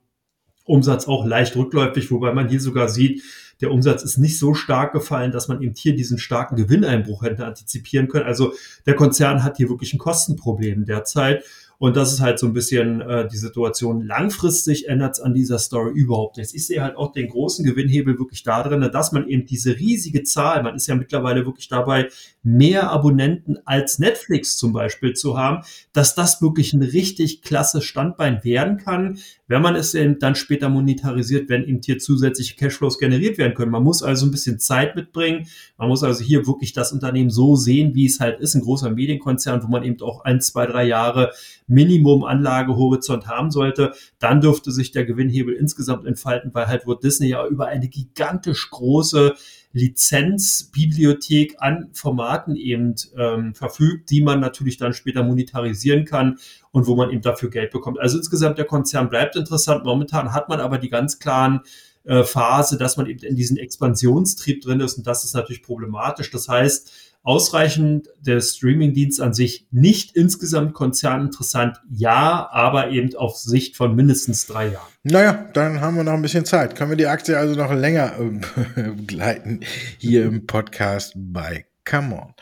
Umsatz 0.64 1.08
auch 1.08 1.26
leicht 1.26 1.56
rückläufig, 1.56 2.10
wobei 2.10 2.32
man 2.32 2.48
hier 2.48 2.60
sogar 2.60 2.88
sieht, 2.88 3.22
der 3.60 3.70
Umsatz 3.70 4.02
ist 4.02 4.18
nicht 4.18 4.38
so 4.38 4.54
stark 4.54 4.92
gefallen, 4.92 5.32
dass 5.32 5.48
man 5.48 5.60
eben 5.62 5.74
hier 5.76 5.94
diesen 5.94 6.18
starken 6.18 6.56
Gewinneinbruch 6.56 7.22
hätte 7.22 7.44
antizipieren 7.44 8.08
können. 8.08 8.26
Also 8.26 8.54
der 8.86 8.94
Konzern 8.94 9.44
hat 9.44 9.56
hier 9.56 9.68
wirklich 9.68 9.92
ein 9.92 9.98
Kostenproblem 9.98 10.84
derzeit. 10.84 11.44
Und 11.80 11.96
das 11.96 12.12
ist 12.12 12.20
halt 12.20 12.38
so 12.38 12.46
ein 12.46 12.52
bisschen 12.52 13.00
äh, 13.00 13.26
die 13.26 13.38
Situation. 13.38 14.04
Langfristig 14.04 14.86
ändert 14.86 15.14
es 15.14 15.20
an 15.20 15.32
dieser 15.32 15.58
Story 15.58 15.92
überhaupt 15.94 16.36
nichts. 16.36 16.52
Ich 16.52 16.66
sehe 16.66 16.82
halt 16.82 16.94
auch 16.94 17.10
den 17.10 17.28
großen 17.28 17.64
Gewinnhebel 17.64 18.18
wirklich 18.18 18.42
da 18.42 18.62
drin, 18.62 18.86
dass 18.92 19.12
man 19.12 19.26
eben 19.26 19.46
diese 19.46 19.78
riesige 19.78 20.22
Zahl, 20.22 20.62
man 20.62 20.74
ist 20.74 20.88
ja 20.88 20.94
mittlerweile 20.94 21.46
wirklich 21.46 21.68
dabei, 21.68 22.08
mehr 22.42 22.90
Abonnenten 22.90 23.56
als 23.64 23.98
Netflix 23.98 24.58
zum 24.58 24.74
Beispiel 24.74 25.14
zu 25.14 25.38
haben, 25.38 25.64
dass 25.94 26.14
das 26.14 26.42
wirklich 26.42 26.74
ein 26.74 26.82
richtig 26.82 27.40
klasse 27.40 27.80
Standbein 27.80 28.44
werden 28.44 28.76
kann, 28.76 29.18
wenn 29.46 29.62
man 29.62 29.74
es 29.74 29.94
eben 29.94 30.18
dann 30.18 30.34
später 30.34 30.68
monetarisiert, 30.68 31.48
wenn 31.48 31.64
eben 31.64 31.80
hier 31.82 31.98
zusätzliche 31.98 32.56
Cashflows 32.56 32.98
generiert 32.98 33.36
werden 33.38 33.54
können. 33.54 33.72
Man 33.72 33.82
muss 33.82 34.02
also 34.02 34.26
ein 34.26 34.30
bisschen 34.30 34.58
Zeit 34.58 34.96
mitbringen. 34.96 35.46
Man 35.76 35.88
muss 35.88 36.04
also 36.04 36.22
hier 36.22 36.46
wirklich 36.46 36.72
das 36.72 36.92
Unternehmen 36.92 37.30
so 37.30 37.56
sehen, 37.56 37.94
wie 37.94 38.06
es 38.06 38.20
halt 38.20 38.38
ist, 38.40 38.54
ein 38.54 38.62
großer 38.62 38.90
Medienkonzern, 38.90 39.62
wo 39.62 39.68
man 39.68 39.82
eben 39.82 40.00
auch 40.02 40.24
ein, 40.24 40.40
zwei, 40.40 40.66
drei 40.66 40.84
Jahre 40.84 41.32
Minimum 41.70 42.24
Anlagehorizont 42.24 43.26
haben 43.26 43.50
sollte, 43.50 43.92
dann 44.18 44.40
dürfte 44.40 44.72
sich 44.72 44.90
der 44.90 45.04
Gewinnhebel 45.04 45.54
insgesamt 45.54 46.06
entfalten, 46.06 46.50
weil 46.52 46.66
halt 46.66 46.86
Walt 46.86 47.02
Disney 47.02 47.28
ja 47.28 47.46
über 47.46 47.66
eine 47.66 47.88
gigantisch 47.88 48.68
große 48.70 49.34
Lizenzbibliothek 49.72 51.56
an 51.58 51.90
Formaten 51.92 52.56
eben 52.56 52.96
ähm, 53.16 53.54
verfügt, 53.54 54.10
die 54.10 54.20
man 54.20 54.40
natürlich 54.40 54.78
dann 54.78 54.92
später 54.92 55.22
monetarisieren 55.22 56.04
kann 56.04 56.38
und 56.72 56.86
wo 56.86 56.96
man 56.96 57.10
eben 57.10 57.22
dafür 57.22 57.50
Geld 57.50 57.70
bekommt. 57.70 58.00
Also 58.00 58.18
insgesamt 58.18 58.58
der 58.58 58.64
Konzern 58.64 59.08
bleibt 59.08 59.36
interessant. 59.36 59.84
Momentan 59.84 60.32
hat 60.32 60.48
man 60.48 60.60
aber 60.60 60.78
die 60.78 60.88
ganz 60.88 61.20
klaren 61.20 61.60
äh, 62.04 62.24
Phase, 62.24 62.78
dass 62.78 62.96
man 62.96 63.06
eben 63.06 63.20
in 63.20 63.36
diesen 63.36 63.56
Expansionstrieb 63.56 64.62
drin 64.62 64.80
ist 64.80 64.98
und 64.98 65.06
das 65.06 65.24
ist 65.24 65.34
natürlich 65.34 65.62
problematisch. 65.62 66.30
Das 66.30 66.48
heißt, 66.48 67.09
ausreichend 67.22 68.08
der 68.20 68.40
Streamingdienst 68.40 69.20
an 69.20 69.34
sich 69.34 69.66
nicht 69.70 70.16
insgesamt 70.16 70.72
konzerninteressant, 70.72 71.80
ja, 71.90 72.48
aber 72.50 72.90
eben 72.90 73.14
auf 73.14 73.36
Sicht 73.36 73.76
von 73.76 73.94
mindestens 73.94 74.46
drei 74.46 74.68
Jahren. 74.68 74.88
Naja, 75.02 75.48
dann 75.52 75.80
haben 75.80 75.96
wir 75.96 76.04
noch 76.04 76.14
ein 76.14 76.22
bisschen 76.22 76.44
Zeit. 76.44 76.76
Können 76.76 76.90
wir 76.90 76.96
die 76.96 77.06
Aktie 77.06 77.36
also 77.36 77.54
noch 77.54 77.72
länger 77.72 78.14
äh, 78.18 78.82
begleiten 78.92 79.60
hier 79.98 80.24
im 80.24 80.46
Podcast 80.46 81.12
bei 81.16 81.66
Come 81.84 82.14
On. 82.14 82.34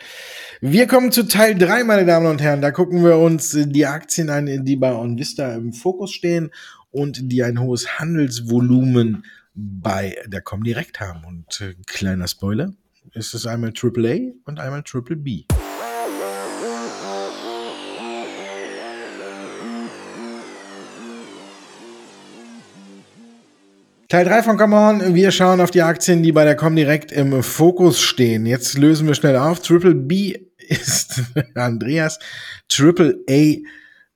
Wir 0.61 0.87
kommen 0.87 1.13
zu 1.13 1.27
Teil 1.27 1.55
drei, 1.55 1.85
meine 1.85 2.05
Damen 2.05 2.27
und 2.27 2.41
Herren. 2.43 2.61
Da 2.61 2.71
gucken 2.71 3.05
wir 3.05 3.17
uns 3.17 3.57
die 3.59 3.87
Aktien 3.87 4.31
an, 4.31 4.65
die 4.65 4.77
bei 4.77 4.93
OnVista 4.93 5.55
im 5.55 5.73
Fokus 5.73 6.13
stehen 6.13 6.51
und 6.91 7.33
die 7.33 7.43
ein 7.43 7.61
hohes 7.61 7.99
Handelsvolumen 7.99 9.25
bei 9.55 10.17
der 10.27 10.41
Comdirect 10.41 11.01
haben. 11.01 11.25
Und 11.25 11.61
äh, 11.61 11.75
kleiner 11.87 12.29
Spoiler, 12.29 12.73
ist 13.13 13.35
es 13.35 13.47
einmal 13.47 13.73
AAA 13.73 14.33
und 14.45 14.61
einmal 14.61 14.83
Triple 14.83 15.17
B. 15.17 15.45
Teil 24.09 24.25
3 24.25 24.43
von 24.43 24.57
Come 24.57 24.75
On. 24.75 25.15
Wir 25.15 25.31
schauen 25.33 25.61
auf 25.61 25.71
die 25.71 25.83
Aktien, 25.83 26.23
die 26.23 26.33
bei 26.33 26.45
der 26.45 26.57
Comdirect 26.57 27.13
im 27.13 27.43
Fokus 27.43 28.01
stehen. 28.01 28.47
Jetzt 28.47 28.79
lösen 28.79 29.07
wir 29.07 29.15
schnell 29.15 29.37
auf. 29.37 29.61
Triple 29.61 29.95
B 29.95 30.35
ist 30.57 31.23
Andreas. 31.55 32.19
Triple 32.69 33.19
A 33.29 33.57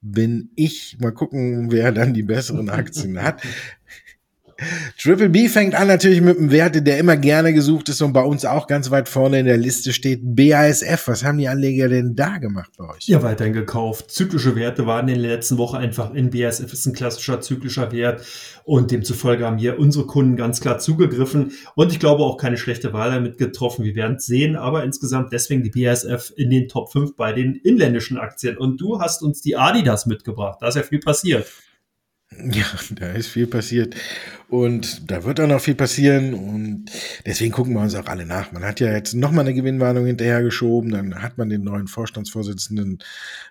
bin 0.01 0.51
ich. 0.57 0.97
Mal 0.99 1.12
gucken, 1.12 1.71
wer 1.71 1.92
dann 1.92 2.14
die 2.14 2.23
besseren 2.23 2.71
Aktien 2.71 3.23
hat. 3.23 3.42
Triple 4.99 5.29
B 5.29 5.49
fängt 5.49 5.75
an 5.75 5.88
natürlich 5.88 6.21
mit 6.21 6.38
einem 6.38 6.51
Wert, 6.51 6.87
der 6.87 6.99
immer 6.99 7.17
gerne 7.17 7.53
gesucht 7.53 7.88
ist 7.88 8.03
und 8.03 8.12
bei 8.12 8.23
uns 8.23 8.45
auch 8.45 8.67
ganz 8.67 8.91
weit 8.91 9.09
vorne 9.09 9.41
in 9.41 9.47
der 9.47 9.57
Liste 9.57 9.93
steht. 9.93 10.21
BASF. 10.23 11.09
Was 11.09 11.25
haben 11.25 11.38
die 11.38 11.49
Anleger 11.49 11.88
denn 11.88 12.15
da 12.15 12.38
gemacht 12.38 12.71
bei 12.77 12.88
euch? 12.88 13.07
Ja, 13.07 13.23
weiterhin 13.23 13.53
gekauft. 13.53 14.11
Zyklische 14.11 14.57
Werte 14.57 14.87
waren 14.87 15.09
in 15.09 15.21
der 15.21 15.31
letzten 15.31 15.59
Woche 15.59 15.79
einfach 15.79 16.12
in 16.15 16.31
BASF 16.31 16.73
ist 16.73 16.87
ein 16.87 16.93
klassischer 16.93 17.41
zyklischer 17.41 17.93
Wert 17.93 18.25
und 18.65 18.91
demzufolge 18.91 19.45
haben 19.45 19.59
hier 19.59 19.79
unsere 19.79 20.07
Kunden 20.07 20.37
ganz 20.37 20.61
klar 20.61 20.79
zugegriffen 20.79 21.53
und 21.75 21.93
ich 21.93 21.99
glaube 21.99 22.23
auch 22.23 22.37
keine 22.37 22.57
schlechte 22.57 22.93
Wahl 22.93 23.11
damit 23.11 23.38
getroffen. 23.38 23.85
Wir 23.85 23.95
werden 23.95 24.17
es 24.17 24.27
sehen, 24.27 24.57
aber 24.57 24.85
insgesamt 24.85 25.33
deswegen 25.33 25.62
die 25.62 25.71
BASF 25.71 26.33
in 26.37 26.51
den 26.51 26.69
Top 26.69 26.93
5 26.93 27.17
bei 27.17 27.33
den 27.33 27.55
inländischen 27.55 28.19
Aktien 28.19 28.57
und 28.57 28.81
du 28.81 29.01
hast 29.01 29.23
uns 29.23 29.43
die 29.43 29.57
Adidas 29.57 30.07
mitgebracht. 30.07 30.59
Da 30.61 30.69
ist 30.69 30.77
ja 30.77 30.83
viel 30.83 31.01
passiert. 31.01 31.47
Ja, 32.53 32.66
da 32.90 33.12
ist 33.12 33.29
viel 33.29 33.47
passiert. 33.47 33.95
Und 34.49 35.11
da 35.11 35.25
wird 35.25 35.40
auch 35.40 35.47
noch 35.47 35.61
viel 35.61 35.75
passieren. 35.75 36.35
Und 36.35 36.87
deswegen 37.25 37.53
gucken 37.53 37.75
wir 37.75 37.81
uns 37.81 37.95
auch 37.95 38.07
alle 38.07 38.27
nach. 38.27 38.53
Man 38.53 38.64
hat 38.64 38.81
ja 38.81 38.92
jetzt 38.92 39.14
nochmal 39.14 39.45
eine 39.45 39.55
Gewinnwarnung 39.55 40.07
hinterhergeschoben, 40.07 40.90
dann 40.90 41.23
hat 41.23 41.38
man 41.38 41.49
den 41.49 41.64
neuen 41.64 41.87
Vorstandsvorsitzenden 41.87 42.99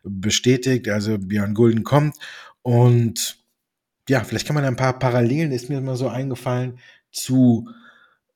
bestätigt, 0.03 0.89
also 0.89 1.17
Björn 1.17 1.53
Gulden 1.53 1.83
kommt. 1.83 2.15
Und 2.61 3.37
ja, 4.09 4.23
vielleicht 4.23 4.45
kann 4.45 4.55
man 4.55 4.65
ein 4.65 4.75
paar 4.75 4.99
Parallelen, 4.99 5.51
ist 5.51 5.69
mir 5.69 5.81
mal 5.81 5.95
so 5.95 6.09
eingefallen, 6.09 6.79
zu 7.11 7.69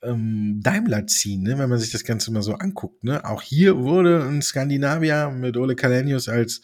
ähm, 0.06 0.60
Daimler 0.64 1.08
ziehen, 1.08 1.44
ne? 1.44 1.58
wenn 1.58 1.70
man 1.70 1.80
sich 1.80 1.92
das 1.92 2.04
Ganze 2.04 2.32
mal 2.32 2.42
so 2.42 2.54
anguckt. 2.54 3.04
Ne? 3.04 3.26
Auch 3.26 3.42
hier 3.42 3.78
wurde 3.78 4.24
ein 4.24 4.42
Skandinavier 4.42 5.30
mit 5.30 5.58
Ole 5.58 5.76
Kalenius 5.76 6.30
als 6.30 6.62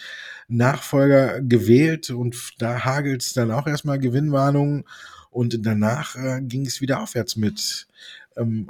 Nachfolger 0.47 1.41
gewählt 1.41 2.09
und 2.09 2.53
da 2.59 2.83
hagelt 2.83 3.21
es 3.23 3.33
dann 3.33 3.51
auch 3.51 3.67
erstmal 3.67 3.99
Gewinnwarnungen 3.99 4.85
und 5.29 5.65
danach 5.65 6.15
äh, 6.15 6.41
ging 6.41 6.65
es 6.65 6.81
wieder 6.81 7.01
aufwärts 7.01 7.35
mit 7.35 7.87
ähm, 8.35 8.69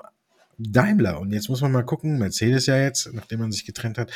Daimler. 0.69 1.19
Und 1.19 1.31
jetzt 1.31 1.49
muss 1.49 1.61
man 1.61 1.71
mal 1.71 1.83
gucken, 1.83 2.17
Mercedes 2.17 2.65
ja 2.65 2.77
jetzt, 2.77 3.13
nachdem 3.13 3.39
man 3.39 3.51
sich 3.51 3.65
getrennt 3.65 3.97
hat. 3.97 4.11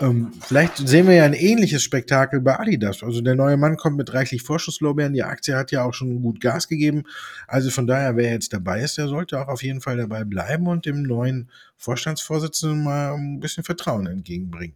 Ähm, 0.00 0.32
vielleicht 0.40 0.76
sehen 0.78 1.06
wir 1.06 1.14
ja 1.14 1.24
ein 1.24 1.34
ähnliches 1.34 1.82
Spektakel 1.82 2.40
bei 2.40 2.58
Adidas. 2.58 3.02
Also 3.02 3.20
der 3.20 3.34
neue 3.34 3.56
Mann 3.56 3.76
kommt 3.76 3.96
mit 3.96 4.12
reichlich 4.12 4.42
Vorschusslorbeeren. 4.42 5.12
Die 5.12 5.22
Aktie 5.22 5.56
hat 5.56 5.70
ja 5.70 5.84
auch 5.84 5.94
schon 5.94 6.22
gut 6.22 6.40
Gas 6.40 6.68
gegeben. 6.68 7.04
Also 7.46 7.70
von 7.70 7.86
daher, 7.86 8.16
wer 8.16 8.30
jetzt 8.30 8.52
dabei 8.52 8.82
ist, 8.82 8.98
der 8.98 9.08
sollte 9.08 9.40
auch 9.40 9.48
auf 9.48 9.62
jeden 9.62 9.80
Fall 9.80 9.96
dabei 9.96 10.24
bleiben 10.24 10.66
und 10.66 10.86
dem 10.86 11.02
neuen 11.02 11.50
Vorstandsvorsitzenden 11.84 12.82
mal 12.82 13.14
ein 13.14 13.40
bisschen 13.40 13.62
Vertrauen 13.62 14.06
entgegenbringen. 14.06 14.74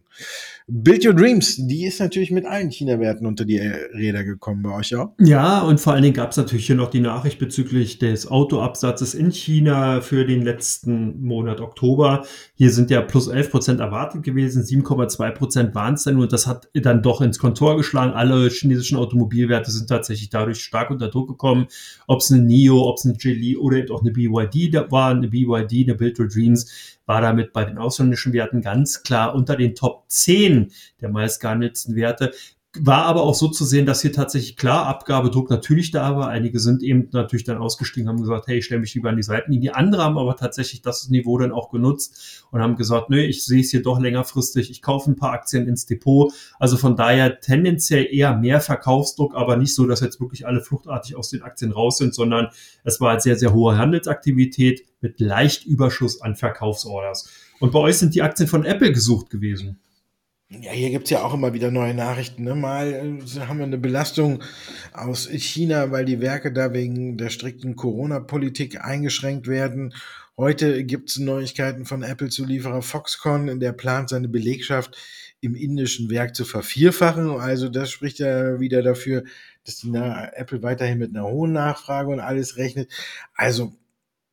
Build 0.67 1.05
Your 1.05 1.13
Dreams, 1.13 1.55
die 1.57 1.85
ist 1.85 1.99
natürlich 1.99 2.29
mit 2.29 2.45
allen 2.45 2.69
China-Werten 2.69 3.25
unter 3.25 3.45
die 3.45 3.57
Räder 3.57 4.23
gekommen 4.23 4.61
bei 4.61 4.71
euch 4.71 4.95
auch. 4.95 5.13
Ja, 5.19 5.61
und 5.61 5.79
vor 5.79 5.93
allen 5.93 6.03
Dingen 6.03 6.13
gab 6.13 6.31
es 6.31 6.37
natürlich 6.37 6.67
hier 6.67 6.75
noch 6.75 6.91
die 6.91 6.99
Nachricht 6.99 7.39
bezüglich 7.39 7.97
des 7.97 8.27
Autoabsatzes 8.27 9.15
in 9.15 9.31
China 9.31 10.01
für 10.01 10.25
den 10.25 10.43
letzten 10.43 11.23
Monat 11.23 11.61
Oktober. 11.61 12.25
Hier 12.53 12.71
sind 12.71 12.91
ja 12.91 13.01
plus 13.01 13.27
11 13.27 13.49
Prozent 13.49 13.79
erwartet 13.79 14.21
gewesen, 14.21 14.63
7,2 14.63 15.31
Prozent 15.31 15.75
waren 15.75 15.95
es 15.95 16.03
dann 16.03 16.19
und 16.19 16.31
das 16.31 16.45
hat 16.45 16.69
dann 16.73 17.01
doch 17.01 17.21
ins 17.21 17.39
Kontor 17.39 17.77
geschlagen. 17.77 18.13
Alle 18.13 18.49
chinesischen 18.49 18.97
Automobilwerte 18.97 19.71
sind 19.71 19.87
tatsächlich 19.87 20.29
dadurch 20.29 20.61
stark 20.61 20.91
unter 20.91 21.09
Druck 21.09 21.27
gekommen. 21.27 21.65
Ob 22.05 22.19
es 22.19 22.31
eine 22.31 22.43
NIO, 22.43 22.87
ob 22.87 22.97
es 22.97 23.05
eine 23.05 23.15
Geely 23.15 23.57
oder 23.57 23.77
eben 23.77 23.91
auch 23.91 24.01
eine 24.01 24.11
BYD 24.11 24.73
da 24.73 24.91
war, 24.91 25.11
eine 25.11 25.29
BYD, 25.29 25.87
eine 25.87 25.95
Build 25.95 26.19
Your 26.19 26.27
Dreams 26.27 26.98
war 27.09 27.21
damit 27.21 27.53
bei 27.53 27.65
den 27.65 27.79
ausländischen 27.79 28.33
Werten 28.33 28.61
ganz 28.61 29.01
klar 29.01 29.33
unter 29.33 29.55
den 29.55 29.73
Top 29.73 30.03
10 30.09 30.71
der 31.01 31.09
meistgehandelten 31.09 31.95
Werte. 31.95 32.33
War 32.77 33.05
aber 33.05 33.23
auch 33.23 33.33
so 33.33 33.47
zu 33.47 33.65
sehen, 33.65 33.87
dass 33.87 34.03
hier 34.03 34.13
tatsächlich 34.13 34.55
klar 34.55 34.85
Abgabedruck 34.85 35.49
natürlich 35.49 35.89
da 35.89 36.15
war. 36.15 36.27
Einige 36.27 36.59
sind 36.59 36.83
eben 36.83 37.09
natürlich 37.11 37.43
dann 37.43 37.57
ausgestiegen, 37.57 38.07
haben 38.07 38.21
gesagt, 38.21 38.45
hey, 38.45 38.59
ich 38.59 38.65
stelle 38.65 38.81
mich 38.81 38.93
lieber 38.93 39.09
an 39.09 39.15
die 39.15 39.23
Seitenlinie. 39.23 39.75
Andere 39.75 40.03
haben 40.03 40.19
aber 40.19 40.35
tatsächlich 40.35 40.83
das 40.83 41.09
Niveau 41.09 41.39
dann 41.39 41.51
auch 41.51 41.71
genutzt 41.71 42.45
und 42.51 42.61
haben 42.61 42.75
gesagt, 42.75 43.09
nö, 43.09 43.19
ich 43.19 43.43
sehe 43.43 43.61
es 43.61 43.71
hier 43.71 43.81
doch 43.81 43.99
längerfristig, 43.99 44.69
ich 44.69 44.83
kaufe 44.83 45.09
ein 45.09 45.15
paar 45.15 45.31
Aktien 45.31 45.67
ins 45.67 45.87
Depot. 45.87 46.31
Also 46.59 46.77
von 46.77 46.95
daher 46.95 47.39
tendenziell 47.39 48.05
eher 48.05 48.37
mehr 48.37 48.61
Verkaufsdruck, 48.61 49.33
aber 49.33 49.57
nicht 49.57 49.73
so, 49.73 49.87
dass 49.87 50.01
jetzt 50.01 50.21
wirklich 50.21 50.45
alle 50.45 50.61
fluchtartig 50.61 51.15
aus 51.15 51.31
den 51.31 51.41
Aktien 51.41 51.71
raus 51.71 51.97
sind, 51.97 52.13
sondern 52.13 52.49
es 52.83 53.01
war 53.01 53.13
halt 53.13 53.23
sehr, 53.23 53.35
sehr 53.35 53.51
hohe 53.51 53.79
Handelsaktivität 53.79 54.85
mit 55.01 55.19
leicht 55.19 55.65
Überschuss 55.65 56.21
an 56.21 56.35
Verkaufsorders. 56.35 57.31
Und 57.59 57.71
bei 57.71 57.79
euch 57.79 57.97
sind 57.97 58.13
die 58.13 58.21
Aktien 58.21 58.47
von 58.47 58.63
Apple 58.63 58.93
gesucht 58.93 59.31
gewesen. 59.31 59.79
Ja, 60.51 60.71
hier 60.71 60.89
gibt's 60.89 61.11
ja 61.11 61.21
auch 61.21 61.35
immer 61.35 61.53
wieder 61.53 61.69
neue 61.69 61.93
Nachrichten. 61.93 62.43
Ne? 62.43 62.55
Mal 62.55 62.91
äh, 62.91 63.39
haben 63.41 63.59
wir 63.59 63.65
eine 63.65 63.77
Belastung 63.77 64.41
aus 64.93 65.27
China, 65.29 65.91
weil 65.91 66.05
die 66.05 66.21
Werke 66.21 66.51
da 66.51 66.73
wegen 66.73 67.17
der 67.17 67.29
strikten 67.29 67.75
Corona-Politik 67.75 68.83
eingeschränkt 68.83 69.47
werden. 69.47 69.93
Heute 70.37 70.83
gibt's 70.85 71.19
Neuigkeiten 71.19 71.85
von 71.85 72.01
Apple-Zulieferer 72.01 72.81
Foxconn, 72.81 73.59
der 73.59 73.73
plant 73.73 74.09
seine 74.09 74.27
Belegschaft 74.27 74.97
im 75.39 75.53
indischen 75.53 76.09
Werk 76.09 76.35
zu 76.35 76.45
vervierfachen. 76.45 77.29
Also 77.29 77.69
das 77.69 77.91
spricht 77.91 78.17
ja 78.17 78.59
wieder 78.59 78.81
dafür, 78.81 79.25
dass 79.65 79.81
die 79.81 79.93
Apple 79.93 80.63
weiterhin 80.63 80.97
mit 80.97 81.15
einer 81.15 81.27
hohen 81.27 81.53
Nachfrage 81.53 82.09
und 82.09 82.21
alles 82.21 82.57
rechnet. 82.57 82.91
Also 83.35 83.73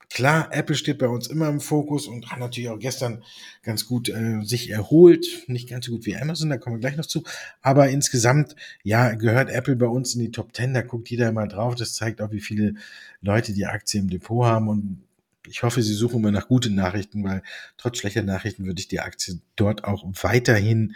Klar, 0.08 0.48
Apple 0.52 0.76
steht 0.76 0.98
bei 0.98 1.08
uns 1.08 1.26
immer 1.26 1.48
im 1.48 1.60
Fokus 1.60 2.06
und 2.06 2.30
hat 2.30 2.38
natürlich 2.38 2.70
auch 2.70 2.78
gestern 2.78 3.22
ganz 3.62 3.86
gut 3.86 4.08
äh, 4.08 4.40
sich 4.42 4.70
erholt. 4.70 5.26
Nicht 5.48 5.68
ganz 5.68 5.86
so 5.86 5.92
gut 5.92 6.06
wie 6.06 6.16
Amazon, 6.16 6.48
da 6.48 6.58
kommen 6.58 6.76
wir 6.76 6.80
gleich 6.80 6.96
noch 6.96 7.06
zu. 7.06 7.24
Aber 7.60 7.88
insgesamt, 7.88 8.54
ja, 8.84 9.14
gehört 9.14 9.50
Apple 9.50 9.76
bei 9.76 9.86
uns 9.86 10.14
in 10.14 10.20
die 10.20 10.30
Top 10.30 10.54
10. 10.54 10.74
Da 10.74 10.82
guckt 10.82 11.10
jeder 11.10 11.32
mal 11.32 11.48
drauf. 11.48 11.74
Das 11.74 11.94
zeigt 11.94 12.22
auch, 12.22 12.30
wie 12.30 12.40
viele 12.40 12.74
Leute 13.20 13.52
die 13.52 13.66
Aktie 13.66 14.00
im 14.00 14.08
Depot 14.08 14.44
haben. 14.44 14.68
Und 14.68 15.02
ich 15.48 15.62
hoffe, 15.62 15.82
Sie 15.82 15.94
suchen 15.94 16.22
mal 16.22 16.32
nach 16.32 16.48
guten 16.48 16.74
Nachrichten, 16.74 17.24
weil 17.24 17.42
trotz 17.76 17.98
schlechter 17.98 18.22
Nachrichten 18.22 18.64
würde 18.64 18.80
ich 18.80 18.88
die 18.88 19.00
Aktie 19.00 19.40
dort 19.56 19.84
auch 19.84 20.04
weiterhin 20.22 20.94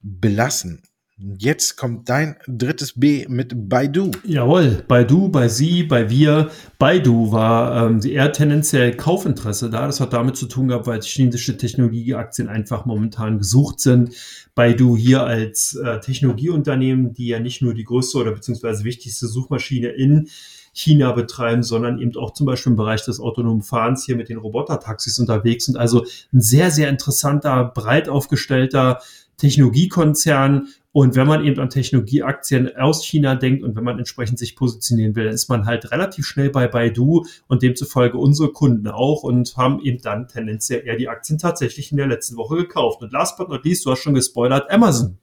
belassen. 0.00 0.82
Jetzt 1.18 1.76
kommt 1.76 2.08
dein 2.08 2.36
drittes 2.48 2.94
B 2.98 3.26
mit 3.28 3.68
Baidu. 3.68 4.10
Jawohl, 4.24 4.82
Baidu, 4.88 5.28
bei 5.28 5.46
Sie, 5.46 5.82
bei 5.82 6.08
wir. 6.08 6.50
Baidu 6.78 7.30
war 7.30 7.86
ähm, 7.86 8.00
eher 8.02 8.32
tendenziell 8.32 8.96
Kaufinteresse 8.96 9.68
da. 9.68 9.86
Das 9.86 10.00
hat 10.00 10.14
damit 10.14 10.36
zu 10.36 10.46
tun 10.46 10.68
gehabt, 10.68 10.86
weil 10.86 11.02
chinesische 11.02 11.58
Technologieaktien 11.58 12.48
einfach 12.48 12.86
momentan 12.86 13.38
gesucht 13.38 13.80
sind. 13.80 14.14
Baidu 14.54 14.96
hier 14.96 15.24
als 15.24 15.74
äh, 15.74 16.00
Technologieunternehmen, 16.00 17.12
die 17.12 17.28
ja 17.28 17.40
nicht 17.40 17.60
nur 17.60 17.74
die 17.74 17.84
größte 17.84 18.16
oder 18.18 18.32
beziehungsweise 18.32 18.82
wichtigste 18.84 19.26
Suchmaschine 19.26 19.88
in 19.88 20.28
China 20.72 21.12
betreiben, 21.12 21.62
sondern 21.62 21.98
eben 21.98 22.16
auch 22.16 22.32
zum 22.32 22.46
Beispiel 22.46 22.72
im 22.72 22.76
Bereich 22.76 23.04
des 23.04 23.20
autonomen 23.20 23.62
Fahrens 23.62 24.06
hier 24.06 24.16
mit 24.16 24.30
den 24.30 24.38
Robotertaxis 24.38 25.18
unterwegs 25.18 25.66
sind. 25.66 25.76
Also 25.76 26.06
ein 26.32 26.40
sehr, 26.40 26.70
sehr 26.70 26.88
interessanter, 26.88 27.64
breit 27.64 28.08
aufgestellter 28.08 29.00
Technologiekonzern. 29.42 30.68
Und 30.92 31.16
wenn 31.16 31.26
man 31.26 31.44
eben 31.44 31.58
an 31.58 31.70
Technologieaktien 31.70 32.76
aus 32.76 33.04
China 33.04 33.34
denkt 33.34 33.64
und 33.64 33.74
wenn 33.76 33.82
man 33.82 33.98
entsprechend 33.98 34.38
sich 34.38 34.54
positionieren 34.54 35.16
will, 35.16 35.24
dann 35.24 35.34
ist 35.34 35.48
man 35.48 35.66
halt 35.66 35.90
relativ 35.90 36.26
schnell 36.26 36.50
bei 36.50 36.68
Baidu 36.68 37.24
und 37.48 37.62
demzufolge 37.62 38.18
unsere 38.18 38.52
Kunden 38.52 38.86
auch 38.88 39.22
und 39.22 39.56
haben 39.56 39.80
eben 39.80 40.00
dann 40.02 40.28
tendenziell 40.28 40.86
eher 40.86 40.96
die 40.96 41.08
Aktien 41.08 41.38
tatsächlich 41.38 41.90
in 41.90 41.96
der 41.96 42.06
letzten 42.06 42.36
Woche 42.36 42.56
gekauft. 42.56 43.02
Und 43.02 43.12
last 43.12 43.36
but 43.36 43.48
not 43.48 43.64
least, 43.64 43.84
du 43.84 43.90
hast 43.90 44.00
schon 44.00 44.14
gespoilert, 44.14 44.70
Amazon. 44.70 45.18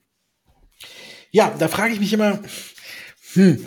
Ja, 1.30 1.54
da 1.58 1.68
frage 1.68 1.94
ich 1.94 2.00
mich 2.00 2.12
immer, 2.12 2.40
hm, 3.34 3.58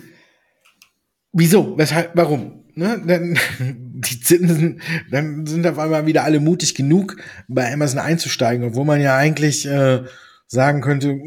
wieso, 1.32 1.78
weshalb, 1.78 2.12
warum? 2.16 2.64
Ne, 2.76 3.02
dann 3.06 3.40
die 3.60 4.20
Zinsen, 4.20 4.82
dann 5.10 5.46
sind 5.46 5.66
auf 5.66 5.80
einmal 5.80 6.06
wieder 6.06 6.24
alle 6.26 6.40
mutig 6.40 6.76
genug, 6.76 7.18
bei 7.48 7.72
Amazon 7.72 8.00
einzusteigen, 8.00 8.68
obwohl 8.68 8.86
man 8.86 9.00
ja 9.00 9.16
eigentlich 9.16 9.66
äh, 9.66 10.04
sagen 10.48 10.82
könnte, 10.82 11.20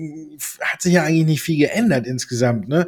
hat 0.61 0.83
sich 0.83 0.95
ja 0.95 1.05
eigentlich 1.05 1.27
nicht 1.27 1.43
viel 1.43 1.59
geändert 1.59 2.07
insgesamt, 2.07 2.69
ne? 2.69 2.87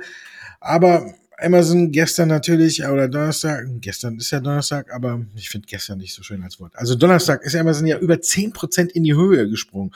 Aber 0.61 1.15
Amazon 1.41 1.93
gestern 1.93 2.29
natürlich, 2.29 2.85
oder 2.85 3.09
Donnerstag, 3.09 3.65
gestern 3.81 4.17
ist 4.17 4.31
ja 4.33 4.41
Donnerstag, 4.41 4.93
aber 4.93 5.25
ich 5.37 5.49
finde 5.49 5.69
gestern 5.69 5.99
nicht 5.99 6.15
so 6.15 6.23
schön 6.23 6.43
als 6.43 6.59
Wort. 6.59 6.75
Also 6.77 6.97
Donnerstag 6.97 7.45
ist 7.45 7.55
Amazon 7.55 7.87
ja 7.87 7.99
über 7.99 8.21
zehn 8.21 8.53
Prozent 8.53 8.91
in 8.93 9.05
die 9.05 9.15
Höhe 9.15 9.49
gesprungen. 9.49 9.93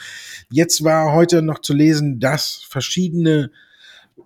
Jetzt 0.50 0.84
war 0.84 1.12
heute 1.12 1.42
noch 1.42 1.58
zu 1.60 1.74
lesen, 1.74 2.20
dass 2.20 2.64
verschiedene 2.68 3.50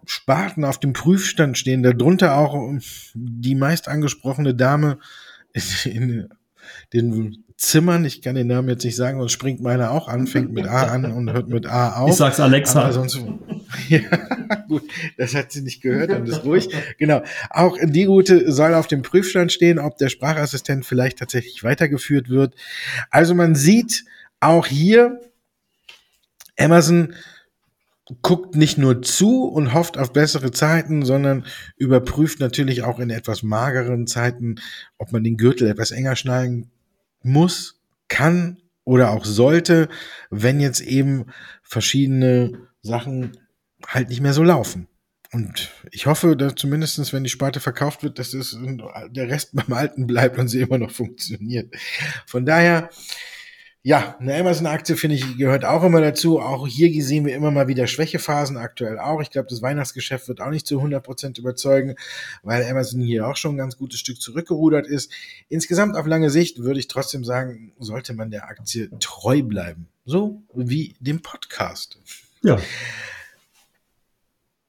Sparten 0.05 0.65
auf 0.65 0.79
dem 0.79 0.93
Prüfstand 0.93 1.57
stehen, 1.57 1.83
darunter 1.83 2.37
auch 2.37 2.71
die 3.15 3.55
meist 3.55 3.89
angesprochene 3.89 4.55
Dame 4.55 4.99
in 5.85 6.29
den 6.93 7.45
Zimmern, 7.57 8.05
ich 8.05 8.21
kann 8.21 8.35
den 8.35 8.49
Namen 8.49 8.69
jetzt 8.69 8.85
nicht 8.85 8.97
sagen, 8.97 9.19
und 9.19 9.31
springt 9.31 9.63
meiner 9.63 9.91
auch 9.91 10.09
an, 10.09 10.27
fängt 10.27 10.53
mit 10.53 10.67
A 10.67 10.89
an 10.89 11.11
und 11.11 11.33
hört 11.33 11.49
mit 11.49 11.65
A 11.65 11.97
auf. 11.97 12.11
Ich 12.11 12.17
sag's 12.17 12.39
Alexa. 12.39 12.83
Aber 12.83 12.93
sonst, 12.93 13.19
ja, 13.89 14.01
gut, 14.69 14.83
das 15.17 15.35
hat 15.35 15.53
sie 15.53 15.63
nicht 15.63 15.81
gehört 15.81 16.11
und 16.11 16.29
ist 16.29 16.45
ruhig. 16.45 16.69
Genau. 16.99 17.23
Auch 17.49 17.79
die 17.83 18.05
Route 18.05 18.53
soll 18.53 18.75
auf 18.75 18.89
dem 18.89 19.01
Prüfstand 19.01 19.53
stehen, 19.53 19.79
ob 19.79 19.97
der 19.97 20.11
Sprachassistent 20.11 20.85
vielleicht 20.85 21.19
tatsächlich 21.19 21.65
weitergeführt 21.65 22.29
wird. 22.29 22.55
Also 23.11 23.35
man 23.35 23.55
sieht 23.55 24.05
auch 24.41 24.67
hier, 24.67 25.19
Amazon 26.59 27.15
guckt 28.21 28.55
nicht 28.55 28.77
nur 28.77 29.01
zu 29.01 29.45
und 29.45 29.73
hofft 29.73 29.97
auf 29.97 30.13
bessere 30.13 30.51
Zeiten, 30.51 31.07
sondern 31.07 31.47
überprüft 31.79 32.39
natürlich 32.39 32.83
auch 32.83 32.99
in 33.01 33.09
etwas 33.09 33.43
mageren 33.43 34.07
Zeiten, 34.07 34.57
ob 34.99 35.11
man 35.11 35.25
den 35.25 35.39
Gürtel 35.39 35.69
etwas 35.69 35.91
enger 35.91 36.17
schneiden 36.17 36.71
muss, 37.23 37.81
kann 38.09 38.59
oder 38.85 39.11
auch 39.11 39.25
sollte, 39.25 39.89
wenn 40.31 40.61
jetzt 40.61 40.81
eben 40.81 41.27
verschiedene 41.63 42.69
Sachen 42.83 43.37
halt 43.87 44.09
nicht 44.09 44.21
mehr 44.21 44.33
so 44.33 44.43
laufen. 44.43 44.89
Und 45.33 45.71
ich 45.91 46.07
hoffe, 46.07 46.37
dass 46.37 46.55
zumindestens, 46.55 47.13
wenn 47.13 47.25
die 47.25 47.31
Sparte 47.31 47.61
verkauft 47.61 48.03
wird, 48.03 48.19
dass 48.19 48.33
es 48.33 48.57
der 49.11 49.29
Rest 49.29 49.51
beim 49.53 49.73
Alten 49.73 50.07
bleibt 50.07 50.39
und 50.39 50.49
sie 50.49 50.61
immer 50.61 50.79
noch 50.79 50.93
funktioniert. 50.93 51.75
Von 52.27 52.47
daher, 52.47 52.91
ja, 53.87 54.17
eine 54.19 54.35
Amazon-Aktie, 54.35 54.97
finde 54.97 55.15
ich, 55.15 55.39
gehört 55.39 55.65
auch 55.65 55.85
immer 55.85 56.01
dazu. 56.01 56.41
Auch 56.41 56.67
hier 56.67 56.91
sehen 57.05 57.25
wir 57.25 57.37
immer 57.37 57.53
mal 57.53 57.69
wieder 57.69 57.87
Schwächephasen, 57.87 58.57
aktuell 58.57 58.99
auch. 58.99 59.23
Ich 59.23 59.31
glaube, 59.31 59.47
das 59.49 59.63
Weihnachtsgeschäft 59.63 60.27
wird 60.27 60.41
auch 60.41 60.51
nicht 60.51 60.67
zu 60.67 60.83
100% 60.83 61.39
überzeugen, 61.39 61.95
weil 62.43 62.65
Amazon 62.65 63.01
hier 63.01 63.29
auch 63.29 63.37
schon 63.37 63.55
ein 63.55 63.59
ganz 63.59 63.77
gutes 63.77 64.01
Stück 64.01 64.21
zurückgerudert 64.21 64.89
ist. 64.89 65.13
Insgesamt 65.49 65.95
auf 65.95 66.05
lange 66.05 66.31
Sicht 66.31 66.65
würde 66.65 66.81
ich 66.81 66.89
trotzdem 66.89 67.23
sagen, 67.23 67.75
sollte 67.79 68.13
man 68.13 68.33
der 68.33 68.49
Aktie 68.49 68.91
treu 68.99 69.45
bleiben. 69.45 69.87
So 70.05 70.43
wie 70.53 70.97
dem 70.99 71.23
Podcast. 71.23 71.97
Ja. 72.43 72.59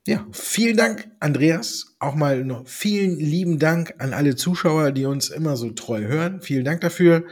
Ja, 0.05 0.27
vielen 0.31 0.77
Dank, 0.77 1.09
Andreas. 1.19 1.95
Auch 1.97 2.13
mal 2.13 2.45
noch 2.45 2.67
vielen 2.67 3.17
lieben 3.17 3.57
Dank 3.57 3.95
an 3.97 4.13
alle 4.13 4.35
Zuschauer, 4.35 4.91
die 4.91 5.05
uns 5.05 5.29
immer 5.29 5.57
so 5.57 5.71
treu 5.71 6.03
hören. 6.03 6.39
Vielen 6.41 6.65
Dank 6.65 6.81
dafür. 6.81 7.23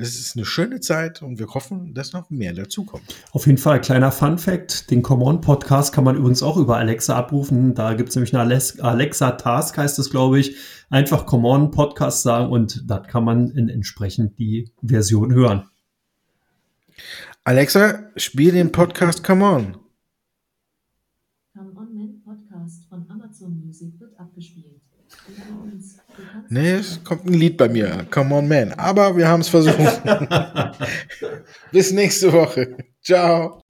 Es 0.00 0.18
ist 0.18 0.34
eine 0.34 0.46
schöne 0.46 0.80
Zeit 0.80 1.20
und 1.20 1.38
wir 1.38 1.48
hoffen, 1.48 1.92
dass 1.92 2.14
noch 2.14 2.30
mehr 2.30 2.54
dazukommt. 2.54 3.02
Auf 3.32 3.46
jeden 3.46 3.58
Fall, 3.58 3.82
kleiner 3.82 4.10
Fun 4.10 4.38
Fact: 4.38 4.90
Den 4.90 5.02
Common 5.02 5.42
Podcast 5.42 5.92
kann 5.92 6.04
man 6.04 6.16
übrigens 6.16 6.42
auch 6.42 6.56
über 6.56 6.78
Alexa 6.78 7.14
abrufen. 7.16 7.74
Da 7.74 7.92
gibt 7.92 8.08
es 8.08 8.14
nämlich 8.14 8.34
eine 8.34 8.60
Alexa 8.80 9.32
Task, 9.32 9.76
heißt 9.76 9.98
es, 9.98 10.08
glaube 10.08 10.40
ich. 10.40 10.56
Einfach 10.88 11.26
Common 11.26 11.70
Podcast 11.70 12.22
sagen 12.22 12.50
und 12.50 12.90
dann 12.90 13.02
kann 13.02 13.24
man 13.24 13.50
in 13.50 13.68
entsprechend 13.68 14.38
die 14.38 14.70
Version 14.82 15.34
hören. 15.34 15.68
Alexa, 17.44 18.04
spiel 18.16 18.52
den 18.52 18.72
Podcast 18.72 19.22
Come 19.22 19.44
On. 19.44 19.76
Come 21.52 21.72
On 21.76 21.94
Man 21.94 22.22
Podcast 22.24 22.86
von 22.88 23.04
Amazon 23.10 23.60
Music 23.60 24.00
wird 24.00 24.18
abgespielt. 24.18 24.80
Nee, 26.52 26.72
es 26.72 27.04
kommt 27.04 27.26
ein 27.26 27.32
Lied 27.34 27.56
bei 27.56 27.68
mir. 27.68 28.06
Come 28.10 28.34
on, 28.34 28.48
man. 28.48 28.72
Aber 28.72 29.16
wir 29.16 29.28
haben 29.28 29.40
es 29.40 29.48
versucht. 29.48 30.02
Bis 31.72 31.92
nächste 31.92 32.32
Woche. 32.32 32.76
Ciao. 33.00 33.62